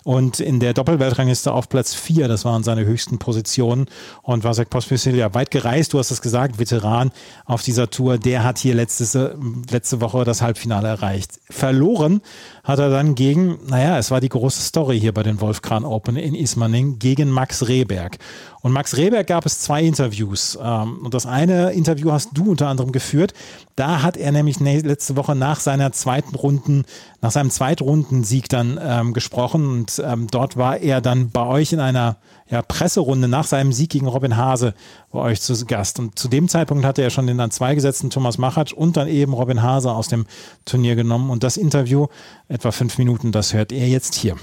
und 0.05 0.41
in 0.41 0.61
der 0.61 0.75
Doppelweltrangliste 0.75 1.53
auf 1.53 1.69
Platz 1.69 1.95
4. 1.95 2.29
Das 2.29 2.45
waren 2.45 2.63
seine 2.63 2.85
höchsten 2.85 3.19
Positionen. 3.19 3.87
Und 4.23 4.45
Vasek 4.45 4.71
Pospisil 4.71 5.17
ja 5.17 5.35
weit 5.35 5.51
gereist, 5.51 5.93
du 5.93 5.99
hast 5.99 6.11
es 6.11 6.23
gesagt, 6.23 6.59
Veteran 6.59 7.13
auf 7.45 7.63
dieser 7.63 7.91
Tour. 7.91 8.19
Der 8.19 8.45
hat 8.45 8.59
hier 8.59 8.75
letzte, 8.75 9.39
letzte 9.71 10.01
Woche 10.01 10.25
das 10.25 10.43
Halbfinale 10.43 10.89
erreicht. 10.89 11.41
Verloren 11.51 12.21
hat 12.65 12.79
er 12.79 12.91
dann 12.91 13.15
gegen, 13.17 13.59
naja, 13.67 13.99
es 13.99 14.11
war 14.11 14.21
die 14.21 14.29
große 14.29 14.63
Story 14.63 15.01
hier 15.01 15.13
bei 15.13 15.25
den 15.25 15.41
Wolfkran 15.41 15.85
Open 15.85 16.17
in 16.17 16.35
Ismaning, 16.35 16.99
gegen 16.99 17.29
Max 17.29 17.67
Rehberg. 17.67 18.19
Und 18.61 18.71
Max 18.71 18.97
Rehberg 18.97 19.27
gab 19.27 19.45
es 19.47 19.61
zwei 19.61 19.83
Interviews. 19.83 20.57
Ähm, 20.63 20.99
und 21.05 21.13
das 21.15 21.27
eine 21.27 21.73
Interview 21.73 22.13
hast 22.13 22.31
du 22.35 22.53
unter 22.53 22.69
anderem 22.69 22.93
geführt. 22.93 23.35
Da 23.77 24.03
hat 24.03 24.17
er 24.17 24.33
nämlich 24.33 24.61
letzte 24.61 25.17
Woche 25.17 25.35
nach 25.35 25.61
seiner 25.61 25.93
zweiten 25.93 26.35
Runden, 26.35 26.85
nach 27.23 27.31
seinem 27.31 27.51
Zweitrundensieg 27.51 28.49
dann 28.49 28.79
ähm, 28.83 29.15
gesprochen. 29.15 29.67
Und 29.67 30.03
ähm, 30.05 30.27
dort 30.31 30.57
war 30.57 30.79
er 30.79 31.01
dann 31.01 31.31
bei 31.31 31.47
euch 31.47 31.73
in 31.73 31.81
einer 31.81 32.17
ja, 32.51 32.61
Presserunde 32.61 33.29
nach 33.29 33.47
seinem 33.47 33.73
Sieg 33.73 33.91
gegen 33.91 34.09
Robin 34.09 34.37
Hase 34.37 34.75
bei 35.11 35.21
euch 35.21 35.41
zu 35.41 35.65
Gast. 35.65 35.99
Und 35.99 36.19
zu 36.19 36.29
dem 36.29 36.49
Zeitpunkt 36.49 36.85
hatte 36.85 37.03
er 37.03 37.11
schon 37.11 37.27
den 37.27 37.41
an 37.41 37.51
zwei 37.51 37.75
gesetzten 37.75 38.11
Thomas 38.11 38.37
Machatsch 38.37 38.73
und 38.75 38.97
dann 38.97 39.09
eben 39.09 39.33
Robin 39.33 39.63
Hase 39.63 39.91
aus 39.91 40.09
dem 40.09 40.27
Turnier 40.67 40.95
genommen. 40.95 41.31
Und 41.31 41.43
das 41.43 41.57
Interview, 41.57 42.09
etwa 42.49 42.73
fünf 42.73 42.99
Minuten, 42.99 43.33
das 43.33 43.55
hört 43.55 43.73
er 43.73 43.89
jetzt 43.89 44.15
hier. 44.15 44.37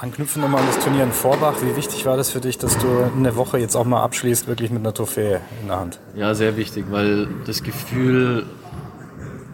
Anknüpfen 0.00 0.42
nochmal 0.42 0.60
an 0.60 0.68
das 0.68 0.78
Turnier 0.78 1.02
in 1.02 1.10
Vorbach. 1.10 1.56
Wie 1.60 1.74
wichtig 1.74 2.06
war 2.06 2.16
das 2.16 2.30
für 2.30 2.40
dich, 2.40 2.56
dass 2.56 2.78
du 2.78 2.86
eine 3.16 3.34
Woche 3.34 3.58
jetzt 3.58 3.74
auch 3.74 3.84
mal 3.84 4.00
abschließt, 4.04 4.46
wirklich 4.46 4.70
mit 4.70 4.78
einer 4.78 4.94
Trophäe 4.94 5.40
in 5.60 5.66
der 5.66 5.80
Hand? 5.80 5.98
Ja, 6.14 6.36
sehr 6.36 6.56
wichtig, 6.56 6.84
weil 6.90 7.26
das 7.46 7.64
Gefühl, 7.64 8.46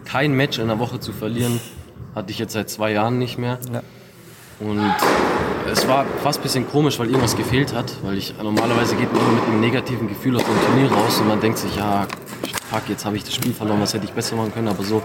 kein 0.05 0.33
Match 0.33 0.59
in 0.59 0.67
der 0.67 0.77
Woche 0.77 0.99
zu 0.99 1.13
verlieren, 1.13 1.59
hatte 2.13 2.29
ich 2.29 2.37
jetzt 2.37 2.53
seit 2.53 2.69
zwei 2.69 2.91
Jahren 2.91 3.17
nicht 3.17 3.39
mehr. 3.39 3.57
Ja. 3.73 3.81
Und 4.59 4.93
es 5.71 5.87
war 5.87 6.05
fast 6.21 6.39
ein 6.39 6.43
bisschen 6.43 6.69
komisch, 6.69 6.99
weil 6.99 7.07
irgendwas 7.07 7.35
gefehlt 7.35 7.73
hat, 7.73 7.91
weil 8.03 8.15
ich 8.15 8.35
normalerweise 8.37 8.95
geht 8.97 9.11
man 9.11 9.23
immer 9.23 9.31
mit 9.31 9.43
einem 9.45 9.61
negativen 9.61 10.07
Gefühl 10.07 10.35
aus 10.35 10.43
dem 10.43 10.61
Turnier 10.63 10.91
raus 10.91 11.19
und 11.21 11.27
man 11.27 11.41
denkt 11.41 11.57
sich, 11.57 11.75
ja, 11.75 12.05
fuck, 12.69 12.87
jetzt 12.87 13.03
habe 13.03 13.17
ich 13.17 13.23
das 13.23 13.33
Spiel 13.33 13.51
verloren, 13.51 13.81
was 13.81 13.95
hätte 13.95 14.05
ich 14.05 14.11
besser 14.11 14.35
machen 14.35 14.53
können, 14.53 14.67
aber 14.67 14.83
so 14.83 15.01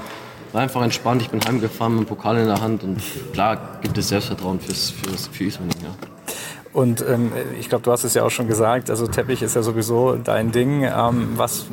war 0.53 0.63
einfach 0.63 0.83
entspannt. 0.83 1.23
Ich 1.23 1.31
bin 1.31 1.41
heimgefahren 1.45 1.95
mit 1.97 2.05
dem 2.05 2.09
Pokal 2.09 2.39
in 2.39 2.47
der 2.47 2.61
Hand 2.61 2.83
und 2.85 3.01
klar 3.33 3.79
gibt 3.81 3.97
es 3.99 4.09
Selbstvertrauen 4.09 4.61
fürs, 4.61 4.91
fürs, 4.91 5.29
für 5.29 5.45
Ismaning. 5.45 5.77
Ja. 5.83 5.91
Und 6.73 7.05
ähm, 7.09 7.33
ich 7.59 7.69
glaube, 7.69 7.83
du 7.85 7.91
hast 7.91 8.05
es 8.05 8.15
ja 8.15 8.23
auch 8.23 8.31
schon 8.31 8.47
gesagt, 8.47 8.91
also 8.91 9.07
Teppich 9.07 9.43
ist 9.43 9.57
ja 9.57 9.63
sowieso 9.63 10.15
dein 10.15 10.53
Ding. 10.53 10.85
Ähm, 10.85 11.31
was, 11.37 11.67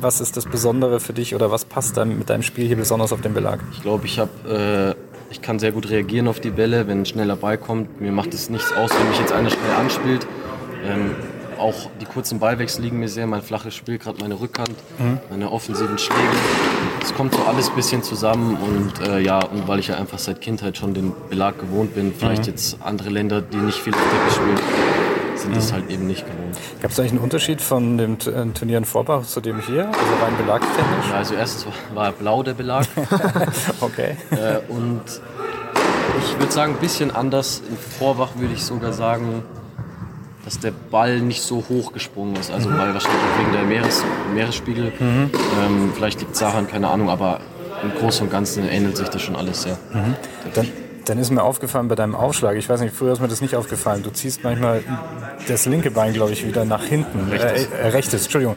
was 0.00 0.20
ist 0.20 0.36
das 0.36 0.46
Besondere 0.46 1.00
für 1.00 1.12
dich 1.12 1.34
oder 1.34 1.50
was 1.50 1.64
passt 1.64 1.96
dann 1.96 2.18
mit 2.18 2.30
deinem 2.30 2.42
Spiel 2.42 2.66
hier 2.66 2.76
besonders 2.76 3.12
auf 3.12 3.20
den 3.20 3.34
Belag? 3.34 3.60
Ich 3.72 3.82
glaube, 3.82 4.06
ich 4.06 4.18
habe... 4.18 4.94
Äh, 4.96 5.14
ich 5.30 5.42
kann 5.42 5.58
sehr 5.58 5.72
gut 5.72 5.90
reagieren 5.90 6.28
auf 6.28 6.38
die 6.38 6.50
Bälle, 6.50 6.86
wenn 6.86 7.00
ein 7.00 7.06
schneller 7.06 7.34
Ball 7.34 7.58
kommt. 7.58 8.00
Mir 8.00 8.12
macht 8.12 8.32
es 8.34 8.50
nichts 8.50 8.72
aus, 8.72 8.92
wenn 8.96 9.08
mich 9.08 9.18
jetzt 9.18 9.32
einer 9.32 9.50
schnell 9.50 9.72
anspielt. 9.72 10.28
Ähm, 10.84 11.10
auch 11.58 11.90
die 12.00 12.04
kurzen 12.04 12.38
Ballwechsel 12.38 12.84
liegen 12.84 13.00
mir 13.00 13.08
sehr, 13.08 13.26
mein 13.26 13.42
flaches 13.42 13.74
Spiel, 13.74 13.98
gerade 13.98 14.20
meine 14.20 14.38
Rückhand, 14.38 14.74
mhm. 14.98 15.18
meine 15.30 15.50
offensiven 15.50 15.98
Schläge. 15.98 16.20
Es 17.04 17.14
kommt 17.14 17.34
so 17.34 17.42
alles 17.42 17.68
ein 17.68 17.76
bisschen 17.76 18.02
zusammen 18.02 18.56
und 18.56 19.06
äh, 19.06 19.20
ja, 19.20 19.44
und 19.44 19.68
weil 19.68 19.78
ich 19.78 19.88
ja 19.88 19.96
einfach 19.96 20.18
seit 20.18 20.40
Kindheit 20.40 20.78
schon 20.78 20.94
den 20.94 21.12
Belag 21.28 21.58
gewohnt 21.58 21.94
bin, 21.94 22.14
vielleicht 22.18 22.46
mhm. 22.46 22.48
jetzt 22.48 22.78
andere 22.82 23.10
Länder, 23.10 23.42
die 23.42 23.58
nicht 23.58 23.78
viel 23.78 23.92
auf 23.92 24.00
Teppich 24.00 24.32
spielen, 24.32 24.58
sind 25.36 25.54
es 25.54 25.70
mhm. 25.70 25.74
halt 25.74 25.90
eben 25.90 26.06
nicht 26.06 26.24
gewohnt. 26.24 26.56
Gab 26.80 26.92
es 26.92 26.98
eigentlich 26.98 27.12
einen 27.12 27.20
Unterschied 27.20 27.60
von 27.60 27.98
dem 27.98 28.14
äh, 28.14 28.46
Turnier 28.54 28.78
in 28.78 28.86
Vorbach 28.86 29.22
zu 29.24 29.42
dem 29.42 29.60
hier, 29.60 29.86
also 29.86 29.98
rein 30.22 30.34
belagstechnisch? 30.38 31.10
Ja, 31.10 31.16
also 31.16 31.34
erst 31.34 31.66
war 31.92 32.10
blau 32.12 32.42
der 32.42 32.54
Belag. 32.54 32.86
okay. 33.82 34.16
Äh, 34.30 34.60
und 34.72 35.02
ich 36.20 36.38
würde 36.38 36.52
sagen, 36.52 36.72
ein 36.72 36.80
bisschen 36.80 37.14
anders. 37.14 37.62
In 37.68 37.76
Vorbach 37.76 38.30
würde 38.36 38.54
ich 38.54 38.64
sogar 38.64 38.94
sagen, 38.94 39.42
dass 40.44 40.58
der 40.58 40.72
Ball 40.90 41.20
nicht 41.20 41.42
so 41.42 41.64
hoch 41.68 41.92
gesprungen 41.92 42.36
ist. 42.36 42.50
Also 42.50 42.68
mhm. 42.68 42.78
weil 42.78 42.94
wahrscheinlich 42.94 43.22
wegen 43.38 43.52
der 43.52 43.62
Meeres, 43.62 44.04
Meeresspiegel. 44.34 44.92
Mhm. 44.98 45.30
Ähm, 45.64 45.92
vielleicht 45.94 46.20
liegt 46.20 46.32
es 46.32 46.40
daran, 46.40 46.68
keine 46.68 46.88
Ahnung, 46.88 47.08
aber 47.08 47.40
im 47.82 47.94
Großen 47.94 48.26
und 48.26 48.30
Ganzen 48.30 48.68
ähnelt 48.68 48.96
sich 48.96 49.08
das 49.08 49.22
schon 49.22 49.36
alles 49.36 49.62
sehr. 49.62 49.78
Mhm. 49.92 50.14
Dann, 50.54 50.68
dann, 51.06 51.18
ist 51.18 51.30
mir 51.30 51.42
aufgefallen 51.42 51.88
bei 51.88 51.94
deinem 51.94 52.14
Aufschlag, 52.14 52.56
ich 52.56 52.68
weiß 52.68 52.80
nicht, 52.80 52.94
früher 52.94 53.12
ist 53.12 53.20
mir 53.20 53.28
das 53.28 53.40
nicht 53.40 53.56
aufgefallen, 53.56 54.02
du 54.02 54.10
ziehst 54.10 54.42
manchmal 54.42 54.82
das 55.48 55.66
linke 55.66 55.90
Bein, 55.90 56.12
glaube 56.14 56.32
ich, 56.32 56.46
wieder 56.46 56.64
nach 56.64 56.84
hinten. 56.84 57.30
Rechtes. 57.30 57.66
Äh, 57.66 57.82
äh, 57.82 57.88
rechtes, 57.88 58.22
Entschuldigung. 58.24 58.56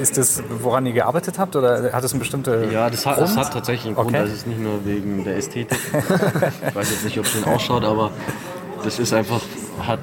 Ist 0.00 0.16
das, 0.16 0.42
woran 0.60 0.86
ihr 0.86 0.92
gearbeitet 0.92 1.38
habt 1.38 1.56
oder 1.56 1.92
hat 1.92 2.04
es 2.04 2.12
eine 2.12 2.20
bestimmte 2.20 2.68
Ja, 2.72 2.88
das 2.88 3.04
hat, 3.04 3.18
das 3.18 3.36
hat 3.36 3.52
tatsächlich 3.52 3.86
einen 3.86 3.96
Grund. 3.96 4.08
Okay. 4.08 4.24
Das 4.24 4.32
ist 4.32 4.46
nicht 4.46 4.60
nur 4.60 4.84
wegen 4.84 5.24
der 5.24 5.36
Ästhetik. 5.36 5.78
ich 6.68 6.74
weiß 6.74 6.90
jetzt 6.90 7.04
nicht, 7.04 7.18
ob 7.18 7.24
es 7.24 7.32
schön 7.32 7.44
ausschaut, 7.44 7.84
aber 7.84 8.10
das 8.84 8.98
ist 8.98 9.12
einfach, 9.12 9.40
hat 9.86 10.00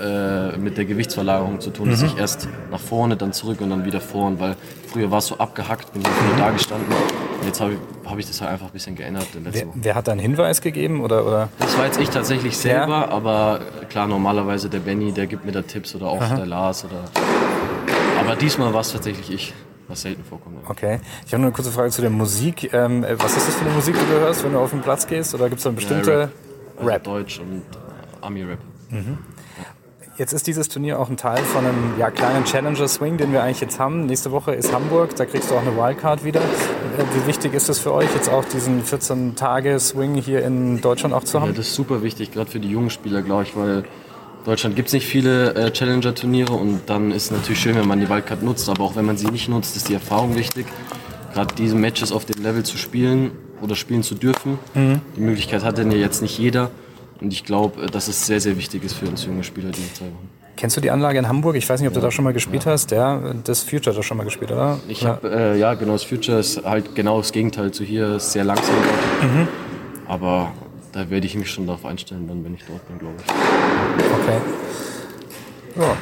äh, 0.00 0.56
mit 0.56 0.78
der 0.78 0.84
Gewichtsverlagerung 0.84 1.60
zu 1.60 1.70
tun, 1.70 1.86
mhm. 1.86 1.90
dass 1.92 2.02
ich 2.02 2.16
erst 2.16 2.48
nach 2.70 2.80
vorne, 2.80 3.16
dann 3.16 3.32
zurück 3.32 3.60
und 3.60 3.70
dann 3.70 3.84
wieder 3.84 4.00
vorne, 4.00 4.40
weil 4.40 4.56
früher 4.90 5.10
war 5.10 5.18
es 5.18 5.26
so 5.26 5.38
abgehackt, 5.38 5.92
bin 5.92 6.02
ich 6.02 6.08
nur 6.28 6.36
da 6.38 6.50
gestanden. 6.50 6.86
Und 7.40 7.46
jetzt 7.46 7.60
habe 7.60 7.72
ich, 7.72 8.10
hab 8.10 8.18
ich 8.18 8.26
das 8.26 8.40
halt 8.40 8.50
einfach 8.50 8.66
ein 8.66 8.72
bisschen 8.72 8.96
geändert. 8.96 9.26
Wer, 9.34 9.66
wer, 9.74 9.94
hat 9.94 10.08
da 10.08 10.12
einen 10.12 10.20
Hinweis 10.20 10.60
gegeben? 10.60 11.02
Oder, 11.02 11.26
oder? 11.26 11.48
Das 11.58 11.76
war 11.78 11.86
jetzt 11.86 12.00
ich 12.00 12.10
tatsächlich 12.10 12.56
selber, 12.56 13.00
ja. 13.00 13.08
aber 13.08 13.60
klar, 13.88 14.06
normalerweise 14.06 14.68
der 14.68 14.80
Benny, 14.80 15.12
der 15.12 15.26
gibt 15.26 15.44
mir 15.44 15.52
da 15.52 15.62
Tipps 15.62 15.94
oder 15.94 16.06
auch 16.06 16.20
Aha. 16.20 16.36
der 16.36 16.46
Lars. 16.46 16.84
Oder, 16.84 17.04
aber 18.18 18.36
diesmal 18.36 18.72
war 18.72 18.80
es 18.80 18.92
tatsächlich 18.92 19.30
ich 19.30 19.54
was 19.90 20.02
selten 20.02 20.24
vorkommt. 20.24 20.56
Okay. 20.68 21.00
Ich 21.26 21.32
habe 21.32 21.42
nur 21.42 21.48
eine 21.48 21.54
kurze 21.54 21.72
Frage 21.72 21.90
zu 21.90 22.00
der 22.00 22.10
Musik. 22.10 22.72
Ähm, 22.72 23.04
was 23.16 23.36
ist 23.36 23.48
das 23.48 23.56
für 23.56 23.64
eine 23.64 23.74
Musik, 23.74 23.96
die 23.98 24.06
du 24.06 24.20
hörst, 24.20 24.44
wenn 24.44 24.52
du 24.52 24.60
auf 24.60 24.70
den 24.70 24.80
Platz 24.80 25.06
gehst? 25.06 25.34
Oder 25.34 25.48
gibt 25.48 25.58
es 25.58 25.64
da 25.64 25.70
eine 25.70 25.76
bestimmte 25.76 26.10
ja, 26.10 26.18
Rap? 26.18 26.30
Also 26.78 26.90
Rap? 26.90 27.04
Deutsch 27.04 27.40
und 27.40 27.62
Ami-Rap. 28.20 28.58
Mhm. 28.90 29.18
Jetzt 30.20 30.34
ist 30.34 30.46
dieses 30.46 30.68
Turnier 30.68 31.00
auch 31.00 31.08
ein 31.08 31.16
Teil 31.16 31.42
von 31.42 31.64
einem 31.64 31.94
ja, 31.98 32.10
kleinen 32.10 32.44
Challenger-Swing, 32.44 33.16
den 33.16 33.32
wir 33.32 33.42
eigentlich 33.42 33.62
jetzt 33.62 33.78
haben. 33.78 34.04
Nächste 34.04 34.30
Woche 34.30 34.52
ist 34.52 34.70
Hamburg, 34.70 35.16
da 35.16 35.24
kriegst 35.24 35.50
du 35.50 35.54
auch 35.54 35.62
eine 35.62 35.74
Wildcard 35.74 36.24
wieder. 36.24 36.40
Äh, 36.40 37.04
wie 37.14 37.26
wichtig 37.26 37.54
ist 37.54 37.70
es 37.70 37.78
für 37.78 37.94
euch, 37.94 38.06
jetzt 38.14 38.28
auch 38.28 38.44
diesen 38.44 38.84
14-Tage-Swing 38.84 40.16
hier 40.16 40.44
in 40.44 40.82
Deutschland 40.82 41.14
auch 41.14 41.24
zu 41.24 41.40
haben? 41.40 41.52
Ja, 41.52 41.56
das 41.56 41.68
ist 41.68 41.74
super 41.74 42.02
wichtig, 42.02 42.32
gerade 42.32 42.50
für 42.50 42.60
die 42.60 42.68
jungen 42.68 42.90
Spieler, 42.90 43.22
glaube 43.22 43.44
ich, 43.44 43.56
weil 43.56 43.84
Deutschland 44.44 44.76
gibt 44.76 44.88
es 44.88 44.92
nicht 44.92 45.06
viele 45.06 45.54
äh, 45.54 45.70
Challenger-Turniere 45.70 46.52
und 46.52 46.82
dann 46.84 47.12
ist 47.12 47.24
es 47.24 47.30
natürlich 47.30 47.60
schön, 47.60 47.76
wenn 47.76 47.88
man 47.88 47.98
die 47.98 48.10
Wildcard 48.10 48.42
nutzt. 48.42 48.68
Aber 48.68 48.84
auch 48.84 48.96
wenn 48.96 49.06
man 49.06 49.16
sie 49.16 49.28
nicht 49.28 49.48
nutzt, 49.48 49.74
ist 49.74 49.88
die 49.88 49.94
Erfahrung 49.94 50.36
wichtig. 50.36 50.66
Gerade 51.32 51.54
diese 51.54 51.76
Matches 51.76 52.12
auf 52.12 52.26
dem 52.26 52.42
Level 52.42 52.62
zu 52.62 52.76
spielen 52.76 53.30
oder 53.62 53.74
spielen 53.74 54.02
zu 54.02 54.14
dürfen. 54.14 54.58
Mhm. 54.74 55.00
Die 55.16 55.22
Möglichkeit 55.22 55.64
hat 55.64 55.78
denn 55.78 55.90
ja 55.90 55.96
jetzt 55.96 56.20
nicht 56.20 56.38
jeder. 56.38 56.70
Und 57.20 57.32
ich 57.32 57.44
glaube, 57.44 57.86
dass 57.86 58.08
es 58.08 58.26
sehr, 58.26 58.40
sehr 58.40 58.56
wichtig 58.56 58.84
ist 58.84 58.94
für 58.94 59.06
uns 59.06 59.24
junge 59.24 59.44
Spieler, 59.44 59.70
diese 59.70 59.92
zwei 59.92 60.06
Wochen. 60.06 60.28
Kennst 60.56 60.76
du 60.76 60.80
die 60.80 60.90
Anlage 60.90 61.18
in 61.18 61.26
Hamburg? 61.26 61.56
Ich 61.56 61.68
weiß 61.68 61.80
nicht, 61.80 61.88
ob 61.88 61.94
du 61.94 62.00
da 62.00 62.10
schon 62.10 62.24
mal 62.24 62.32
gespielt 62.32 62.64
ja. 62.64 62.72
hast. 62.72 62.90
Ja, 62.90 63.32
das 63.44 63.62
Future 63.62 63.96
da 63.96 64.02
schon 64.02 64.18
mal 64.18 64.24
gespielt, 64.24 64.52
oder? 64.52 64.78
Ich 64.88 65.06
habe, 65.06 65.30
äh, 65.30 65.58
ja, 65.58 65.72
genau, 65.74 65.92
das 65.92 66.04
Future 66.04 66.38
ist 66.38 66.64
halt 66.64 66.94
genau 66.94 67.18
das 67.18 67.32
Gegenteil 67.32 67.70
zu 67.70 67.82
hier, 67.82 68.16
ist 68.16 68.32
sehr 68.32 68.44
langsam 68.44 68.74
dort. 68.74 69.32
Mhm. 69.32 69.48
Aber 70.06 70.52
da 70.92 71.08
werde 71.08 71.26
ich 71.26 71.34
mich 71.34 71.50
schon 71.50 71.66
darauf 71.66 71.86
einstellen, 71.86 72.26
dann 72.28 72.44
wenn 72.44 72.54
ich 72.54 72.64
dort 72.66 72.86
bin, 72.88 72.98
glaube 72.98 73.14
ich. 73.24 73.32
Okay. 74.22 74.38
Ja. 75.76 75.96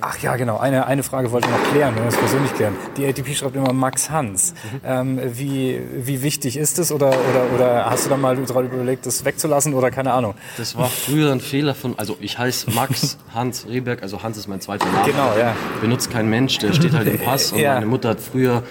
Ach 0.00 0.18
ja, 0.18 0.36
genau. 0.36 0.58
Eine, 0.58 0.86
eine 0.86 1.02
Frage 1.02 1.30
wollte 1.32 1.48
ich 1.48 1.54
noch 1.54 1.70
klären, 1.72 1.94
wir 1.96 2.04
das 2.04 2.16
persönlich 2.16 2.52
klären. 2.54 2.74
Die 2.96 3.06
ATP 3.06 3.34
schreibt 3.34 3.56
immer 3.56 3.72
Max 3.72 4.10
Hans. 4.10 4.52
Mhm. 4.52 4.80
Ähm, 4.84 5.20
wie, 5.34 5.80
wie 5.94 6.22
wichtig 6.22 6.56
ist 6.56 6.78
es 6.78 6.92
oder, 6.92 7.08
oder, 7.08 7.54
oder 7.54 7.90
hast 7.90 8.06
du 8.06 8.10
da 8.10 8.16
mal 8.16 8.36
darüber 8.36 8.74
überlegt, 8.74 9.06
das 9.06 9.24
wegzulassen 9.24 9.74
oder 9.74 9.90
keine 9.90 10.12
Ahnung? 10.12 10.34
Das 10.56 10.76
war 10.76 10.88
früher 10.88 11.32
ein 11.32 11.40
Fehler 11.40 11.74
von, 11.74 11.98
also 11.98 12.16
ich 12.20 12.38
heiße 12.38 12.70
Max 12.70 13.18
Hans 13.34 13.66
Rehberg, 13.68 14.02
also 14.02 14.22
Hans 14.22 14.36
ist 14.38 14.48
mein 14.48 14.60
zweiter 14.60 14.86
Name. 14.86 15.06
Genau, 15.06 15.36
ja. 15.38 15.54
Benutzt 15.80 16.10
kein 16.10 16.28
Mensch, 16.28 16.58
der 16.58 16.72
steht 16.72 16.92
halt 16.92 17.08
im 17.08 17.18
Pass 17.24 17.52
und 17.52 17.60
ja. 17.60 17.74
meine 17.74 17.86
Mutter 17.86 18.10
hat 18.10 18.20
früher, 18.20 18.62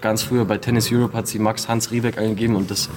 ganz 0.00 0.22
früher 0.22 0.44
bei 0.44 0.58
Tennis 0.58 0.90
Europe 0.90 1.16
hat 1.16 1.26
sie 1.28 1.38
Max 1.38 1.68
Hans 1.68 1.90
Rehberg 1.90 2.18
eingegeben 2.18 2.56
und 2.56 2.70
das 2.70 2.88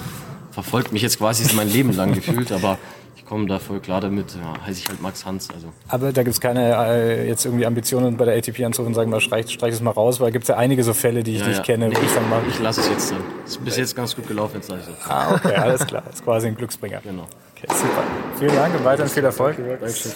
verfolgt 0.50 0.92
mich 0.92 1.02
jetzt 1.02 1.18
quasi 1.18 1.54
mein 1.54 1.70
Leben 1.70 1.94
lang 1.94 2.14
gefühlt, 2.14 2.50
aber 2.50 2.78
komme 3.26 3.46
da 3.46 3.58
voll 3.58 3.80
klar 3.80 4.00
damit. 4.00 4.34
Ja, 4.34 4.64
heiße 4.66 4.80
ich 4.80 4.88
halt 4.88 5.02
Max 5.02 5.26
Hans. 5.26 5.50
Also. 5.50 5.72
Aber 5.88 6.12
da 6.12 6.22
gibt 6.22 6.34
es 6.34 6.40
keine 6.40 6.74
äh, 6.88 7.28
jetzt 7.28 7.44
irgendwie 7.44 7.66
Ambitionen 7.66 8.16
bei 8.16 8.24
der 8.24 8.36
ATP 8.36 8.64
anzurufen 8.64 8.88
und 8.88 8.94
sagen, 8.94 9.10
mal, 9.10 9.20
streich, 9.20 9.50
streich 9.50 9.74
es 9.74 9.80
mal 9.80 9.90
raus, 9.90 10.20
weil 10.20 10.32
gibt 10.32 10.44
es 10.44 10.48
ja 10.48 10.56
einige 10.56 10.82
so 10.84 10.94
Fälle, 10.94 11.22
die 11.22 11.34
ich 11.34 11.40
ja, 11.40 11.48
nicht 11.48 11.58
ja. 11.58 11.62
kenne. 11.64 11.88
Nee, 11.88 11.96
ich, 11.96 12.48
ich 12.48 12.58
lasse 12.60 12.80
es 12.80 12.88
jetzt 12.88 13.10
dann. 13.10 13.20
Ist 13.44 13.64
bis 13.64 13.76
jetzt 13.76 13.96
ganz 13.96 14.14
gut 14.14 14.26
gelaufen, 14.26 14.56
jetzt 14.56 14.68
sage 14.68 14.80
ich 14.80 14.86
so. 14.86 15.10
Ah, 15.10 15.34
okay, 15.34 15.54
alles 15.54 15.86
klar. 15.86 16.02
Das 16.06 16.16
ist 16.16 16.24
quasi 16.24 16.46
ein 16.46 16.54
Glücksbringer. 16.54 17.00
Genau. 17.02 17.26
Okay, 17.56 17.66
super. 17.68 18.02
Vielen 18.38 18.54
Dank 18.54 18.74
und 18.74 18.84
weiterhin 18.84 19.12
viel 19.12 19.24
Erfolg. 19.24 19.56
Dankeschön. 19.56 20.12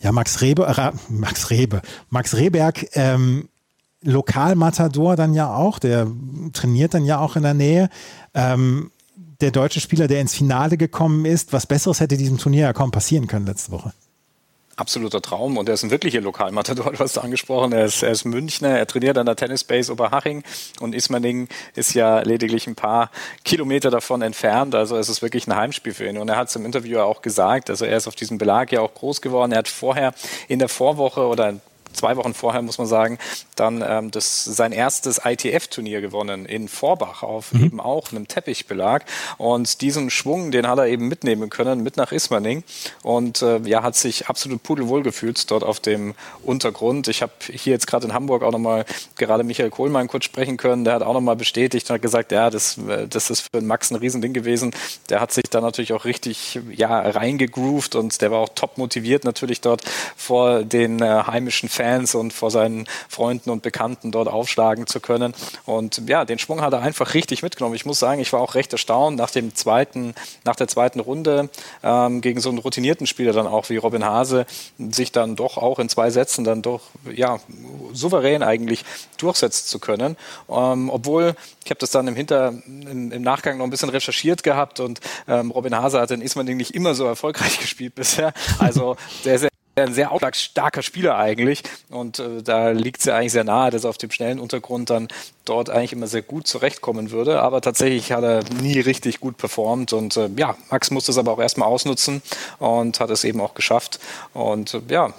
Ja, 0.00 0.12
Max 0.12 0.40
Rebe, 0.40 0.66
äh, 0.66 0.92
Max 1.08 1.50
Rebe, 1.50 1.82
Max 2.08 2.36
Rehberg, 2.36 2.86
ähm, 2.92 3.48
Lokalmatador 4.02 5.16
dann 5.16 5.34
ja 5.34 5.52
auch, 5.52 5.80
der 5.80 6.06
trainiert 6.52 6.94
dann 6.94 7.04
ja 7.04 7.18
auch 7.18 7.34
in 7.34 7.42
der 7.42 7.54
Nähe. 7.54 7.88
Ähm, 8.32 8.92
der 9.40 9.50
deutsche 9.50 9.80
Spieler, 9.80 10.08
der 10.08 10.20
ins 10.20 10.34
Finale 10.34 10.76
gekommen 10.76 11.24
ist. 11.24 11.52
Was 11.52 11.66
Besseres 11.66 12.00
hätte 12.00 12.16
diesem 12.16 12.38
Turnier 12.38 12.62
ja 12.62 12.72
kaum 12.72 12.90
passieren 12.90 13.26
können 13.26 13.46
letzte 13.46 13.72
Woche 13.72 13.92
absoluter 14.78 15.20
Traum 15.20 15.56
und 15.56 15.68
er 15.68 15.74
ist 15.74 15.82
ein 15.82 15.90
wirklicher 15.90 16.20
Lokalmatador, 16.20 16.92
du 16.92 16.98
hast 16.98 17.18
angesprochen. 17.18 17.72
Er 17.72 17.84
ist, 17.84 18.02
er 18.02 18.10
ist 18.10 18.24
Münchner, 18.24 18.70
er 18.78 18.86
trainiert 18.86 19.18
an 19.18 19.26
der 19.26 19.36
Tennisbase 19.36 19.92
Oberhaching 19.92 20.42
und 20.80 20.94
Ismaning 20.94 21.48
ist 21.74 21.94
ja 21.94 22.20
lediglich 22.20 22.66
ein 22.66 22.74
paar 22.74 23.10
Kilometer 23.44 23.90
davon 23.90 24.22
entfernt. 24.22 24.74
Also 24.74 24.96
es 24.96 25.08
ist 25.08 25.22
wirklich 25.22 25.46
ein 25.46 25.56
Heimspiel 25.56 25.94
für 25.94 26.08
ihn. 26.08 26.18
Und 26.18 26.28
er 26.28 26.36
hat 26.36 26.48
es 26.48 26.56
im 26.56 26.64
Interview 26.64 27.00
auch 27.00 27.22
gesagt, 27.22 27.70
also 27.70 27.84
er 27.84 27.96
ist 27.96 28.06
auf 28.06 28.14
diesem 28.14 28.38
Belag 28.38 28.72
ja 28.72 28.80
auch 28.80 28.94
groß 28.94 29.20
geworden. 29.20 29.52
Er 29.52 29.58
hat 29.58 29.68
vorher 29.68 30.14
in 30.46 30.58
der 30.58 30.68
Vorwoche 30.68 31.26
oder 31.26 31.60
zwei 31.92 32.16
Wochen 32.16 32.34
vorher, 32.34 32.62
muss 32.62 32.78
man 32.78 32.86
sagen, 32.86 33.18
dann 33.56 33.84
ähm, 33.86 34.10
das, 34.10 34.44
sein 34.44 34.72
erstes 34.72 35.20
ITF-Turnier 35.24 36.00
gewonnen 36.00 36.46
in 36.46 36.68
Vorbach 36.68 37.22
auf 37.22 37.52
mhm. 37.52 37.64
eben 37.64 37.80
auch 37.80 38.12
einem 38.12 38.28
Teppichbelag. 38.28 39.04
Und 39.36 39.80
diesen 39.80 40.10
Schwung, 40.10 40.50
den 40.50 40.66
hat 40.66 40.78
er 40.78 40.86
eben 40.86 41.08
mitnehmen 41.08 41.50
können, 41.50 41.82
mit 41.82 41.96
nach 41.96 42.12
Ismaning. 42.12 42.64
Und 43.02 43.42
äh, 43.42 43.58
ja, 43.64 43.82
hat 43.82 43.96
sich 43.96 44.28
absolut 44.28 44.62
pudelwohl 44.62 45.02
gefühlt 45.02 45.50
dort 45.50 45.64
auf 45.64 45.80
dem 45.80 46.14
Untergrund. 46.42 47.08
Ich 47.08 47.22
habe 47.22 47.32
hier 47.50 47.72
jetzt 47.72 47.86
gerade 47.86 48.06
in 48.06 48.14
Hamburg 48.14 48.42
auch 48.42 48.52
nochmal 48.52 48.84
gerade 49.16 49.44
Michael 49.44 49.70
Kohlmann 49.70 50.08
kurz 50.08 50.24
sprechen 50.24 50.56
können. 50.56 50.84
Der 50.84 50.94
hat 50.94 51.02
auch 51.02 51.14
nochmal 51.14 51.36
bestätigt 51.36 51.88
und 51.88 51.94
hat 51.94 52.02
gesagt, 52.02 52.32
ja, 52.32 52.50
das, 52.50 52.78
äh, 52.78 53.08
das 53.08 53.30
ist 53.30 53.48
für 53.52 53.60
Max 53.60 53.90
ein 53.90 53.96
Riesending 53.96 54.32
gewesen. 54.32 54.72
Der 55.08 55.20
hat 55.20 55.32
sich 55.32 55.44
da 55.50 55.60
natürlich 55.60 55.92
auch 55.92 56.04
richtig 56.04 56.60
ja, 56.70 57.00
reingegroovt 57.00 57.94
und 57.94 58.20
der 58.20 58.30
war 58.30 58.38
auch 58.38 58.50
top 58.54 58.78
motiviert 58.78 59.24
natürlich 59.24 59.60
dort 59.60 59.82
vor 60.16 60.62
den 60.62 61.00
äh, 61.00 61.22
heimischen 61.26 61.68
Fans 61.78 62.16
und 62.16 62.32
vor 62.32 62.50
seinen 62.50 62.86
Freunden 63.08 63.50
und 63.50 63.62
Bekannten 63.62 64.10
dort 64.10 64.26
aufschlagen 64.26 64.88
zu 64.88 64.98
können. 64.98 65.32
Und 65.64 66.02
ja, 66.08 66.24
den 66.24 66.40
Schwung 66.40 66.60
hat 66.60 66.72
er 66.72 66.80
einfach 66.80 67.14
richtig 67.14 67.42
mitgenommen. 67.42 67.76
Ich 67.76 67.86
muss 67.86 68.00
sagen, 68.00 68.20
ich 68.20 68.32
war 68.32 68.40
auch 68.40 68.56
recht 68.56 68.72
erstaunt 68.72 69.16
nach 69.16 69.30
dem 69.30 69.54
zweiten, 69.54 70.14
nach 70.44 70.56
der 70.56 70.66
zweiten 70.66 70.98
Runde 70.98 71.48
ähm, 71.84 72.20
gegen 72.20 72.40
so 72.40 72.48
einen 72.48 72.58
routinierten 72.58 73.06
Spieler 73.06 73.32
dann 73.32 73.46
auch 73.46 73.70
wie 73.70 73.76
Robin 73.76 74.04
Hase 74.04 74.44
sich 74.90 75.12
dann 75.12 75.36
doch 75.36 75.56
auch 75.56 75.78
in 75.78 75.88
zwei 75.88 76.10
Sätzen 76.10 76.42
dann 76.42 76.62
doch 76.62 76.80
ja 77.14 77.38
souverän 77.92 78.42
eigentlich 78.42 78.84
durchsetzen 79.18 79.68
zu 79.68 79.78
können. 79.78 80.16
Ähm, 80.48 80.90
obwohl 80.90 81.36
ich 81.64 81.70
habe 81.70 81.78
das 81.78 81.90
dann 81.90 82.08
im 82.08 82.16
Hinter 82.16 82.54
im, 82.66 83.12
im, 83.12 83.22
Nachgang 83.22 83.58
noch 83.58 83.64
ein 83.64 83.70
bisschen 83.70 83.90
recherchiert 83.90 84.42
gehabt 84.42 84.80
und 84.80 85.00
ähm, 85.28 85.52
Robin 85.52 85.76
Hase 85.76 86.00
hat 86.00 86.10
in 86.10 86.22
Ismaning 86.22 86.56
nicht 86.56 86.74
immer 86.74 86.94
so 86.94 87.04
erfolgreich 87.04 87.58
gespielt 87.60 87.94
bisher. 87.94 88.32
Also 88.58 88.96
der 89.24 89.38
sehr 89.38 89.50
ein 89.84 89.94
sehr 89.94 90.10
starker 90.32 90.82
Spieler 90.82 91.16
eigentlich. 91.16 91.62
Und 91.90 92.18
äh, 92.18 92.42
da 92.42 92.70
liegt 92.70 93.00
es 93.00 93.06
ja 93.06 93.16
eigentlich 93.16 93.32
sehr 93.32 93.44
nahe, 93.44 93.70
dass 93.70 93.84
er 93.84 93.90
auf 93.90 93.98
dem 93.98 94.10
schnellen 94.10 94.38
Untergrund 94.38 94.90
dann 94.90 95.08
dort 95.44 95.70
eigentlich 95.70 95.92
immer 95.92 96.06
sehr 96.06 96.22
gut 96.22 96.46
zurechtkommen 96.46 97.10
würde. 97.10 97.40
Aber 97.40 97.60
tatsächlich 97.60 98.12
hat 98.12 98.24
er 98.24 98.42
nie 98.62 98.80
richtig 98.80 99.20
gut 99.20 99.36
performt. 99.36 99.92
Und 99.92 100.16
äh, 100.16 100.28
ja, 100.36 100.56
Max 100.70 100.90
musste 100.90 101.12
es 101.12 101.18
aber 101.18 101.32
auch 101.32 101.40
erstmal 101.40 101.68
ausnutzen 101.68 102.22
und 102.58 103.00
hat 103.00 103.10
es 103.10 103.24
eben 103.24 103.40
auch 103.40 103.54
geschafft. 103.54 104.00
Und 104.34 104.74
äh, 104.74 104.80
ja, 104.88 105.12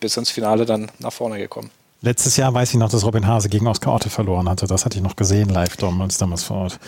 bis 0.00 0.16
ins 0.16 0.30
Finale 0.30 0.66
dann 0.66 0.90
nach 0.98 1.12
vorne 1.12 1.38
gekommen. 1.38 1.70
Letztes 2.06 2.36
Jahr 2.36 2.54
weiß 2.54 2.70
ich 2.70 2.76
noch, 2.76 2.88
dass 2.88 3.04
Robin 3.04 3.26
Hase 3.26 3.48
gegen 3.48 3.66
Oskar 3.66 3.92
Otte 3.92 4.10
verloren 4.10 4.48
hatte. 4.48 4.68
Das 4.68 4.84
hatte 4.84 4.96
ich 4.96 5.02
noch 5.02 5.16
gesehen 5.16 5.48
live 5.48 5.76
damals, 5.76 6.18
damals 6.18 6.44
vor 6.44 6.58
Ort. 6.58 6.78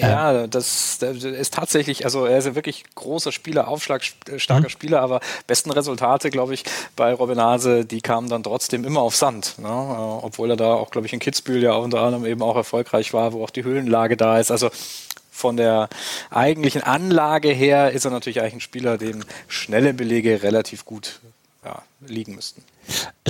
Ja, 0.00 0.48
das, 0.48 0.98
das, 0.98 1.22
ist 1.22 1.54
tatsächlich, 1.54 2.04
also 2.04 2.24
er 2.24 2.38
ist 2.38 2.48
ein 2.48 2.56
wirklich 2.56 2.82
großer 2.96 3.30
Spieler, 3.30 3.68
aufschlagstarker 3.68 4.64
mhm. 4.64 4.68
Spieler, 4.68 5.02
aber 5.02 5.20
besten 5.46 5.70
Resultate, 5.70 6.30
glaube 6.30 6.54
ich, 6.54 6.64
bei 6.96 7.14
Robin 7.14 7.40
Hase, 7.40 7.84
die 7.84 8.00
kamen 8.00 8.28
dann 8.28 8.42
trotzdem 8.42 8.84
immer 8.84 9.02
auf 9.02 9.14
Sand. 9.14 9.54
Ne? 9.58 9.68
Äh, 9.68 9.70
obwohl 9.70 10.50
er 10.50 10.56
da 10.56 10.74
auch, 10.74 10.90
glaube 10.90 11.06
ich, 11.06 11.12
in 11.12 11.20
Kitzbühel 11.20 11.62
ja 11.62 11.74
unter 11.74 12.00
anderem 12.00 12.26
eben 12.26 12.42
auch 12.42 12.56
erfolgreich 12.56 13.12
war, 13.12 13.32
wo 13.32 13.44
auch 13.44 13.50
die 13.50 13.62
Höhenlage 13.62 14.16
da 14.16 14.40
ist. 14.40 14.50
Also 14.50 14.70
von 15.30 15.58
der 15.58 15.88
eigentlichen 16.30 16.82
Anlage 16.82 17.50
her 17.50 17.92
ist 17.92 18.04
er 18.04 18.10
natürlich 18.10 18.40
eigentlich 18.40 18.54
ein 18.54 18.60
Spieler, 18.60 18.98
dem 18.98 19.22
schnelle 19.46 19.94
Belege 19.94 20.42
relativ 20.42 20.84
gut 20.84 21.20
ja, 21.64 21.82
liegen 22.06 22.34
müssten. 22.34 22.62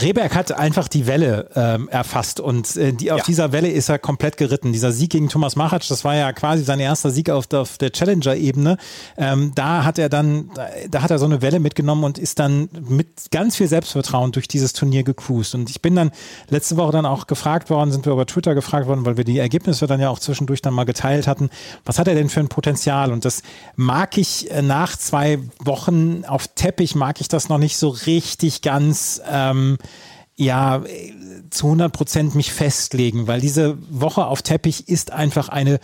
Rehberg 0.01 0.35
hat 0.35 0.53
einfach 0.53 0.89
die 0.89 1.07
Welle 1.07 1.51
ähm, 1.55 1.89
erfasst 1.89 2.41
und 2.41 2.77
äh, 2.77 2.93
die, 2.93 3.13
auf 3.13 3.19
ja. 3.19 3.25
dieser 3.25 3.53
Welle 3.53 3.69
ist 3.69 3.89
er 3.89 3.99
komplett 3.99 4.37
geritten. 4.37 4.73
Dieser 4.73 4.93
Sieg 4.93 5.11
gegen 5.11 5.29
Thomas 5.29 5.57
Machatsch, 5.57 5.91
das 5.91 6.05
war 6.05 6.15
ja 6.15 6.33
quasi 6.33 6.63
sein 6.63 6.81
erster 6.81 7.11
Sieg 7.11 7.29
auf 7.29 7.47
der, 7.47 7.67
der 7.81 7.91
Challenger-Ebene. 7.91 8.79
Ähm, 9.19 9.53
da 9.55 9.85
hat 9.85 9.99
er 9.99 10.09
dann, 10.09 10.51
da, 10.55 10.69
da, 10.89 11.03
hat 11.03 11.11
er 11.11 11.19
so 11.19 11.27
eine 11.27 11.43
Welle 11.43 11.61
mitgenommen 11.61 12.05
und 12.05 12.19
ist 12.19 12.39
dann 12.39 12.69
mit 12.89 13.31
ganz 13.31 13.57
viel 13.57 13.69
Selbstvertrauen 13.69 14.33
durch 14.33 14.49
dieses 14.49 14.73
Turnier 14.73 15.03
gecruised. 15.03 15.55
Und 15.55 15.69
ich 15.69 15.83
bin 15.83 15.97
dann 15.97 16.13
letzte 16.49 16.77
Woche 16.77 16.93
dann 16.93 17.05
auch 17.05 17.27
gefragt 17.27 17.69
worden, 17.69 17.91
sind 17.91 18.07
wir 18.07 18.13
über 18.13 18.27
Twitter 18.27 18.55
gefragt 18.55 18.87
worden, 18.87 19.05
weil 19.05 19.17
wir 19.17 19.25
die 19.25 19.39
Ergebnisse 19.39 19.87
dann 19.87 20.01
ja 20.01 20.09
auch 20.09 20.21
zwischendurch 20.21 20.63
dann 20.63 20.73
mal 20.73 20.85
geteilt 20.85 21.27
hatten. 21.27 21.51
Was 21.85 21.99
hat 21.99 22.09
er 22.09 22.15
denn 22.15 22.31
für 22.31 22.41
ein 22.41 22.49
Potenzial? 22.49 23.13
Und 23.13 23.25
das 23.25 23.43
mag 23.77 24.17
ich 24.17 24.51
äh, 24.51 24.63
nach 24.63 24.97
zwei 24.97 25.41
Wochen 25.59 26.25
auf 26.27 26.49
Teppich, 26.49 26.95
mag 26.95 27.21
ich 27.21 27.29
das 27.29 27.49
noch 27.49 27.59
nicht 27.59 27.77
so 27.77 27.89
richtig 27.89 28.60
ganz. 28.63 29.21
Ähm, 29.29 29.79
ja, 30.37 30.83
zu 31.51 31.67
100 31.67 31.93
Prozent 31.93 32.35
mich 32.35 32.51
festlegen, 32.51 33.27
weil 33.27 33.43
diese 33.43 33.77
Woche 33.91 34.25
auf 34.25 34.41
Teppich 34.41 34.89
ist 34.89 35.13
einfach 35.13 35.51
eine 35.51 35.81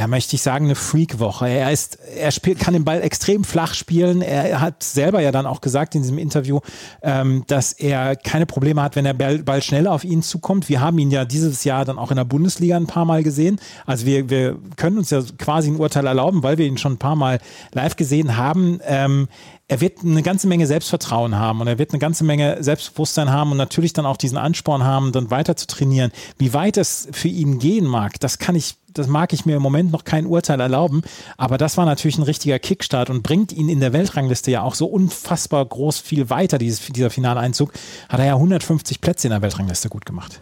ja, 0.00 0.06
möchte 0.06 0.34
ich 0.34 0.40
sagen, 0.40 0.64
eine 0.64 0.76
Freak-Woche. 0.76 1.46
Er 1.46 1.70
ist, 1.72 1.98
er 2.16 2.30
spielt, 2.30 2.58
kann 2.58 2.72
den 2.72 2.86
Ball 2.86 3.02
extrem 3.02 3.44
flach 3.44 3.74
spielen. 3.74 4.22
Er 4.22 4.60
hat 4.60 4.82
selber 4.82 5.20
ja 5.20 5.30
dann 5.30 5.44
auch 5.44 5.60
gesagt 5.60 5.94
in 5.94 6.00
diesem 6.00 6.16
Interview, 6.16 6.60
ähm, 7.02 7.44
dass 7.48 7.74
er 7.74 8.16
keine 8.16 8.46
Probleme 8.46 8.82
hat, 8.82 8.96
wenn 8.96 9.04
der 9.04 9.12
Ball, 9.12 9.38
Ball 9.40 9.60
schnell 9.62 9.86
auf 9.86 10.02
ihn 10.02 10.22
zukommt. 10.22 10.70
Wir 10.70 10.80
haben 10.80 10.98
ihn 10.98 11.10
ja 11.10 11.26
dieses 11.26 11.64
Jahr 11.64 11.84
dann 11.84 11.98
auch 11.98 12.10
in 12.10 12.16
der 12.16 12.24
Bundesliga 12.24 12.78
ein 12.78 12.86
paar 12.86 13.04
Mal 13.04 13.22
gesehen. 13.22 13.60
Also 13.84 14.06
wir, 14.06 14.30
wir 14.30 14.56
können 14.76 14.96
uns 14.96 15.10
ja 15.10 15.22
quasi 15.36 15.70
ein 15.70 15.76
Urteil 15.76 16.06
erlauben, 16.06 16.42
weil 16.42 16.56
wir 16.56 16.66
ihn 16.66 16.78
schon 16.78 16.94
ein 16.94 16.98
paar 16.98 17.16
Mal 17.16 17.38
live 17.72 17.96
gesehen 17.96 18.38
haben. 18.38 18.80
Ähm, 18.86 19.28
er 19.70 19.80
wird 19.80 20.02
eine 20.02 20.22
ganze 20.24 20.48
Menge 20.48 20.66
Selbstvertrauen 20.66 21.36
haben 21.36 21.60
und 21.60 21.68
er 21.68 21.78
wird 21.78 21.92
eine 21.92 22.00
ganze 22.00 22.24
Menge 22.24 22.60
Selbstbewusstsein 22.60 23.30
haben 23.30 23.52
und 23.52 23.56
natürlich 23.56 23.92
dann 23.92 24.04
auch 24.04 24.16
diesen 24.16 24.36
Ansporn 24.36 24.82
haben, 24.82 25.12
dann 25.12 25.30
weiter 25.30 25.54
zu 25.54 25.68
trainieren. 25.68 26.10
Wie 26.38 26.52
weit 26.52 26.76
es 26.76 27.06
für 27.12 27.28
ihn 27.28 27.60
gehen 27.60 27.86
mag, 27.86 28.18
das 28.18 28.38
kann 28.38 28.56
ich 28.56 28.74
das 28.92 29.06
mag 29.06 29.32
ich 29.32 29.46
mir 29.46 29.54
im 29.54 29.62
Moment 29.62 29.92
noch 29.92 30.02
kein 30.02 30.26
Urteil 30.26 30.58
erlauben, 30.58 31.02
aber 31.36 31.58
das 31.58 31.76
war 31.76 31.86
natürlich 31.86 32.18
ein 32.18 32.24
richtiger 32.24 32.58
Kickstart 32.58 33.08
und 33.08 33.22
bringt 33.22 33.52
ihn 33.52 33.68
in 33.68 33.78
der 33.78 33.92
Weltrangliste 33.92 34.50
ja 34.50 34.62
auch 34.62 34.74
so 34.74 34.86
unfassbar 34.86 35.64
groß 35.64 36.00
viel 36.00 36.28
weiter, 36.28 36.58
dieses, 36.58 36.84
dieser 36.86 37.10
Finaleinzug. 37.10 37.72
Hat 38.08 38.18
er 38.18 38.26
ja 38.26 38.34
150 38.34 39.00
Plätze 39.00 39.28
in 39.28 39.30
der 39.30 39.42
Weltrangliste 39.42 39.88
gut 39.88 40.04
gemacht. 40.04 40.40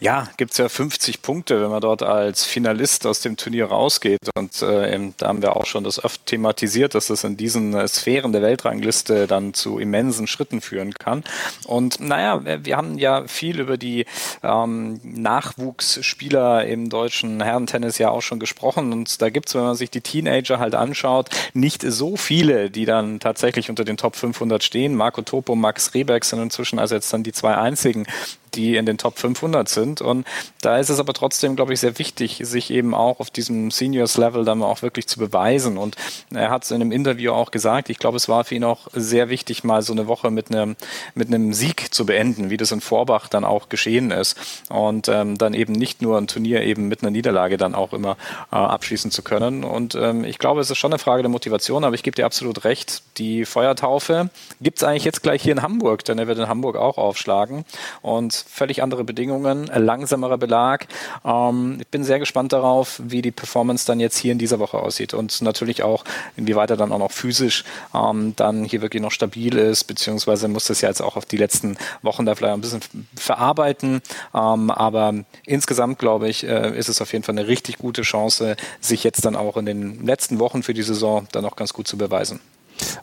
Ja, 0.00 0.28
gibt 0.36 0.52
es 0.52 0.58
ja 0.58 0.68
50 0.68 1.22
Punkte, 1.22 1.60
wenn 1.62 1.70
man 1.70 1.80
dort 1.80 2.02
als 2.02 2.44
Finalist 2.44 3.06
aus 3.06 3.20
dem 3.20 3.36
Turnier 3.36 3.66
rausgeht. 3.66 4.20
Und 4.36 4.62
äh, 4.62 5.10
da 5.16 5.28
haben 5.28 5.42
wir 5.42 5.56
auch 5.56 5.66
schon 5.66 5.84
das 5.84 6.02
oft 6.02 6.26
thematisiert, 6.26 6.94
dass 6.94 7.06
das 7.06 7.24
in 7.24 7.36
diesen 7.36 7.74
äh, 7.74 7.88
Sphären 7.88 8.32
der 8.32 8.42
Weltrangliste 8.42 9.26
dann 9.26 9.54
zu 9.54 9.78
immensen 9.78 10.26
Schritten 10.26 10.60
führen 10.60 10.94
kann. 10.94 11.24
Und 11.66 12.00
naja, 12.00 12.42
wir 12.64 12.76
haben 12.76 12.98
ja 12.98 13.26
viel 13.26 13.60
über 13.60 13.76
die 13.76 14.06
ähm, 14.42 15.00
Nachwuchsspieler 15.02 16.66
im 16.66 16.90
deutschen 16.90 17.42
Herrentennis 17.42 17.98
ja 17.98 18.10
auch 18.10 18.22
schon 18.22 18.40
gesprochen. 18.40 18.92
Und 18.92 19.22
da 19.22 19.30
gibt 19.30 19.48
es, 19.48 19.54
wenn 19.54 19.62
man 19.62 19.76
sich 19.76 19.90
die 19.90 20.00
Teenager 20.00 20.58
halt 20.58 20.74
anschaut, 20.74 21.30
nicht 21.54 21.82
so 21.82 22.16
viele, 22.16 22.70
die 22.70 22.84
dann 22.84 23.20
tatsächlich 23.20 23.70
unter 23.70 23.84
den 23.84 23.96
Top 23.96 24.16
500 24.16 24.62
stehen. 24.62 24.94
Marco 24.94 25.22
Topo, 25.22 25.54
Max 25.54 25.94
Rebeck 25.94 26.24
sind 26.24 26.40
inzwischen 26.40 26.78
also 26.78 26.94
jetzt 26.94 27.12
dann 27.12 27.22
die 27.22 27.32
zwei 27.32 27.56
einzigen, 27.56 28.06
die 28.54 28.76
in 28.76 28.86
den 28.86 28.98
Top 28.98 29.18
500 29.18 29.68
sind. 29.68 30.00
Und 30.00 30.26
da 30.60 30.78
ist 30.78 30.90
es 30.90 31.00
aber 31.00 31.12
trotzdem, 31.12 31.56
glaube 31.56 31.72
ich, 31.72 31.80
sehr 31.80 31.98
wichtig, 31.98 32.40
sich 32.42 32.70
eben 32.70 32.94
auch 32.94 33.20
auf 33.20 33.30
diesem 33.30 33.70
Seniors-Level 33.70 34.44
dann 34.44 34.62
auch 34.62 34.82
wirklich 34.82 35.06
zu 35.06 35.18
beweisen. 35.18 35.78
Und 35.78 35.96
er 36.32 36.50
hat 36.50 36.64
es 36.64 36.70
in 36.70 36.80
einem 36.80 36.92
Interview 36.92 37.32
auch 37.32 37.50
gesagt, 37.50 37.90
ich 37.90 37.98
glaube, 37.98 38.16
es 38.16 38.28
war 38.28 38.44
für 38.44 38.54
ihn 38.54 38.64
auch 38.64 38.88
sehr 38.92 39.28
wichtig, 39.28 39.64
mal 39.64 39.82
so 39.82 39.92
eine 39.92 40.06
Woche 40.06 40.30
mit 40.30 40.50
einem, 40.50 40.76
mit 41.14 41.28
einem 41.28 41.52
Sieg 41.52 41.92
zu 41.94 42.06
beenden, 42.06 42.50
wie 42.50 42.56
das 42.56 42.72
in 42.72 42.80
Vorbach 42.80 43.28
dann 43.28 43.44
auch 43.44 43.68
geschehen 43.68 44.10
ist. 44.10 44.36
Und 44.70 45.08
ähm, 45.08 45.38
dann 45.38 45.54
eben 45.54 45.72
nicht 45.72 46.02
nur 46.02 46.18
ein 46.18 46.26
Turnier 46.26 46.62
eben 46.62 46.88
mit 46.88 47.02
einer 47.02 47.10
Niederlage 47.10 47.56
dann 47.56 47.74
auch 47.74 47.92
immer 47.92 48.16
äh, 48.52 48.56
abschließen 48.56 49.10
zu 49.10 49.22
können. 49.22 49.64
Und 49.64 49.94
ähm, 49.94 50.24
ich 50.24 50.38
glaube, 50.38 50.60
es 50.60 50.70
ist 50.70 50.78
schon 50.78 50.92
eine 50.92 50.98
Frage 50.98 51.22
der 51.22 51.30
Motivation, 51.30 51.84
aber 51.84 51.94
ich 51.94 52.02
gebe 52.02 52.14
dir 52.14 52.26
absolut 52.26 52.64
recht. 52.64 53.02
Die 53.18 53.44
Feuertaufe 53.44 54.30
gibt 54.60 54.78
es 54.78 54.84
eigentlich 54.84 55.04
jetzt 55.04 55.22
gleich 55.22 55.42
hier 55.42 55.52
in 55.52 55.62
Hamburg, 55.62 56.04
denn 56.04 56.18
er 56.18 56.26
wird 56.26 56.38
in 56.38 56.48
Hamburg 56.48 56.76
auch 56.76 56.98
aufschlagen. 56.98 57.64
Und 58.02 58.43
völlig 58.46 58.82
andere 58.82 59.04
Bedingungen, 59.04 59.66
langsamerer 59.66 60.38
Belag. 60.38 60.86
Ähm, 61.24 61.78
ich 61.80 61.88
bin 61.88 62.04
sehr 62.04 62.18
gespannt 62.18 62.52
darauf, 62.52 63.00
wie 63.04 63.22
die 63.22 63.30
Performance 63.30 63.86
dann 63.86 64.00
jetzt 64.00 64.16
hier 64.16 64.32
in 64.32 64.38
dieser 64.38 64.58
Woche 64.58 64.78
aussieht 64.78 65.14
und 65.14 65.42
natürlich 65.42 65.82
auch, 65.82 66.04
inwieweit 66.36 66.70
er 66.70 66.76
dann 66.76 66.92
auch 66.92 66.98
noch 66.98 67.10
physisch 67.10 67.64
ähm, 67.94 68.34
dann 68.36 68.64
hier 68.64 68.82
wirklich 68.82 69.02
noch 69.02 69.10
stabil 69.10 69.56
ist, 69.56 69.84
beziehungsweise 69.84 70.48
muss 70.48 70.66
das 70.66 70.80
ja 70.80 70.88
jetzt 70.88 71.02
auch 71.02 71.16
auf 71.16 71.26
die 71.26 71.36
letzten 71.36 71.76
Wochen 72.02 72.26
da 72.26 72.34
vielleicht 72.34 72.54
ein 72.54 72.60
bisschen 72.60 72.80
verarbeiten. 73.16 74.00
Ähm, 74.34 74.70
aber 74.70 75.14
insgesamt, 75.44 75.98
glaube 75.98 76.28
ich, 76.28 76.46
äh, 76.46 76.76
ist 76.76 76.88
es 76.88 77.00
auf 77.00 77.12
jeden 77.12 77.24
Fall 77.24 77.36
eine 77.36 77.48
richtig 77.48 77.78
gute 77.78 78.02
Chance, 78.02 78.56
sich 78.80 79.04
jetzt 79.04 79.24
dann 79.24 79.36
auch 79.36 79.56
in 79.56 79.66
den 79.66 80.04
letzten 80.06 80.38
Wochen 80.38 80.62
für 80.62 80.74
die 80.74 80.82
Saison 80.82 81.26
dann 81.32 81.44
auch 81.44 81.56
ganz 81.56 81.72
gut 81.72 81.88
zu 81.88 81.96
beweisen. 81.96 82.40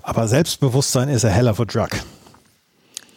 Aber 0.01 0.27
Selbstbewusstsein 0.27 1.09
ist 1.09 1.25
a 1.25 1.29
hell 1.29 1.47
of 1.47 1.59
a 1.59 1.65
drug. 1.65 1.89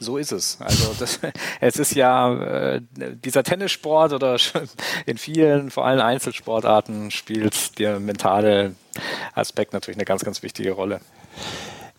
So 0.05 0.19
ist 0.19 0.33
es. 0.33 0.59
Also 0.61 0.95
das, 0.99 1.19
es 1.61 1.77
ist 1.77 1.95
ja 1.95 2.35
äh, 2.35 2.81
dieser 3.25 3.43
Tennissport 3.43 4.13
oder 4.13 4.37
in 5.07 5.19
vielen, 5.19 5.71
vor 5.71 5.87
allem 5.87 6.01
Einzelsportarten 6.01 7.11
spielt 7.11 7.79
der 7.79 8.01
mentale 8.01 8.75
Aspekt 9.35 9.73
natürlich 9.73 9.97
eine 9.97 10.05
ganz, 10.05 10.25
ganz 10.25 10.43
wichtige 10.43 10.73
Rolle. 10.73 11.01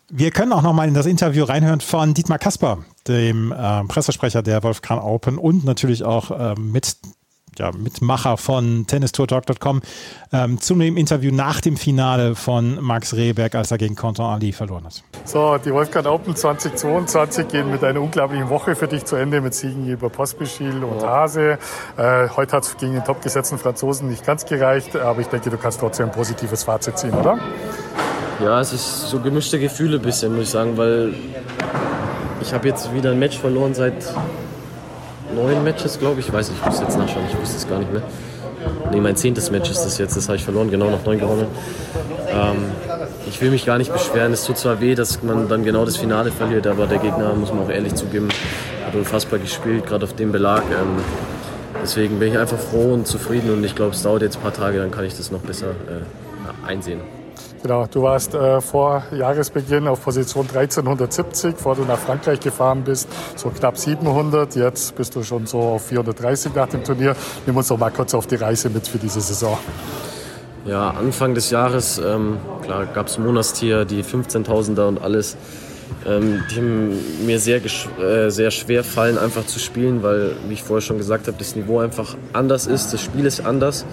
Wir 0.08 0.30
können 0.30 0.52
auch 0.52 0.62
noch 0.62 0.72
mal 0.72 0.86
in 0.86 0.94
das 0.94 1.06
Interview 1.06 1.44
reinhören 1.44 1.80
von 1.80 2.14
Dietmar 2.14 2.38
Kasper, 2.38 2.78
dem 3.08 3.50
äh, 3.50 3.82
Pressesprecher 3.84 4.42
der 4.42 4.62
Wolfgang 4.62 5.02
Open 5.02 5.36
und 5.36 5.64
natürlich 5.64 6.04
auch 6.04 6.30
äh, 6.30 6.54
mit 6.54 6.96
ja, 7.58 7.70
Mitmacher 7.72 8.36
von 8.36 8.86
tennistourtalk.com, 8.86 9.82
ähm, 10.32 10.60
zu 10.60 10.74
dem 10.74 10.96
Interview 10.96 11.32
nach 11.34 11.60
dem 11.60 11.76
Finale 11.76 12.34
von 12.34 12.82
Max 12.82 13.14
Rehberg, 13.14 13.54
als 13.54 13.70
er 13.70 13.78
gegen 13.78 13.94
Quentin 13.94 14.24
Ali 14.24 14.52
verloren 14.52 14.84
hat. 14.84 15.02
So, 15.24 15.58
die 15.58 15.72
Wolfgang 15.72 16.06
Open 16.06 16.36
2022 16.36 17.48
gehen 17.48 17.70
mit 17.70 17.82
einer 17.84 18.00
unglaublichen 18.00 18.48
Woche 18.48 18.76
für 18.76 18.88
dich 18.88 19.04
zu 19.04 19.16
Ende 19.16 19.40
mit 19.40 19.54
Siegen 19.54 19.88
über 19.88 20.10
Pospischil 20.10 20.84
und 20.84 21.02
ja. 21.02 21.08
Hase. 21.08 21.58
Äh, 21.96 22.28
heute 22.36 22.56
hat 22.56 22.64
es 22.64 22.76
gegen 22.76 22.94
den 22.94 23.04
topgesetzten 23.04 23.58
Franzosen 23.58 24.08
nicht 24.08 24.24
ganz 24.24 24.44
gereicht, 24.46 24.96
aber 24.96 25.20
ich 25.20 25.28
denke, 25.28 25.50
du 25.50 25.56
kannst 25.56 25.80
trotzdem 25.80 26.06
ein 26.06 26.12
positives 26.12 26.64
Fazit 26.64 26.98
ziehen, 26.98 27.14
oder? 27.14 27.38
Ja, 28.42 28.60
es 28.60 28.72
ist 28.72 29.08
so 29.08 29.18
gemischte 29.20 29.58
Gefühle 29.58 29.96
ein 29.96 30.02
bisschen, 30.02 30.34
muss 30.34 30.44
ich 30.44 30.50
sagen, 30.50 30.76
weil 30.76 31.14
ich 32.42 32.52
habe 32.52 32.68
jetzt 32.68 32.92
wieder 32.94 33.12
ein 33.12 33.18
Match 33.18 33.38
verloren 33.38 33.74
seit 33.74 33.94
neun 35.36 35.62
Matches, 35.62 35.98
glaube 35.98 36.20
ich. 36.20 36.32
Weiß 36.32 36.50
nicht, 36.50 36.60
ich 36.60 36.66
muss 36.66 36.80
jetzt 36.80 36.98
nachschauen, 36.98 37.24
ich 37.30 37.38
wusste 37.38 37.56
es 37.56 37.68
gar 37.68 37.78
nicht 37.78 37.92
mehr. 37.92 38.02
Nee, 38.90 39.00
mein 39.00 39.16
zehntes 39.16 39.50
Match 39.50 39.70
ist 39.70 39.84
das 39.84 39.98
jetzt, 39.98 40.16
das 40.16 40.28
habe 40.28 40.36
ich 40.36 40.44
verloren, 40.44 40.70
genau 40.70 40.90
noch 40.90 41.04
neun 41.04 41.18
gewonnen. 41.18 41.46
Ähm, 42.30 42.56
ich 43.28 43.40
will 43.40 43.50
mich 43.50 43.66
gar 43.66 43.78
nicht 43.78 43.92
beschweren, 43.92 44.32
es 44.32 44.44
tut 44.44 44.58
zwar 44.58 44.80
weh, 44.80 44.94
dass 44.94 45.22
man 45.22 45.48
dann 45.48 45.64
genau 45.64 45.84
das 45.84 45.96
Finale 45.96 46.32
verliert, 46.32 46.66
aber 46.66 46.86
der 46.86 46.98
Gegner, 46.98 47.34
muss 47.34 47.52
man 47.52 47.64
auch 47.64 47.70
ehrlich 47.70 47.94
zugeben, 47.94 48.28
hat 48.84 48.94
unfassbar 48.94 49.38
gespielt, 49.38 49.86
gerade 49.86 50.04
auf 50.04 50.14
dem 50.14 50.32
Belag. 50.32 50.62
Ähm, 50.70 51.02
deswegen 51.82 52.18
bin 52.18 52.32
ich 52.32 52.38
einfach 52.38 52.58
froh 52.58 52.94
und 52.94 53.06
zufrieden 53.06 53.50
und 53.50 53.62
ich 53.64 53.74
glaube, 53.74 53.92
es 53.92 54.02
dauert 54.02 54.22
jetzt 54.22 54.36
ein 54.36 54.42
paar 54.42 54.54
Tage, 54.54 54.78
dann 54.78 54.90
kann 54.90 55.04
ich 55.04 55.16
das 55.16 55.30
noch 55.30 55.40
besser 55.40 55.70
äh, 55.70 56.68
einsehen. 56.68 57.00
Genau, 57.66 57.84
du 57.90 58.00
warst 58.00 58.32
äh, 58.32 58.60
vor 58.60 59.02
Jahresbeginn 59.10 59.88
auf 59.88 60.00
Position 60.04 60.46
1370, 60.46 61.56
bevor 61.56 61.74
du 61.74 61.82
nach 61.82 61.98
Frankreich 61.98 62.38
gefahren 62.38 62.84
bist, 62.84 63.08
so 63.34 63.48
knapp 63.48 63.76
700. 63.76 64.54
Jetzt 64.54 64.94
bist 64.94 65.16
du 65.16 65.24
schon 65.24 65.48
so 65.48 65.58
auf 65.58 65.86
430 65.86 66.54
nach 66.54 66.68
dem 66.68 66.84
Turnier. 66.84 67.16
Nimm 67.44 67.56
uns 67.56 67.66
doch 67.66 67.76
mal 67.76 67.90
kurz 67.90 68.14
auf 68.14 68.28
die 68.28 68.36
Reise 68.36 68.70
mit 68.70 68.86
für 68.86 68.98
diese 68.98 69.20
Saison. 69.20 69.58
Ja, 70.64 70.90
Anfang 70.90 71.34
des 71.34 71.50
Jahres, 71.50 71.98
ähm, 71.98 72.38
klar, 72.62 72.86
gab 72.86 73.08
es 73.08 73.18
Monatstier, 73.18 73.84
die 73.84 74.04
15.000er 74.04 74.86
und 74.86 75.02
alles. 75.02 75.36
Ähm, 76.06 76.44
die 76.48 76.56
haben 76.58 77.26
mir 77.26 77.40
sehr, 77.40 77.60
äh, 77.64 78.30
sehr 78.30 78.52
schwer 78.52 78.84
fallen, 78.84 79.18
einfach 79.18 79.44
zu 79.44 79.58
spielen, 79.58 80.04
weil, 80.04 80.36
wie 80.46 80.52
ich 80.52 80.62
vorher 80.62 80.82
schon 80.82 80.98
gesagt 80.98 81.26
habe, 81.26 81.36
das 81.36 81.56
Niveau 81.56 81.80
einfach 81.80 82.16
anders 82.32 82.68
ist, 82.68 82.92
das 82.92 83.02
Spiel 83.02 83.26
ist 83.26 83.44
anders. 83.44 83.84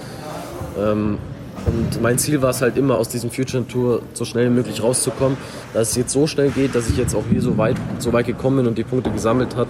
Ähm, 0.79 1.17
und 1.65 2.01
mein 2.01 2.17
Ziel 2.17 2.41
war 2.41 2.49
es 2.49 2.61
halt 2.61 2.77
immer, 2.77 2.97
aus 2.97 3.09
diesem 3.09 3.31
Future 3.31 3.65
Tour 3.67 4.01
so 4.13 4.25
schnell 4.25 4.45
wie 4.45 4.53
möglich 4.53 4.83
rauszukommen. 4.83 5.37
Dass 5.73 5.91
es 5.91 5.95
jetzt 5.95 6.11
so 6.11 6.27
schnell 6.27 6.49
geht, 6.49 6.75
dass 6.75 6.89
ich 6.89 6.97
jetzt 6.97 7.15
auch 7.15 7.23
hier 7.31 7.41
so 7.41 7.57
weit, 7.57 7.77
so 7.99 8.11
weit 8.11 8.27
gekommen 8.27 8.57
bin 8.57 8.67
und 8.67 8.77
die 8.77 8.83
Punkte 8.83 9.11
gesammelt 9.11 9.55
hat, 9.55 9.67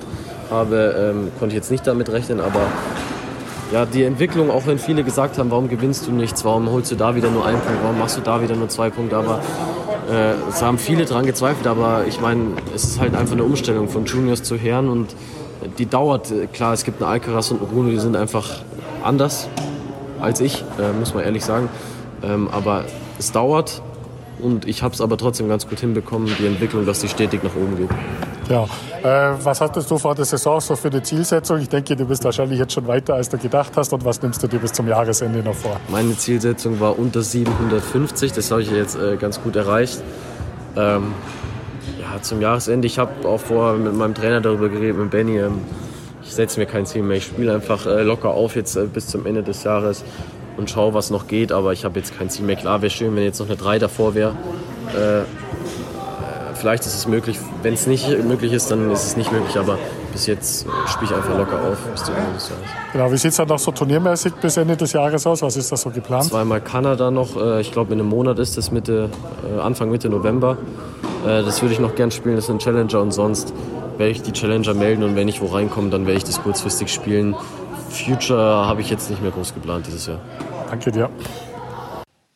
habe, 0.50 1.14
ähm, 1.14 1.32
konnte 1.40 1.54
ich 1.54 1.56
jetzt 1.56 1.72
nicht 1.72 1.86
damit 1.86 2.12
rechnen. 2.12 2.40
Aber 2.40 2.62
ja, 3.72 3.86
die 3.86 4.04
Entwicklung, 4.04 4.50
auch 4.50 4.66
wenn 4.66 4.80
viele 4.80 5.04
gesagt 5.04 5.38
haben, 5.38 5.52
warum 5.52 5.70
gewinnst 5.70 6.08
du 6.08 6.12
nichts, 6.12 6.44
warum 6.46 6.70
holst 6.70 6.92
du 6.92 6.96
da 6.96 7.16
wieder 7.16 7.30
nur 7.30 7.46
einen 7.46 7.60
Punkt, 7.60 7.80
warum 7.82 8.00
machst 8.00 8.18
du 8.18 8.22
da 8.22 8.42
wieder 8.42 8.56
nur 8.56 8.70
zwei 8.70 8.90
Punkte, 8.90 9.18
aber 9.18 9.42
äh, 10.12 10.34
es 10.50 10.62
haben 10.62 10.78
viele 10.78 11.06
daran 11.06 11.26
gezweifelt, 11.26 11.66
aber 11.66 12.06
ich 12.08 12.22
meine, 12.22 12.52
es 12.76 12.84
ist 12.84 13.00
halt 13.00 13.16
einfach 13.16 13.34
eine 13.34 13.44
Umstellung 13.44 13.88
von 13.90 14.06
Juniors 14.06 14.44
zu 14.44 14.58
Herren 14.58 14.90
und 14.90 15.16
die 15.80 15.88
dauert, 15.88 16.32
klar, 16.52 16.74
es 16.74 16.84
gibt 16.84 17.02
eine 17.02 17.10
Alcaraz 17.10 17.50
und 17.50 17.62
eine 17.62 17.68
Bruno, 17.68 17.90
die 17.90 17.98
sind 17.98 18.16
einfach 18.16 18.48
anders 19.04 19.48
als 20.24 20.40
ich, 20.40 20.64
äh, 20.80 20.92
muss 20.98 21.14
man 21.14 21.24
ehrlich 21.24 21.44
sagen. 21.44 21.70
Ähm, 22.24 22.48
aber 22.52 22.86
es 23.20 23.32
dauert 23.32 23.82
und 24.40 24.68
ich 24.68 24.82
habe 24.82 24.94
es 24.94 25.02
aber 25.02 25.18
trotzdem 25.18 25.48
ganz 25.48 25.68
gut 25.68 25.80
hinbekommen, 25.80 26.30
die 26.40 26.48
Entwicklung, 26.48 26.86
dass 26.86 27.02
sie 27.02 27.10
stetig 27.10 27.44
nach 27.44 27.56
oben 27.56 27.78
geht. 27.78 27.90
Ja, 28.50 28.66
äh, 29.04 29.36
was 29.42 29.62
hattest 29.62 29.90
du 29.90 29.98
vor 29.98 30.16
der 30.16 30.26
Saison 30.26 30.60
so 30.60 30.76
für 30.76 30.90
eine 30.90 31.02
Zielsetzung? 31.02 31.60
Ich 31.60 31.70
denke, 31.70 31.96
du 31.96 32.06
bist 32.06 32.24
wahrscheinlich 32.26 32.60
jetzt 32.60 32.74
schon 32.74 32.86
weiter, 32.88 33.14
als 33.14 33.30
du 33.30 33.38
gedacht 33.38 33.72
hast. 33.76 33.94
Und 33.94 34.04
was 34.04 34.22
nimmst 34.22 34.44
du 34.44 34.48
dir 34.48 34.60
bis 34.60 34.74
zum 34.74 34.88
Jahresende 34.88 35.40
noch 35.40 35.56
vor? 35.56 35.80
Meine 35.90 36.18
Zielsetzung 36.18 36.80
war 36.80 37.00
unter 37.00 37.22
750. 37.22 38.34
Das 38.34 38.52
habe 38.52 38.62
ich 38.62 38.72
jetzt 38.72 38.98
äh, 38.98 39.16
ganz 39.16 39.42
gut 39.42 39.56
erreicht. 39.56 40.02
Ähm, 40.76 41.14
ja, 42.02 42.22
zum 42.22 42.42
Jahresende. 42.42 42.86
Ich 42.86 43.00
habe 43.00 43.28
auch 43.28 43.40
vorher 43.40 43.78
mit 43.78 43.96
meinem 43.96 44.14
Trainer 44.14 44.42
darüber 44.42 44.68
geredet, 44.68 44.98
mit 44.98 45.12
Benny. 45.12 45.38
Ähm, 45.40 45.62
setze 46.36 46.60
mir 46.60 46.66
kein 46.66 46.86
Ziel 46.86 47.04
mehr. 47.04 47.18
Ich 47.18 47.26
spiele 47.26 47.54
einfach 47.54 47.86
äh, 47.86 48.02
locker 48.04 48.30
auf 48.30 48.56
jetzt 48.56 48.76
äh, 48.76 48.86
bis 48.86 49.08
zum 49.08 49.26
Ende 49.26 49.44
des 49.44 49.64
Jahres 49.64 50.04
und 50.58 50.70
schaue, 50.70 50.94
was 50.94 51.10
noch 51.10 51.28
geht. 51.28 51.52
Aber 51.52 51.74
ich 51.74 51.86
habe 51.86 52.00
jetzt 52.00 52.18
kein 52.18 52.30
Ziel 52.30 52.46
mehr. 52.46 52.56
Klar 52.56 52.82
wäre 52.82 52.90
schön, 52.90 53.16
wenn 53.16 53.24
jetzt 53.24 53.40
noch 53.40 53.48
eine 53.48 53.58
3 53.58 53.80
davor 53.80 54.16
wäre. 54.16 54.36
Äh, 54.96 55.22
äh, 55.22 55.24
vielleicht 56.56 56.86
ist 56.86 56.96
es 56.96 57.08
möglich. 57.08 57.38
Wenn 57.62 57.74
es 57.74 57.88
nicht 57.88 58.08
möglich 58.24 58.54
ist, 58.54 58.72
dann 58.72 58.92
ist 58.92 59.06
es 59.06 59.18
nicht 59.18 59.32
möglich. 59.32 59.58
Aber 59.58 59.78
bis 60.12 60.28
jetzt 60.28 60.66
spiele 60.88 61.12
ich 61.12 61.16
einfach 61.16 61.38
locker 61.38 61.60
auf 61.60 61.78
bis 61.92 62.04
zum 62.04 62.16
Ende 62.16 62.34
des 62.34 62.50
Jahres. 62.50 62.64
Genau, 62.92 63.12
wie 63.12 63.18
sieht 63.18 63.32
es 63.32 63.38
dann 63.38 63.48
noch 63.48 63.60
so 63.60 63.72
turniermäßig 63.72 64.34
bis 64.36 64.58
Ende 64.58 64.78
des 64.78 64.94
Jahres 64.94 65.26
aus? 65.26 65.42
Was 65.42 65.58
ist 65.58 65.72
da 65.72 65.78
so 65.78 65.90
geplant? 65.90 66.26
Zweimal 66.26 66.62
Kanada 66.62 67.12
noch. 67.12 67.36
Äh, 67.36 67.62
ich 67.62 67.72
glaube, 67.72 67.94
in 67.94 68.00
einem 68.00 68.10
Monat 68.10 68.40
ist 68.40 68.58
das 68.58 68.72
Mitte, 68.72 69.10
äh, 69.56 69.60
Anfang 69.60 69.90
Mitte 69.90 70.10
November. 70.10 70.58
Das 71.26 71.62
würde 71.62 71.74
ich 71.74 71.80
noch 71.80 71.96
gern 71.96 72.12
spielen. 72.12 72.36
Das 72.36 72.46
ist 72.46 72.50
ein 72.50 72.60
Challenger 72.60 73.00
und 73.00 73.12
sonst 73.12 73.54
werde 73.98 74.12
ich 74.12 74.22
die 74.22 74.32
Challenger 74.32 74.74
melden 74.74 75.04
und 75.04 75.16
wenn 75.16 75.28
ich 75.28 75.42
wo 75.42 75.48
reinkomme, 75.48 75.90
dann 75.90 76.06
werde 76.06 76.18
ich 76.18 76.24
das 76.24 76.42
kurzfristig 76.42 76.92
spielen. 76.92 77.36
Future 77.90 78.66
habe 78.66 78.82
ich 78.82 78.90
jetzt 78.90 79.10
nicht 79.10 79.22
mehr 79.22 79.32
groß 79.32 79.54
geplant 79.54 79.88
dieses 79.88 80.08
Jahr. 80.08 80.20
Danke 80.70 80.92
dir. 80.92 81.10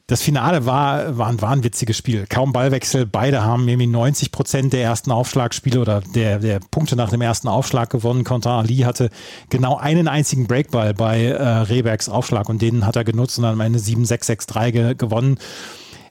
Das 0.10 0.22
Finale 0.22 0.66
war, 0.66 1.18
war 1.18 1.28
ein 1.28 1.42
wahnwitziges 1.42 1.98
Spiel. 1.98 2.28
Kaum 2.30 2.54
Ballwechsel. 2.54 3.06
Beide 3.06 3.44
haben 3.44 3.68
irgendwie 3.68 3.88
90 3.88 4.32
Prozent 4.32 4.72
der 4.72 4.82
ersten 4.82 5.12
Aufschlagspiele 5.12 5.82
oder 5.82 6.00
der, 6.16 6.40
der 6.40 6.62
Punkte 6.72 6.96
nach 6.96 7.10
dem 7.10 7.20
ersten 7.20 7.50
Aufschlag 7.50 7.90
gewonnen. 7.90 8.24
Quentin 8.24 8.52
Ali 8.52 8.78
hatte 8.78 9.10
genau 9.50 9.76
einen 9.76 10.08
einzigen 10.08 10.48
Breakball 10.48 10.94
bei 10.94 11.26
äh, 11.26 11.44
Rehbergs 11.44 12.08
Aufschlag 12.08 12.48
und 12.48 12.62
den 12.62 12.86
hat 12.86 12.96
er 12.96 13.04
genutzt 13.04 13.38
und 13.38 13.44
dann 13.44 13.56
am 13.56 13.60
Ende 13.60 13.80
7-6-6-3 13.80 14.72
ge 14.72 14.96
gewonnen. 14.96 15.40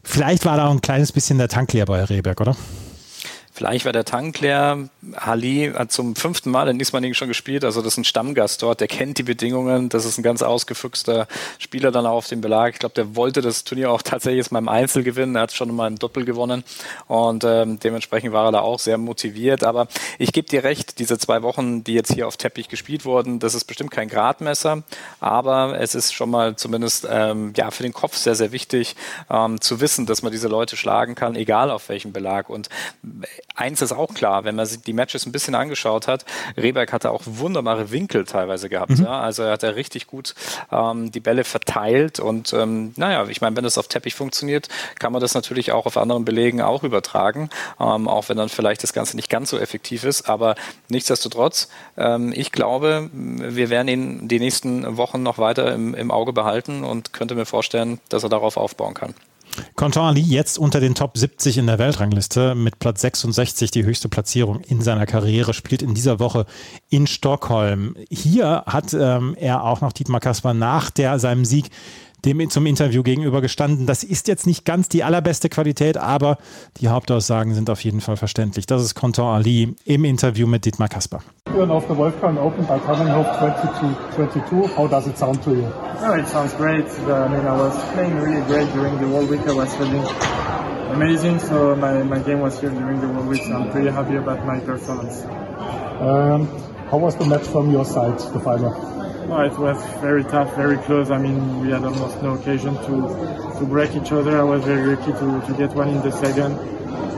Vielleicht 0.03 0.45
war 0.45 0.59
da 0.59 0.71
ein 0.71 0.83
kleines 0.83 1.11
bisschen 1.11 1.39
der 1.39 1.49
Tank 1.49 1.73
leer 1.73 1.87
bei 1.87 2.05
Rehberg, 2.05 2.39
oder? 2.43 2.55
Vielleicht 3.57 3.87
war 3.87 3.95
der 3.95 4.05
Tank 4.05 4.38
leer. 4.40 4.90
Ali 5.14 5.73
hat 5.75 5.90
zum 5.90 6.14
fünften 6.14 6.51
Mal 6.51 6.69
in 6.69 6.79
Ismaning 6.79 7.14
schon 7.14 7.29
gespielt, 7.29 7.64
also 7.64 7.81
das 7.81 7.95
ist 7.95 7.97
ein 7.97 8.05
Stammgast 8.05 8.61
dort, 8.61 8.81
der 8.81 8.87
kennt 8.87 9.16
die 9.16 9.23
Bedingungen, 9.23 9.88
das 9.88 10.05
ist 10.05 10.19
ein 10.19 10.23
ganz 10.23 10.42
ausgefuchster 10.42 11.27
Spieler 11.59 11.90
dann 11.90 12.05
auch 12.05 12.16
auf 12.16 12.29
dem 12.29 12.42
Belag. 12.42 12.75
Ich 12.75 12.81
glaube, 12.81 12.95
der 12.95 13.16
wollte 13.16 13.40
das 13.40 13.64
Turnier 13.64 13.90
auch 13.90 14.03
tatsächlich 14.03 14.38
jetzt 14.38 14.53
mal 14.53 14.59
im 14.59 14.69
Einzel 14.69 15.05
gewinnen, 15.05 15.37
er 15.37 15.42
hat 15.42 15.53
schon 15.53 15.75
mal 15.75 15.87
im 15.87 15.99
Doppel 15.99 16.27
gewonnen 16.27 16.64
und 17.07 17.45
ähm, 17.45 17.81
dementsprechend 17.81 18.35
war 18.35 18.45
er 18.45 18.53
da 18.53 18.61
auch 18.61 18.79
sehr 18.79 18.99
motiviert. 18.99 19.64
Aber 19.64 19.88
ich 20.19 20.35
gebe 20.35 20.49
dir 20.49 20.62
recht, 20.62 20.99
diese 20.99 21.16
zwei 21.16 21.42
Wochen, 21.42 21.83
die 21.83 21.95
jetzt 21.95 22.12
hier 22.12 22.29
auf 22.29 22.37
Teppich 22.37 22.69
gespielt 22.69 23.07
wurden, 23.07 23.38
das 23.38 23.55
ist 23.55 23.64
bestimmt 23.64 23.90
kein 23.90 24.09
Gradmesser, 24.09 24.83
aber 25.19 25.81
es 25.81 25.95
ist 25.95 26.12
schon 26.12 26.29
mal 26.29 26.57
zumindest 26.57 27.09
ähm, 27.11 27.55
ja, 27.57 27.71
für 27.71 27.85
den 27.85 27.95
Kopf 27.95 28.19
sehr, 28.19 28.35
sehr 28.35 28.53
wichtig 28.53 28.97
ähm, 29.31 29.62
zu 29.62 29.81
wissen, 29.81 30.05
dass 30.05 30.23
man 30.23 30.31
diese 30.31 30.49
Leute 30.49 30.77
schlagen 30.77 31.14
kann, 31.14 31.37
egal 31.37 31.71
auf 31.71 31.88
welchem 31.88 32.12
Belag. 32.12 32.51
Und 32.51 32.69
eins 33.57 33.83
ist 33.83 33.92
auch 33.92 34.14
klar, 34.14 34.45
wenn 34.45 34.55
man 34.55 34.66
sich 34.66 34.83
die 34.83 34.92
Matches 34.92 35.27
ein 35.27 35.33
bisschen 35.33 35.55
angeschaut 35.55 36.07
hat, 36.07 36.25
Rehberg 36.57 36.92
hatte 36.92 37.11
auch 37.11 37.23
wunderbare 37.25 37.90
Winkel 37.90 38.25
teilweise 38.25 38.69
gehabt. 38.69 38.99
Mhm. 38.99 39.05
Ja? 39.05 39.21
Also 39.21 39.42
er 39.42 39.53
hat 39.53 39.62
ja 39.62 39.71
richtig 39.71 40.07
gut 40.07 40.35
ähm, 40.71 41.11
die 41.11 41.21
Bälle 41.21 41.45
verteilt 41.45 42.21
und 42.21 42.53
ähm, 42.53 42.92
naja, 42.97 43.27
ich 43.29 43.40
meine, 43.40 43.57
wenn 43.57 43.64
das 43.64 43.79
auf 43.79 43.88
Teppich 43.88 44.14
funktioniert, 44.14 44.69
kann 44.99 45.12
man 45.12 45.21
das 45.21 45.35
natürlich 45.35 45.73
auch 45.73 45.87
auf 45.87 45.97
anderen 45.97 46.25
Belegen 46.25 46.61
auch 46.61 46.85
übertragen, 46.85 47.51
ähm, 47.81 48.09
auch 48.09 48.29
wenn 48.29 48.37
dann 48.37 48.49
vielleicht 48.49 48.83
das 48.83 48.92
Ganze 48.92 49.16
nicht 49.16 49.31
ganz 49.31 49.51
so 49.51 49.59
effektiv 49.59 50.05
ist. 50.05 50.29
Aber 50.29 50.55
nichtsdestotrotz, 50.88 51.69
ähm, 51.97 52.33
ich 52.35 52.53
glaube, 52.53 53.11
wir 53.12 53.71
werden 53.71 53.88
ihn 53.88 54.29
die 54.29 54.38
nächsten 54.38 54.97
Wochen 54.97 55.23
noch 55.23 55.38
weiter 55.38 55.75
im, 55.75 55.95
im 55.95 56.11
Auge 56.11 56.33
behalten 56.33 56.85
und 56.85 57.12
könnte 57.12 57.35
mir 57.35 57.47
vorstellen, 57.47 58.01
dass 58.09 58.23
er 58.23 58.29
darauf 58.29 58.57
aufbauen 58.57 58.95
kann. 58.95 59.14
Quentin 59.77 60.03
Ali 60.03 60.21
jetzt 60.21 60.59
unter 60.59 60.81
den 60.81 60.95
Top 60.95 61.16
70 61.16 61.59
in 61.59 61.66
der 61.66 61.79
Weltrangliste 61.79 62.55
mit 62.55 62.79
Platz 62.79 63.01
66 63.01 63.71
die 63.71 63.85
höchste 63.85 64.09
Platzierung 64.09 64.61
in 64.61 64.83
seiner 64.83 65.07
Karriere, 65.07 65.55
spielt 65.55 65.83
in 65.83 65.95
dieser 65.95 66.19
Woche 66.19 66.47
in 66.88 67.07
Stockholm. 67.07 67.97
Hier 68.11 68.64
hat 68.66 68.95
ähm, 68.95 69.35
er 69.38 69.64
auch 69.64 69.81
noch 69.81 69.92
Dietmar 69.92 70.21
Kasper 70.21 70.55
nach 70.55 70.90
der, 70.90 71.19
seinem 71.19 71.45
Sieg 71.45 71.71
dem 72.27 72.51
zum 72.51 72.67
Interview 72.67 73.03
gegenüber 73.03 73.41
gestanden. 73.41 73.87
Das 73.87 74.03
ist 74.05 74.29
jetzt 74.29 74.47
nicht 74.47 74.65
ganz 74.65 74.89
die 74.89 75.05
allerbeste 75.05 75.49
Qualität, 75.49 75.97
aber 75.97 76.39
die 76.81 76.89
Hauptaussagen 76.89 77.55
sind 77.55 77.71
auf 77.71 77.81
jeden 77.83 78.01
Fall 78.01 78.17
verständlich. 78.17 78.67
Das 78.67 78.83
ist 78.83 78.95
Quentin 78.95 79.25
Ali 79.25 79.75
im 79.85 80.05
Interview 80.05 80.47
mit 80.47 80.65
Dietmar 80.65 80.89
Kasper. 80.89 81.21
And 81.47 81.71
of 81.71 81.87
the 81.89 81.97
Wolfgang 81.97 82.39
Open 82.39 82.67
by 82.67 82.79
Kamenhof 82.85 83.27
2022, 83.39 84.77
how 84.77 84.89
does 84.89 85.07
it 85.07 85.17
sound 85.17 85.43
to 85.45 85.55
you? 85.55 85.73
Oh, 86.03 86.12
it 86.12 86.27
sounds 86.29 86.55
great. 86.57 86.85
I 87.07 87.29
mean, 87.29 87.47
I 87.47 87.57
was 87.57 87.75
playing 87.95 88.21
really 88.21 88.43
great 88.47 88.71
during 88.75 88.99
the 88.99 89.07
World 89.07 89.31
Week. 89.31 89.41
I 89.49 89.55
was 89.55 89.75
feeling 89.77 90.05
amazing. 90.93 91.39
So 91.39 91.75
my, 91.77 92.03
my 92.03 92.19
game 92.19 92.41
was 92.41 92.61
here 92.61 92.71
during 92.71 93.01
the 93.01 93.09
World 93.09 93.29
Week. 93.29 93.43
So 93.43 93.55
I'm 93.55 93.71
pretty 93.71 93.91
happy 93.91 94.17
about 94.17 94.45
my 94.45 94.61
performance. 94.61 95.25
Um, 96.01 96.47
how 96.91 96.99
was 96.99 97.17
the 97.17 97.25
match 97.25 97.47
from 97.47 97.71
your 97.71 97.85
side, 97.85 98.19
the 98.19 98.41
final? 98.41 98.73
It 99.29 99.59
was 99.59 99.85
very 100.01 100.23
tough, 100.25 100.55
very 100.55 100.79
close. 100.79 101.11
I 101.11 101.19
mean, 101.19 101.61
we 101.61 101.71
had 101.71 101.85
almost 101.85 102.23
no 102.23 102.35
occasion 102.35 102.75
to 102.75 102.95
to 103.59 103.65
break 103.65 103.95
each 103.95 104.12
other. 104.12 104.39
I 104.39 104.43
was 104.43 104.65
very 104.65 104.95
lucky 104.95 105.12
to, 105.12 105.43
to 105.47 105.55
get 105.59 105.75
one 105.75 105.89
in 105.89 106.01
the 106.03 106.12
second. 106.12 106.53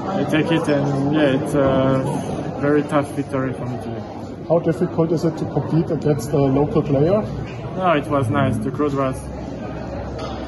I 0.08 0.24
take 0.24 0.50
it, 0.50 0.66
and 0.68 1.14
yeah, 1.14 1.36
it's 1.36 1.54
a 1.54 2.58
very 2.60 2.82
tough 2.82 3.08
victory 3.12 3.52
for 3.52 3.66
me 3.66 3.76
today. 3.78 4.02
How 4.48 4.58
difficult 4.58 5.12
is 5.12 5.24
it 5.24 5.36
to 5.36 5.44
compete 5.44 5.90
against 5.90 6.32
a 6.32 6.38
local 6.38 6.82
player? 6.82 7.20
No, 7.76 7.92
it 7.92 8.06
was 8.06 8.30
nice. 8.30 8.56
The 8.56 8.70
crowd 8.70 8.94
was 8.94 9.16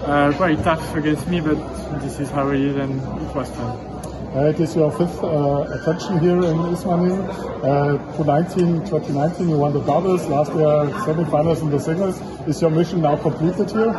uh, 0.07 0.33
quite 0.37 0.62
tough 0.64 0.96
against 0.96 1.29
me, 1.29 1.40
but 1.40 1.59
this 2.01 2.18
is 2.20 2.31
how 2.31 2.49
it 2.49 2.61
is, 2.61 2.77
and 2.77 2.96
it 3.01 3.35
was 3.35 3.51
fun. 3.51 3.89
Uh, 4.33 4.45
it 4.45 4.61
is 4.61 4.77
your 4.77 4.93
fifth 4.93 5.25
uh, 5.25 5.62
attention 5.73 6.21
here 6.21 6.38
in 6.38 6.57
Ismaning. 6.73 7.21
Uh, 7.66 7.99
2019, 8.16 8.87
2019, 8.87 9.49
you 9.49 9.59
won 9.59 9.73
the 9.73 9.81
doubles. 9.81 10.25
Last 10.29 10.55
year, 10.55 10.87
semi-finals 11.05 11.62
in 11.62 11.71
the 11.71 11.81
singles. 11.81 12.21
Is 12.47 12.61
your 12.62 12.71
mission 12.71 13.01
now 13.01 13.16
completed 13.16 13.69
here? 13.73 13.93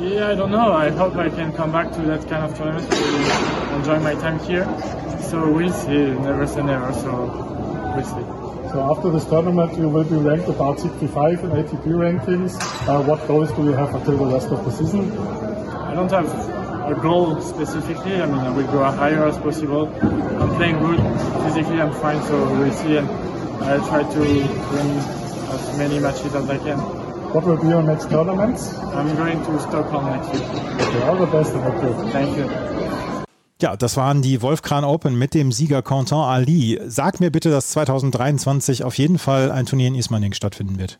Yeah, 0.00 0.30
I 0.30 0.34
don't 0.34 0.50
know. 0.50 0.72
I 0.72 0.88
hope 0.88 1.14
I 1.16 1.28
can 1.28 1.52
come 1.52 1.72
back 1.72 1.92
to 1.92 2.00
that 2.02 2.26
kind 2.26 2.42
of 2.42 2.56
tournament 2.56 2.90
to 2.90 3.74
enjoy 3.76 4.00
my 4.00 4.14
time 4.14 4.38
here. 4.38 4.64
So 5.28 5.52
we'll 5.52 5.70
see. 5.74 6.08
Never 6.08 6.46
say 6.46 6.62
never. 6.62 6.90
So 6.94 7.92
we'll 7.94 8.02
see. 8.02 8.72
So 8.72 8.80
after 8.90 9.10
this 9.10 9.26
tournament, 9.26 9.76
you 9.76 9.90
will 9.90 10.04
be 10.04 10.16
ranked 10.16 10.48
about 10.48 10.80
65 10.80 11.44
in 11.44 11.50
ATP 11.50 11.84
rankings. 11.84 12.56
Uh, 12.88 13.02
what 13.02 13.28
goals 13.28 13.52
do 13.52 13.64
you 13.64 13.72
have 13.72 13.94
until 13.94 14.16
the 14.16 14.32
rest 14.32 14.48
of 14.48 14.64
the 14.64 14.70
season? 14.70 15.12
I 15.18 15.92
don't 15.92 16.10
have 16.10 16.59
a 16.92 17.00
goal 17.00 17.40
specifically. 17.40 18.20
I 18.20 18.26
mean, 18.26 18.38
I 18.38 18.50
will 18.50 18.66
go 18.66 18.84
as 18.84 18.94
higher 18.96 19.26
as 19.26 19.38
possible. 19.38 19.88
I'm 20.40 20.54
playing 20.56 20.78
good. 20.78 21.00
Physically, 21.44 21.80
I'm 21.80 21.92
fine, 21.92 22.22
so 22.24 22.36
we'll 22.58 22.72
see. 22.72 22.96
And 22.96 23.08
I'll 23.62 23.86
try 23.88 24.02
to 24.02 24.18
win 24.18 24.88
as 25.54 25.78
many 25.78 25.98
matches 25.98 26.34
as 26.34 26.48
I 26.48 26.58
can. 26.58 26.78
What 27.32 27.44
will 27.44 27.58
be 27.58 27.68
your 27.68 27.82
next 27.82 28.10
tournaments? 28.10 28.74
I'm 28.94 29.14
going 29.16 29.44
to 29.44 29.60
Stockholm 29.60 30.06
next 30.06 30.32
week. 30.32 30.42
Okay, 30.42 31.02
all 31.02 31.16
the 31.16 31.26
best. 31.26 31.52
Thank 31.52 31.82
you. 31.82 32.10
Thank 32.10 32.36
you. 32.36 32.70
Ja, 33.62 33.76
das 33.76 33.98
waren 33.98 34.22
die 34.22 34.40
Wolfkran 34.40 34.84
Open 34.84 35.18
mit 35.18 35.34
dem 35.34 35.52
Sieger 35.52 35.82
Quentin 35.82 36.16
Ali. 36.16 36.80
Sag 36.86 37.20
mir 37.20 37.30
bitte, 37.30 37.50
dass 37.50 37.68
2023 37.70 38.84
auf 38.84 38.94
jeden 38.94 39.18
Fall 39.18 39.52
ein 39.52 39.66
Turnier 39.66 39.88
in 39.88 39.94
Ismaning 39.94 40.32
stattfinden 40.32 40.78
wird. 40.78 40.98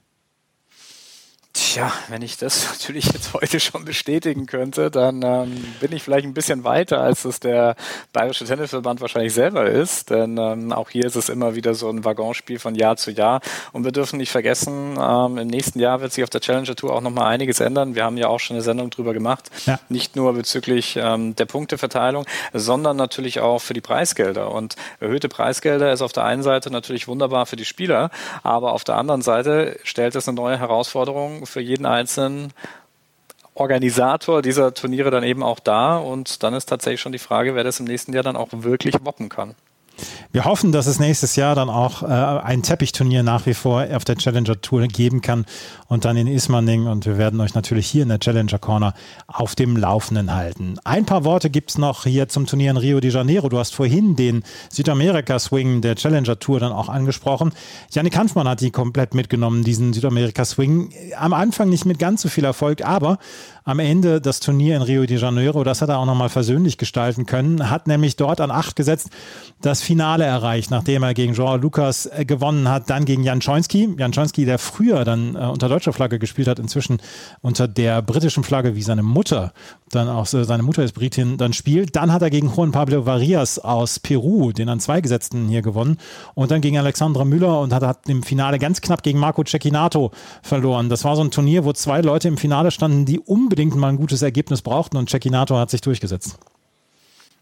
Tja, 1.73 1.93
wenn 2.09 2.23
ich 2.23 2.37
das 2.37 2.69
natürlich 2.71 3.13
jetzt 3.13 3.33
heute 3.33 3.61
schon 3.61 3.85
bestätigen 3.85 4.47
könnte, 4.47 4.91
dann 4.91 5.23
ähm, 5.23 5.65
bin 5.79 5.93
ich 5.93 6.03
vielleicht 6.03 6.27
ein 6.27 6.35
bisschen 6.35 6.65
weiter, 6.65 7.01
als 7.01 7.25
es 7.25 7.39
der 7.39 7.77
Bayerische 8.13 8.45
Tennisverband 8.45 9.01
wahrscheinlich 9.01 9.33
selber 9.33 9.67
ist. 9.67 10.11
Denn 10.11 10.37
ähm, 10.37 10.73
auch 10.73 10.91
hier 10.91 11.05
ist 11.05 11.15
es 11.15 11.29
immer 11.29 11.55
wieder 11.55 11.75
so 11.75 11.89
ein 11.89 12.05
Waggonspiel 12.05 12.59
von 12.59 12.75
Jahr 12.75 12.97
zu 12.97 13.13
Jahr. 13.13 13.41
Und 13.71 13.85
wir 13.85 13.93
dürfen 13.93 14.17
nicht 14.17 14.33
vergessen, 14.33 14.99
ähm, 15.01 15.39
im 15.39 15.47
nächsten 15.47 15.79
Jahr 15.79 16.01
wird 16.01 16.13
sich 16.13 16.25
auf 16.25 16.31
der 16.31 16.41
Challenger 16.41 16.75
Tour 16.75 16.93
auch 16.93 17.03
nochmal 17.03 17.29
einiges 17.29 17.61
ändern. 17.61 17.95
Wir 17.95 18.03
haben 18.03 18.17
ja 18.17 18.27
auch 18.27 18.41
schon 18.41 18.57
eine 18.57 18.65
Sendung 18.65 18.91
drüber 18.91 19.15
gemacht. 19.15 19.49
Ja. 19.67 19.79
Nicht 19.89 20.17
nur 20.17 20.33
bezüglich 20.33 20.97
ähm, 21.01 21.37
der 21.37 21.47
Punkteverteilung, 21.47 22.27
sondern 22.53 22.97
natürlich 22.97 23.39
auch 23.39 23.61
für 23.61 23.75
die 23.75 23.81
Preisgelder. 23.81 24.51
Und 24.51 24.75
erhöhte 24.99 25.29
Preisgelder 25.29 25.93
ist 25.93 26.03
auf 26.03 26.11
der 26.11 26.25
einen 26.25 26.43
Seite 26.43 26.73
natürlich 26.73 27.07
wunderbar 27.07 27.47
für 27.47 27.55
die 27.55 27.65
Spieler, 27.65 28.11
aber 28.43 28.73
auf 28.73 28.83
der 28.83 28.97
anderen 28.97 29.23
Seite 29.23 29.79
stellt 29.85 30.17
es 30.17 30.27
eine 30.27 30.35
neue 30.35 30.59
Herausforderung 30.59 31.47
für 31.47 31.60
jeden 31.61 31.87
einzelnen 31.87 32.53
Organisator 33.55 34.43
dieser 34.43 34.75
Turniere 34.75 35.11
dann 35.11 35.23
eben 35.23 35.43
auch 35.43 35.61
da. 35.61 35.99
Und 35.99 36.43
dann 36.43 36.55
ist 36.55 36.67
tatsächlich 36.67 37.01
schon 37.01 37.13
die 37.13 37.19
Frage, 37.19 37.55
wer 37.55 37.65
das 37.65 37.81
im 37.81 37.87
nächsten 37.87 38.13
Jahr 38.13 38.23
dann 38.23 38.37
auch 38.37 38.49
wirklich 38.53 38.95
woppen 39.03 39.29
kann. 39.29 39.55
Wir 40.33 40.45
hoffen, 40.45 40.73
dass 40.73 40.87
es 40.87 41.01
nächstes 41.01 41.37
Jahr 41.37 41.55
dann 41.55 41.69
auch 41.69 42.03
äh, 42.03 42.07
ein 42.07 42.63
Teppichturnier 42.63 43.23
nach 43.23 43.47
wie 43.47 43.55
vor 43.55 43.87
auf 43.93 44.05
der 44.05 44.17
Challenger 44.17 44.61
Tour 44.61 44.87
geben 44.87 45.21
kann 45.21 45.45
und 45.89 46.05
dann 46.05 46.17
in 46.17 46.27
Ismaning. 46.27 46.87
Und 46.87 47.07
wir 47.07 47.19
werden 47.19 47.41
euch 47.41 47.55
natürlich 47.55 47.87
hier 47.87 48.03
in 48.03 48.09
der 48.09 48.21
Challenger 48.21 48.59
Corner 48.59 48.95
auf 49.27 49.55
dem 49.55 49.77
Laufenden 49.77 50.35
halten. 50.35 50.77
Ein 50.85 51.07
paar 51.07 51.25
Worte 51.25 51.51
gibt 51.51 51.71
es 51.71 51.79
noch 51.79 52.05
hier 52.05 52.29
zum 52.29 52.47
Turnier 52.47 52.71
in 52.71 52.77
Rio 52.77 53.01
de 53.01 53.11
Janeiro. 53.11 53.49
Du 53.49 53.59
hast 53.59 53.75
vorhin 53.75 54.17
den 54.17 54.45
Südamerika-Swing 54.71 55.81
der 55.81 55.97
Challenger 55.97 56.39
Tour 56.39 56.61
dann 56.61 56.73
auch 56.73 56.89
angesprochen. 56.89 57.53
Janik 57.91 58.17
Hanfmann 58.17 58.49
hat 58.49 58.61
die 58.61 58.71
komplett 58.71 59.15
mitgenommen, 59.15 59.65
diesen 59.65 59.93
Südamerika-Swing. 59.93 60.93
Am 61.19 61.33
Anfang 61.33 61.69
nicht 61.69 61.87
mit 61.87 61.99
ganz 61.99 62.23
so 62.23 62.29
viel 62.29 62.45
Erfolg, 62.45 62.85
aber 62.85 63.19
am 63.65 63.79
Ende 63.79 64.21
das 64.21 64.41
Turnier 64.41 64.77
in 64.77 64.83
Rio 64.83 65.07
de 65.07 65.19
Janeiro, 65.19 65.65
das 65.65 65.83
hat 65.83 65.89
er 65.89 65.99
auch 65.99 66.07
nochmal 66.07 66.29
versöhnlich 66.29 66.79
gestalten 66.79 67.27
können, 67.27 67.71
hat 67.71 67.87
nämlich 67.87 68.17
dort 68.17 68.41
an 68.41 68.51
acht 68.51 68.77
gesetzt, 68.77 69.11
das 69.61 69.83
Finale 69.83 70.25
erreicht, 70.25 70.71
nachdem 70.71 71.03
er 71.03 71.15
gegen 71.15 71.35
Joao 71.35 71.57
Lucas 71.57 72.07
äh, 72.07 72.25
gewonnen 72.25 72.69
hat, 72.69 72.89
dann 72.91 73.05
gegen 73.05 73.23
Jan 73.23 73.43
Schoinski. 73.43 73.95
Jan 73.99 74.13
Schoinski, 74.13 74.45
der 74.45 74.59
früher 74.59 75.05
dann 75.05 75.35
äh, 75.35 75.39
unter 75.41 75.69
deutscher 75.69 75.93
Flagge 75.93 76.19
gespielt 76.19 76.49
hat, 76.49 76.59
inzwischen 76.59 76.99
unter 77.43 77.69
der 77.69 78.03
britischen 78.03 78.45
Flagge, 78.45 78.75
wie 78.75 78.83
seine 78.83 79.03
Mutter, 79.03 79.53
dann 79.91 80.09
auch 80.09 80.27
seine 80.27 80.63
Mutter 80.63 80.85
ist 80.85 80.93
Britin, 80.93 81.37
dann 81.37 81.53
spielt. 81.53 81.97
Dann 81.97 82.13
hat 82.13 82.23
er 82.23 82.31
gegen 82.31 82.53
Juan 82.55 82.71
Pablo 82.71 83.07
Varias 83.07 83.59
aus 83.59 83.99
Peru, 83.99 84.53
den 84.53 84.69
an 84.69 84.81
zwei 84.81 85.01
Gesetzten 85.01 85.49
hier 85.49 85.63
gewonnen. 85.63 85.99
Und 86.35 86.51
dann 86.51 86.61
gegen 86.61 86.79
Alexandra 86.79 87.25
Müller 87.25 87.61
und 87.61 87.73
hat, 87.73 87.83
hat 87.83 88.09
im 88.09 88.23
Finale 88.23 88.59
ganz 88.59 88.81
knapp 88.81 89.03
gegen 89.03 89.19
Marco 89.19 89.43
Cecchinato 89.45 90.13
verloren. 90.43 90.89
Das 90.89 91.05
war 91.05 91.17
so 91.17 91.23
ein 91.23 91.31
Turnier, 91.31 91.65
wo 91.65 91.73
zwei 91.73 92.01
Leute 92.01 92.29
im 92.29 92.37
Finale 92.37 92.71
standen, 92.71 93.05
die 93.05 93.19
unbedingt 93.19 93.60
mal 93.69 93.89
ein 93.89 93.97
gutes 93.97 94.23
Ergebnis 94.23 94.63
brauchten 94.63 94.97
und 94.97 95.11
Cecchinato 95.11 95.57
hat 95.57 95.71
sich 95.71 95.81
durchgesetzt. 95.81 96.39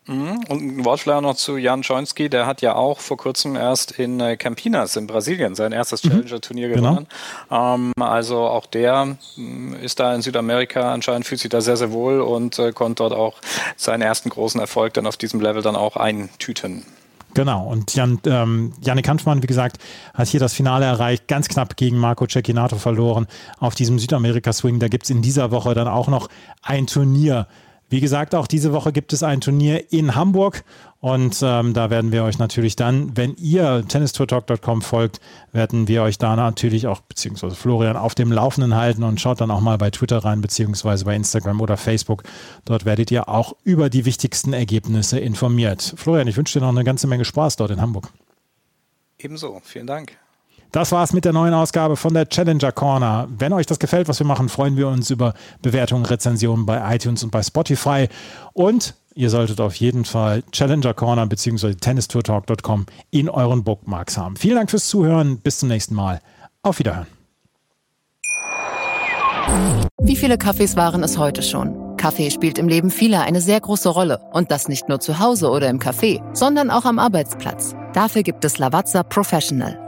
Mhm. 0.08 0.40
Und 0.48 0.78
ein 0.78 0.84
Wortschleier 0.84 1.20
noch 1.20 1.36
zu 1.36 1.58
Jan 1.58 1.84
Schoinski, 1.84 2.30
der 2.30 2.46
hat 2.46 2.62
ja 2.62 2.74
auch 2.74 2.98
vor 2.98 3.18
kurzem 3.18 3.56
erst 3.56 3.92
in 3.92 4.18
äh, 4.20 4.36
Campinas 4.38 4.96
in 4.96 5.06
Brasilien 5.06 5.54
sein 5.54 5.72
erstes 5.72 6.02
mhm. 6.02 6.10
Challenger-Turnier 6.10 6.68
genau. 6.70 6.90
gewonnen. 6.90 7.06
Ähm, 7.50 7.92
also 8.00 8.38
auch 8.38 8.64
der 8.66 9.16
mm, 9.36 9.74
ist 9.82 10.00
da 10.00 10.14
in 10.14 10.22
Südamerika, 10.22 10.92
anscheinend 10.92 11.26
fühlt 11.26 11.42
sich 11.42 11.50
da 11.50 11.60
sehr, 11.60 11.76
sehr 11.76 11.92
wohl 11.92 12.22
und 12.22 12.58
äh, 12.58 12.72
konnte 12.72 13.02
dort 13.02 13.12
auch 13.12 13.36
seinen 13.76 14.00
ersten 14.00 14.30
großen 14.30 14.58
Erfolg 14.58 14.94
dann 14.94 15.06
auf 15.06 15.18
diesem 15.18 15.40
Level 15.40 15.60
dann 15.60 15.76
auch 15.76 15.96
eintüten. 15.96 16.84
Genau, 17.38 17.68
und 17.68 17.94
Jan, 17.94 18.18
ähm, 18.26 18.72
Janik 18.82 19.08
Hanfmann, 19.08 19.44
wie 19.44 19.46
gesagt, 19.46 19.78
hat 20.12 20.26
hier 20.26 20.40
das 20.40 20.54
Finale 20.54 20.86
erreicht, 20.86 21.28
ganz 21.28 21.48
knapp 21.48 21.76
gegen 21.76 21.96
Marco 21.96 22.26
Cecchinato 22.26 22.78
verloren 22.78 23.28
auf 23.60 23.76
diesem 23.76 24.00
Südamerika-Swing. 24.00 24.80
Da 24.80 24.88
gibt 24.88 25.04
es 25.04 25.10
in 25.10 25.22
dieser 25.22 25.52
Woche 25.52 25.72
dann 25.72 25.86
auch 25.86 26.08
noch 26.08 26.30
ein 26.64 26.88
Turnier 26.88 27.46
Wie 27.90 28.00
gesagt, 28.00 28.34
auch 28.34 28.46
diese 28.46 28.72
Woche 28.72 28.92
gibt 28.92 29.12
es 29.14 29.22
ein 29.22 29.40
Turnier 29.40 29.92
in 29.92 30.14
Hamburg 30.14 30.62
und 31.00 31.40
ähm, 31.42 31.72
da 31.72 31.90
werden 31.90 32.12
wir 32.12 32.24
euch 32.24 32.38
natürlich 32.38 32.76
dann, 32.76 33.16
wenn 33.16 33.34
ihr 33.36 33.84
tennistourtalk.com 33.88 34.82
folgt, 34.82 35.20
werden 35.52 35.88
wir 35.88 36.02
euch 36.02 36.18
da 36.18 36.36
natürlich 36.36 36.86
auch, 36.86 37.00
beziehungsweise 37.00 37.54
Florian, 37.56 37.96
auf 37.96 38.14
dem 38.14 38.30
Laufenden 38.30 38.74
halten 38.74 39.04
und 39.04 39.20
schaut 39.20 39.40
dann 39.40 39.50
auch 39.50 39.60
mal 39.60 39.78
bei 39.78 39.90
Twitter 39.90 40.18
rein, 40.18 40.40
beziehungsweise 40.40 41.04
bei 41.04 41.16
Instagram 41.16 41.60
oder 41.60 41.76
Facebook. 41.76 42.24
Dort 42.66 42.84
werdet 42.84 43.10
ihr 43.10 43.28
auch 43.28 43.54
über 43.64 43.88
die 43.88 44.04
wichtigsten 44.04 44.52
Ergebnisse 44.52 45.18
informiert. 45.18 45.94
Florian, 45.96 46.28
ich 46.28 46.36
wünsche 46.36 46.58
dir 46.58 46.64
noch 46.64 46.72
eine 46.72 46.84
ganze 46.84 47.06
Menge 47.06 47.24
Spaß 47.24 47.56
dort 47.56 47.70
in 47.70 47.80
Hamburg. 47.80 48.12
Ebenso, 49.18 49.60
vielen 49.64 49.86
Dank. 49.86 50.18
Das 50.72 50.92
war's 50.92 51.12
mit 51.12 51.24
der 51.24 51.32
neuen 51.32 51.54
Ausgabe 51.54 51.96
von 51.96 52.12
der 52.12 52.28
Challenger 52.28 52.72
Corner. 52.72 53.26
Wenn 53.30 53.52
euch 53.52 53.66
das 53.66 53.78
gefällt, 53.78 54.08
was 54.08 54.18
wir 54.18 54.26
machen, 54.26 54.48
freuen 54.48 54.76
wir 54.76 54.88
uns 54.88 55.10
über 55.10 55.34
Bewertungen, 55.62 56.04
Rezensionen 56.04 56.66
bei 56.66 56.94
iTunes 56.94 57.24
und 57.24 57.30
bei 57.30 57.42
Spotify. 57.42 58.08
Und 58.52 58.94
ihr 59.14 59.30
solltet 59.30 59.60
auf 59.60 59.74
jeden 59.76 60.04
Fall 60.04 60.42
Challenger 60.52 60.92
Corner 60.92 61.26
bzw. 61.26 61.74
tennistourtalk.com 61.74 62.86
in 63.10 63.30
euren 63.30 63.64
Bookmarks 63.64 64.18
haben. 64.18 64.36
Vielen 64.36 64.56
Dank 64.56 64.70
fürs 64.70 64.88
Zuhören. 64.88 65.38
Bis 65.38 65.58
zum 65.58 65.68
nächsten 65.68 65.94
Mal. 65.94 66.20
Auf 66.62 66.78
Wiederhören. 66.78 67.06
Wie 70.02 70.16
viele 70.16 70.36
Kaffees 70.36 70.76
waren 70.76 71.02
es 71.02 71.16
heute 71.16 71.42
schon? 71.42 71.96
Kaffee 71.96 72.30
spielt 72.30 72.58
im 72.58 72.68
Leben 72.68 72.90
vieler 72.90 73.22
eine 73.22 73.40
sehr 73.40 73.60
große 73.60 73.88
Rolle. 73.88 74.20
Und 74.32 74.50
das 74.50 74.68
nicht 74.68 74.88
nur 74.88 75.00
zu 75.00 75.18
Hause 75.18 75.48
oder 75.50 75.70
im 75.70 75.78
Café, 75.78 76.22
sondern 76.34 76.70
auch 76.70 76.84
am 76.84 76.98
Arbeitsplatz. 76.98 77.74
Dafür 77.94 78.22
gibt 78.22 78.44
es 78.44 78.58
Lavazza 78.58 79.02
Professional. 79.02 79.87